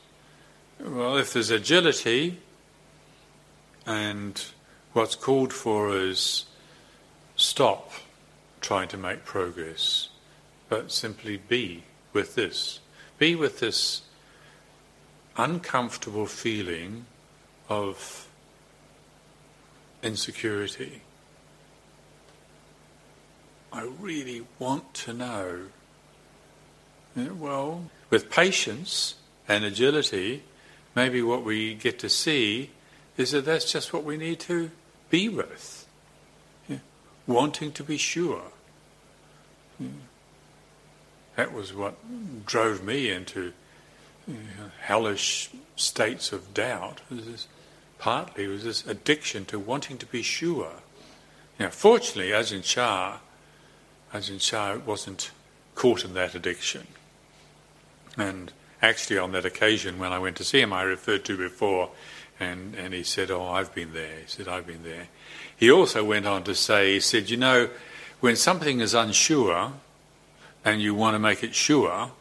Well, 0.79 1.17
if 1.17 1.33
there's 1.33 1.49
agility, 1.49 2.39
and 3.85 4.43
what's 4.93 5.15
called 5.15 5.53
for 5.53 5.95
is 5.95 6.45
stop 7.35 7.91
trying 8.59 8.87
to 8.89 8.97
make 8.97 9.23
progress, 9.23 10.09
but 10.67 10.91
simply 10.91 11.37
be 11.37 11.83
with 12.11 12.35
this. 12.35 12.79
Be 13.17 13.35
with 13.35 13.59
this 13.59 14.01
uncomfortable 15.37 16.25
feeling 16.25 17.05
of 17.69 18.27
insecurity. 20.03 21.01
I 23.73 23.83
really 23.99 24.45
want 24.59 24.93
to 24.93 25.13
know. 25.13 25.59
well, 27.15 27.89
with 28.09 28.29
patience 28.29 29.15
and 29.47 29.65
agility, 29.65 30.43
maybe 30.95 31.21
what 31.21 31.43
we 31.43 31.73
get 31.73 31.99
to 31.99 32.09
see 32.09 32.71
is 33.17 33.31
that 33.31 33.45
that's 33.45 33.71
just 33.71 33.91
what 33.91 34.03
we 34.03 34.17
need 34.17 34.39
to 34.41 34.71
be 35.09 35.27
with. 35.27 35.87
Yeah. 36.69 36.77
Wanting 37.27 37.71
to 37.73 37.83
be 37.83 37.97
sure. 37.97 38.43
Yeah. 39.79 39.87
That 41.35 41.53
was 41.53 41.73
what 41.73 41.95
drove 42.45 42.83
me 42.83 43.09
into 43.09 43.51
hellish 44.81 45.49
states 45.75 46.31
of 46.31 46.53
doubt. 46.53 47.01
Was 47.09 47.47
partly 47.97 48.45
it 48.45 48.47
was 48.47 48.63
this 48.63 48.85
addiction 48.85 49.45
to 49.45 49.59
wanting 49.59 49.97
to 49.97 50.05
be 50.05 50.21
sure. 50.21 50.71
Now, 51.59 51.69
fortunately, 51.69 52.31
Ajahn 52.31 52.63
Chah, 52.63 53.19
Ajahn 54.13 54.39
Chah 54.39 54.77
wasn't 54.85 55.31
caught 55.73 56.03
in 56.03 56.13
that 56.13 56.35
addiction. 56.35 56.87
And 58.17 58.51
actually, 58.81 59.17
on 59.17 59.31
that 59.33 59.45
occasion 59.45 59.99
when 59.99 60.11
I 60.11 60.19
went 60.19 60.37
to 60.37 60.43
see 60.43 60.61
him, 60.61 60.73
I 60.73 60.83
referred 60.83 61.25
to 61.25 61.37
before, 61.37 61.91
and, 62.39 62.75
and 62.75 62.93
he 62.93 63.03
said, 63.03 63.31
Oh, 63.31 63.45
I've 63.45 63.73
been 63.73 63.93
there. 63.93 64.19
He 64.19 64.27
said, 64.27 64.47
I've 64.47 64.67
been 64.67 64.83
there. 64.83 65.07
He 65.55 65.71
also 65.71 66.03
went 66.03 66.25
on 66.25 66.43
to 66.43 66.55
say, 66.55 66.95
He 66.95 66.99
said, 66.99 67.29
You 67.29 67.37
know, 67.37 67.69
when 68.19 68.35
something 68.35 68.79
is 68.79 68.93
unsure 68.93 69.73
and 70.63 70.81
you 70.81 70.95
want 70.95 71.15
to 71.15 71.19
make 71.19 71.43
it 71.43 71.55
sure, 71.55 72.11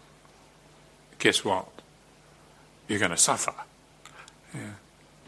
guess 1.18 1.44
what? 1.44 1.73
You're 2.88 2.98
going 2.98 3.10
to 3.10 3.16
suffer. 3.16 3.54
Yeah. 4.54 4.70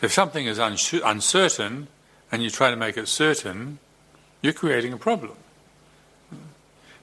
If 0.03 0.13
something 0.13 0.47
is 0.47 0.59
uncertain 0.59 1.89
and 2.31 2.43
you 2.43 2.51
try 2.51 2.71
to 2.71 2.77
make 2.77 2.97
it 2.97 3.09
certain, 3.09 3.79
you're 4.43 4.53
creating 4.53 4.93
a 4.93 4.99
problem. 4.99 5.37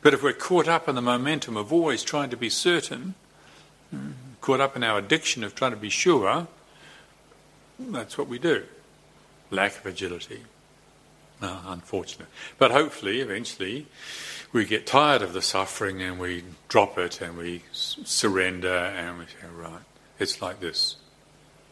But 0.01 0.13
if 0.13 0.21
we're 0.21 0.33
caught 0.33 0.67
up 0.67 0.87
in 0.89 0.95
the 0.95 1.01
momentum 1.01 1.55
of 1.55 1.71
always 1.71 2.03
trying 2.03 2.29
to 2.29 2.37
be 2.37 2.49
certain, 2.49 3.15
caught 4.41 4.59
up 4.59 4.75
in 4.75 4.83
our 4.83 4.99
addiction 4.99 5.43
of 5.43 5.55
trying 5.55 5.71
to 5.71 5.77
be 5.77 5.89
sure, 5.89 6.47
that's 7.79 8.17
what 8.17 8.27
we 8.27 8.37
do. 8.37 8.63
Lack 9.49 9.77
of 9.77 9.85
agility. 9.85 10.41
Uh, 11.41 11.61
unfortunate. 11.67 12.27
But 12.57 12.71
hopefully, 12.71 13.19
eventually, 13.19 13.87
we 14.51 14.65
get 14.65 14.85
tired 14.85 15.21
of 15.21 15.33
the 15.33 15.41
suffering 15.41 16.01
and 16.01 16.19
we 16.19 16.43
drop 16.69 16.97
it 16.97 17.21
and 17.21 17.37
we 17.37 17.63
surrender 17.71 18.73
and 18.73 19.19
we 19.19 19.25
say, 19.25 19.47
right, 19.55 19.81
it's 20.19 20.41
like 20.41 20.59
this. 20.59 20.97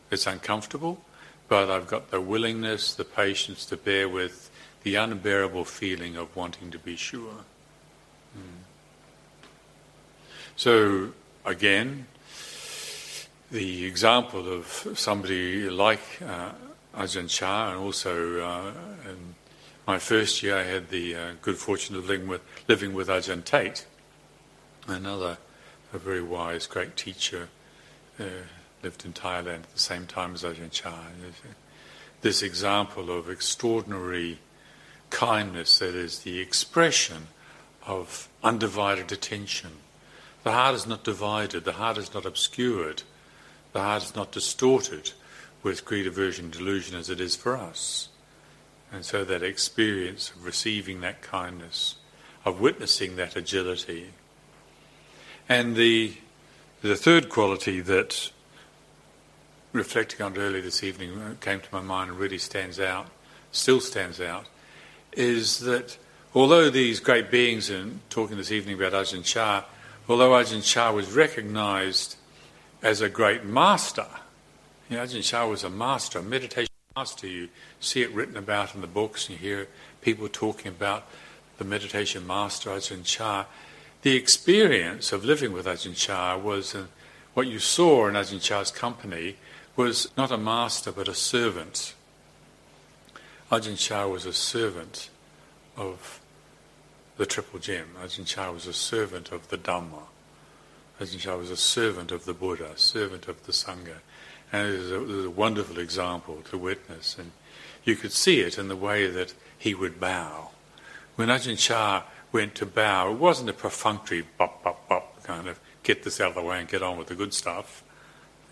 It's 0.10 0.28
uncomfortable, 0.28 1.02
but 1.48 1.70
I've 1.70 1.88
got 1.88 2.12
the 2.12 2.20
willingness, 2.20 2.94
the 2.94 3.06
patience 3.06 3.66
to 3.68 3.78
bear 3.78 4.10
with 4.10 4.50
the 4.84 4.96
unbearable 4.96 5.66
feeling 5.66 6.18
of 6.18 6.36
wanting 6.36 6.72
to 6.72 6.80
be 6.80 6.96
sure. 6.96 7.46
Mm. 8.38 8.62
So, 10.56 11.14
again, 11.46 12.08
the 13.52 13.86
example 13.86 14.52
of 14.52 14.88
somebody 14.96 15.70
like 15.70 16.02
uh, 16.26 16.52
Ajahn 16.96 17.30
Chah, 17.30 17.72
and 17.72 17.80
also 17.80 18.42
uh, 18.42 18.72
in 19.10 19.36
my 19.88 19.98
first 19.98 20.42
year, 20.44 20.58
I 20.58 20.64
had 20.64 20.90
the 20.90 21.16
uh, 21.16 21.32
good 21.42 21.58
fortune 21.58 21.96
of 21.96 22.08
living 22.08 22.28
with, 22.28 22.42
living 22.68 22.94
with 22.94 23.08
Ajahn 23.08 23.44
Tate, 23.44 23.86
another 24.88 25.38
a 25.94 25.98
very 25.98 26.22
wise, 26.22 26.68
great 26.68 26.96
teacher 26.96 27.50
uh, 28.22 28.44
lived 28.84 29.06
in 29.06 29.14
Thailand 29.14 29.64
at 29.64 29.74
the 29.74 29.80
same 29.80 30.06
time 30.06 30.34
as 30.34 30.44
Ajahn 30.44 30.72
Chah. 30.72 31.08
This 32.22 32.42
example 32.42 33.10
of 33.10 33.30
extraordinary 33.30 34.40
kindness 35.10 35.80
that 35.80 35.96
is 35.96 36.20
the 36.20 36.40
expression 36.40 37.28
of 37.86 38.30
undivided 38.44 39.12
attention. 39.12 39.72
The 40.44 40.52
heart 40.52 40.76
is 40.76 40.88
not 40.88 41.04
divided, 41.04 41.66
the 41.66 41.74
heart 41.74 41.98
is 41.98 42.14
not 42.14 42.26
obscured, 42.26 43.04
the 43.74 43.82
heart 43.82 44.04
is 44.04 44.16
not 44.16 44.32
distorted 44.32 45.12
with 45.64 45.86
greed, 45.86 46.08
aversion, 46.08 46.50
delusion 46.50 46.98
as 46.98 47.10
it 47.10 47.20
is 47.20 47.36
for 47.36 47.56
us. 47.56 48.10
And 48.92 49.06
so 49.06 49.24
that 49.24 49.44
experience 49.44 50.32
of 50.32 50.44
receiving 50.44 51.02
that 51.02 51.22
kindness, 51.22 51.96
of 52.44 52.60
witnessing 52.60 53.16
that 53.16 53.36
agility. 53.36 54.12
And 55.48 55.76
the, 55.76 56.18
the 56.82 56.96
third 56.96 57.30
quality 57.30 57.80
that, 57.82 58.32
reflecting 59.72 60.22
on 60.26 60.36
it 60.36 60.40
earlier 60.40 60.62
this 60.62 60.84
evening, 60.84 61.20
uh, 61.20 61.36
came 61.40 61.60
to 61.60 61.68
my 61.72 61.82
mind 61.82 62.10
and 62.10 62.20
really 62.20 62.40
stands 62.40 62.80
out, 62.80 63.08
still 63.52 63.80
stands 63.80 64.20
out, 64.20 64.48
is 65.14 65.60
that 65.60 65.98
although 66.34 66.70
these 66.70 67.00
great 67.00 67.30
beings, 67.30 67.70
and 67.70 68.00
talking 68.10 68.38
this 68.38 68.52
evening 68.52 68.76
about 68.76 68.94
Ajahn 68.94 69.24
Chah, 69.24 69.64
although 70.10 70.32
Ajahn 70.32 70.64
Chah 70.64 70.92
was 70.92 71.12
recognized 71.12 72.16
as 72.82 73.02
a 73.02 73.10
great 73.10 73.46
master, 73.46 74.08
you 74.90 74.98
know, 74.98 75.04
Ajahn 75.04 75.24
Chah 75.24 75.46
was 75.46 75.64
a 75.64 75.70
master, 75.70 76.20
a 76.20 76.24
meditation 76.24 76.74
master. 76.96 77.28
You 77.28 77.50
see 77.80 78.02
it 78.02 78.12
written 78.12 78.38
about 78.38 78.74
in 78.74 78.82
the 78.82 78.88
books, 78.88 79.30
and 79.30 79.40
you 79.40 79.48
hear 79.48 79.68
people 80.02 80.28
talking 80.28 80.68
about 80.70 81.06
the 81.60 81.64
meditation 81.64 82.26
master 82.26 82.72
Ajahn 82.72 83.06
Chah. 83.06 83.46
The 84.02 84.16
experience 84.16 85.12
of 85.12 85.24
living 85.24 85.54
with 85.54 85.68
Ajahn 85.68 85.96
Chah 85.96 86.36
was 86.36 86.74
uh, 86.74 86.86
what 87.36 87.46
you 87.46 87.60
saw 87.60 88.08
in 88.08 88.16
Ajahn 88.16 88.42
Chah's 88.42 88.72
company 88.72 89.36
was 89.76 90.10
not 90.18 90.32
a 90.32 90.38
master 90.38 90.92
but 90.92 91.08
a 91.08 91.14
servant. 91.14 91.94
Ajahn 93.52 93.78
Chah 93.78 94.08
was 94.08 94.26
a 94.26 94.34
servant 94.34 95.12
of 95.78 96.20
the 97.18 97.28
Triple 97.28 97.60
Gem. 97.60 97.90
Ajahn 98.02 98.26
Chah 98.26 98.52
was 98.52 98.66
a 98.66 98.74
servant 98.74 99.32
of 99.32 99.50
the 99.50 99.58
Dhamma. 99.58 100.08
Ajahn 101.00 101.20
Chah 101.20 101.38
was 101.38 101.52
a 101.52 101.58
servant 101.58 102.12
of 102.12 102.26
the 102.26 102.34
Buddha, 102.34 102.72
servant 102.78 103.28
of 103.28 103.46
the 103.46 103.52
Sangha. 103.52 103.98
And 104.52 104.68
it 104.68 104.78
was, 104.80 104.92
a, 104.92 104.96
it 104.96 105.08
was 105.08 105.26
a 105.26 105.30
wonderful 105.30 105.78
example 105.78 106.42
to 106.50 106.58
witness. 106.58 107.18
And 107.20 107.34
you 107.84 107.96
could 107.96 108.14
see 108.14 108.40
it 108.40 108.58
in 108.58 108.68
the 108.68 108.76
way 108.76 109.06
that 109.06 109.36
he 109.60 109.76
would 109.76 110.00
bow. 110.00 110.50
When 111.18 111.28
Ajahn 111.28 111.60
Chah 111.60 112.04
went 112.32 112.56
to 112.56 112.66
bow, 112.66 113.12
it 113.12 113.18
wasn't 113.18 113.50
a 113.50 113.54
perfunctory 113.54 114.24
bop, 114.38 114.64
bop, 114.64 114.88
bop 114.88 115.12
kind 115.24 115.48
of 115.48 115.60
get 115.84 116.04
this 116.04 116.20
out 116.20 116.30
of 116.30 116.36
the 116.36 116.42
way 116.42 116.60
and 116.60 116.68
get 116.68 116.84
on 116.84 116.98
with 116.98 117.08
the 117.08 117.16
good 117.16 117.34
stuff. 117.34 117.84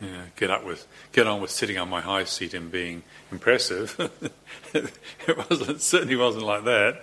You 0.01 0.07
know, 0.07 0.23
get 0.37 0.49
up 0.49 0.65
with, 0.65 0.87
get 1.11 1.27
on 1.27 1.41
with 1.41 1.51
sitting 1.51 1.77
on 1.77 1.89
my 1.89 1.99
high 1.99 2.23
seat 2.23 2.53
and 2.53 2.71
being 2.71 3.03
impressive. 3.31 3.95
it 4.73 5.49
wasn't, 5.49 5.81
certainly 5.81 6.15
wasn't 6.15 6.45
like 6.45 6.63
that. 6.63 7.01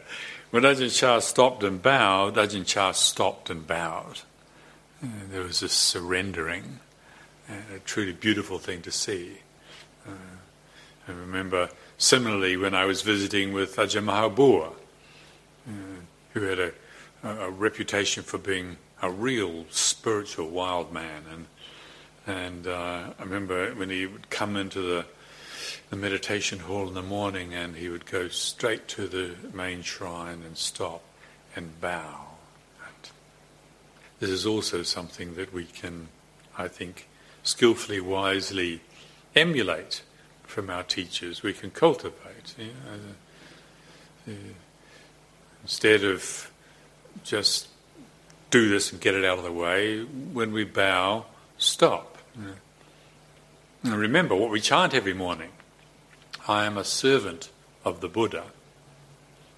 When 0.51 0.63
Ajahn 0.63 0.97
Chah 0.97 1.19
stopped 1.19 1.63
and 1.63 1.83
bowed, 1.83 2.37
Ajahn 2.37 2.65
Chah 2.65 2.93
stopped 2.93 3.51
and 3.51 3.67
bowed. 3.67 4.21
And 5.03 5.31
there 5.31 5.43
was 5.43 5.61
this 5.61 5.75
surrendering, 5.75 6.81
a 7.51 7.79
truly 7.81 8.13
beautiful 8.13 8.59
thing 8.59 8.81
to 8.83 8.91
see. 8.91 9.41
Uh, 10.09 10.13
I 11.07 11.13
remember 11.13 11.69
similarly 11.99 12.57
when 12.57 12.75
I 12.75 12.87
was 12.87 13.03
visiting 13.03 13.53
with 13.53 13.77
Ajahn 13.77 14.05
Mahabua, 14.05 14.69
uh, 14.69 14.86
who 16.37 16.43
had 16.43 16.59
a, 16.59 16.73
a, 17.25 17.51
reputation 17.51 18.23
for 18.23 18.37
being 18.37 18.77
a 19.01 19.11
real 19.11 19.65
spiritual 19.71 20.51
wild 20.51 20.93
man, 20.93 21.23
and 21.33 21.47
and 22.27 22.67
uh, 22.67 23.15
I 23.19 23.23
remember 23.23 23.75
when 23.75 23.89
he 23.89 24.05
would 24.05 24.29
come 24.29 24.55
into 24.55 24.83
the 24.83 25.07
the 25.89 25.97
meditation 25.97 26.59
hall 26.59 26.89
in 26.89 26.95
the 26.95 27.03
morning 27.03 27.55
and 27.55 27.77
he 27.77 27.89
would 27.89 28.05
go 28.05 28.29
straight 28.29 28.87
to 28.89 29.07
the 29.07 29.35
main 29.55 29.81
shrine 29.81 30.43
and 30.45 30.59
stop 30.59 31.03
and 31.55 31.81
bow. 31.81 32.27
And 32.85 33.11
this 34.21 34.29
is 34.29 34.45
also 34.45 34.83
something 34.83 35.37
that 35.37 35.55
we 35.55 35.65
can, 35.65 36.09
I 36.59 36.69
think, 36.69 37.09
skillfully, 37.45 38.01
wisely 38.01 38.83
emulate 39.35 40.03
from 40.43 40.69
our 40.69 40.83
teachers. 40.83 41.43
We 41.43 41.55
can 41.55 41.71
cultivate. 41.71 42.55
You 42.59 42.73
know, 44.27 44.35
instead 45.63 46.05
of 46.05 46.51
just 47.25 47.69
do 48.51 48.69
this 48.69 48.93
and 48.93 49.01
get 49.01 49.15
it 49.15 49.25
out 49.25 49.39
of 49.39 49.45
the 49.45 49.53
way, 49.53 50.03
when 50.03 50.53
we 50.53 50.65
bow, 50.65 51.27
stop. 51.59 52.19
And 53.83 53.95
remember 53.95 54.35
what 54.35 54.51
we 54.51 54.61
chant 54.61 54.95
every 54.95 55.15
morning. 55.15 55.51
I 56.49 56.65
am 56.65 56.77
a 56.77 56.85
servant 56.85 57.51
of 57.85 58.01
the 58.01 58.09
Buddha. 58.09 58.45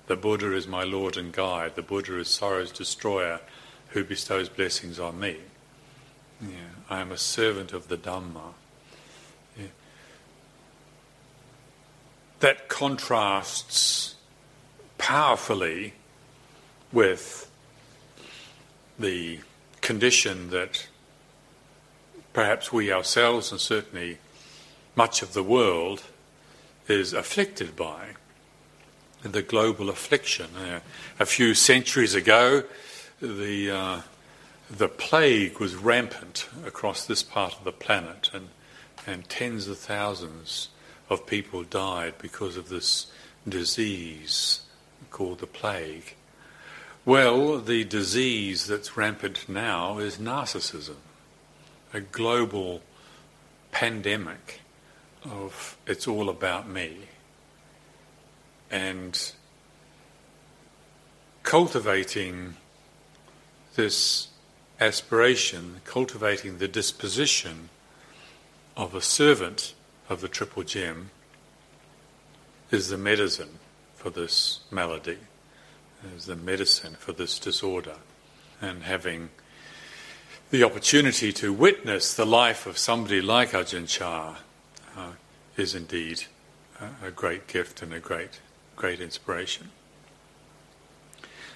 The 0.07 0.17
Buddha 0.17 0.55
is 0.55 0.67
my 0.67 0.85
Lord 0.85 1.17
and 1.17 1.33
guide. 1.33 1.77
The 1.77 1.83
Buddha 1.83 2.19
is 2.19 2.29
sorrow's 2.29 2.73
destroyer 2.73 3.41
who 3.89 4.05
bestows 4.05 4.49
blessings 4.49 4.99
on 4.99 5.21
me. 5.21 5.39
Yeah, 6.41 6.49
I 6.89 7.01
am 7.01 7.11
a 7.11 7.19
servant 7.19 7.73
of 7.73 7.89
the 7.89 7.97
Dhamma. 7.97 8.55
Yeah. 9.59 9.67
That 12.41 12.69
contrasts 12.69 14.15
powerfully 14.99 15.95
with 16.93 17.51
the 18.99 19.39
condition 19.81 20.51
that 20.51 20.89
perhaps 22.33 22.73
we 22.73 22.93
ourselves 22.93 23.51
and 23.51 23.61
certainly 23.61 24.19
much 24.97 25.23
of 25.23 25.33
the 25.33 25.43
world 25.43 26.03
is 26.89 27.13
afflicted 27.13 27.77
by 27.77 28.15
the 29.23 29.43
global 29.43 29.89
affliction. 29.89 30.47
Uh, 30.57 30.81
a 31.19 31.27
few 31.27 31.55
centuries 31.55 32.15
ago, 32.15 32.65
the 33.21 33.71
uh, 33.71 34.01
the 34.71 34.89
plague 34.89 35.59
was 35.59 35.75
rampant 35.75 36.49
across 36.67 37.07
this 37.07 37.23
part 37.23 37.55
of 37.55 37.65
the 37.65 37.73
planet, 37.73 38.31
and 38.33 38.49
and 39.07 39.29
tens 39.29 39.67
of 39.67 39.79
thousands 39.79 40.69
of 41.09 41.27
people 41.27 41.63
died 41.63 42.15
because 42.19 42.57
of 42.57 42.69
this 42.69 43.07
disease 43.49 44.61
called 45.11 45.39
the 45.39 45.47
plague. 45.47 46.15
Well, 47.05 47.59
the 47.59 47.85
disease 47.85 48.67
that's 48.67 48.97
rampant 48.97 49.49
now 49.49 49.99
is 49.99 50.19
narcissism, 50.19 50.97
a 51.93 52.01
global 52.01 52.83
pandemic 53.73 54.61
of 55.25 55.77
it's 55.87 56.07
all 56.07 56.29
about 56.29 56.69
me. 56.69 56.97
And 58.71 59.33
cultivating 61.43 62.57
this 63.75 64.29
aspiration, 64.81 65.81
cultivating 65.85 66.59
the 66.59 66.69
disposition 66.69 67.71
of 68.77 68.95
a 68.95 69.01
servant 69.01 69.75
of 70.09 70.21
the 70.21 70.29
Triple 70.29 70.63
Gem 70.63 71.11
is 72.71 72.89
the 72.89 72.99
medicine 72.99 73.59
for 73.99 74.11
this 74.11 74.61
malady, 74.71 75.19
as 76.17 76.27
the 76.27 76.37
medicine 76.37 76.95
for 76.95 77.13
this 77.13 77.39
disorder. 77.39 77.97
And 78.61 78.85
having 78.85 79.31
the 80.51 80.63
opportunity 80.63 81.33
to 81.33 81.53
witness 81.53 82.15
the 82.15 82.25
life 82.25 82.65
of 82.67 82.79
somebody 82.79 83.21
like 83.21 83.51
Ajahn 83.51 83.89
Chah 83.89 84.37
uh, 84.97 85.11
is 85.57 85.75
indeed 85.75 86.25
a, 86.81 87.09
a 87.09 87.11
great 87.11 87.49
gift 87.49 87.83
and 87.83 87.93
a 87.93 88.01
great, 88.01 88.41
great 88.77 89.01
inspiration. 89.01 89.71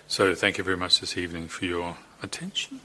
So, 0.09 0.35
thank 0.35 0.59
you 0.59 0.65
very 0.65 0.77
much 0.77 1.01
this 1.01 1.17
evening 1.17 1.49
for 1.49 1.65
your 1.65 1.97
attention. 2.23 2.81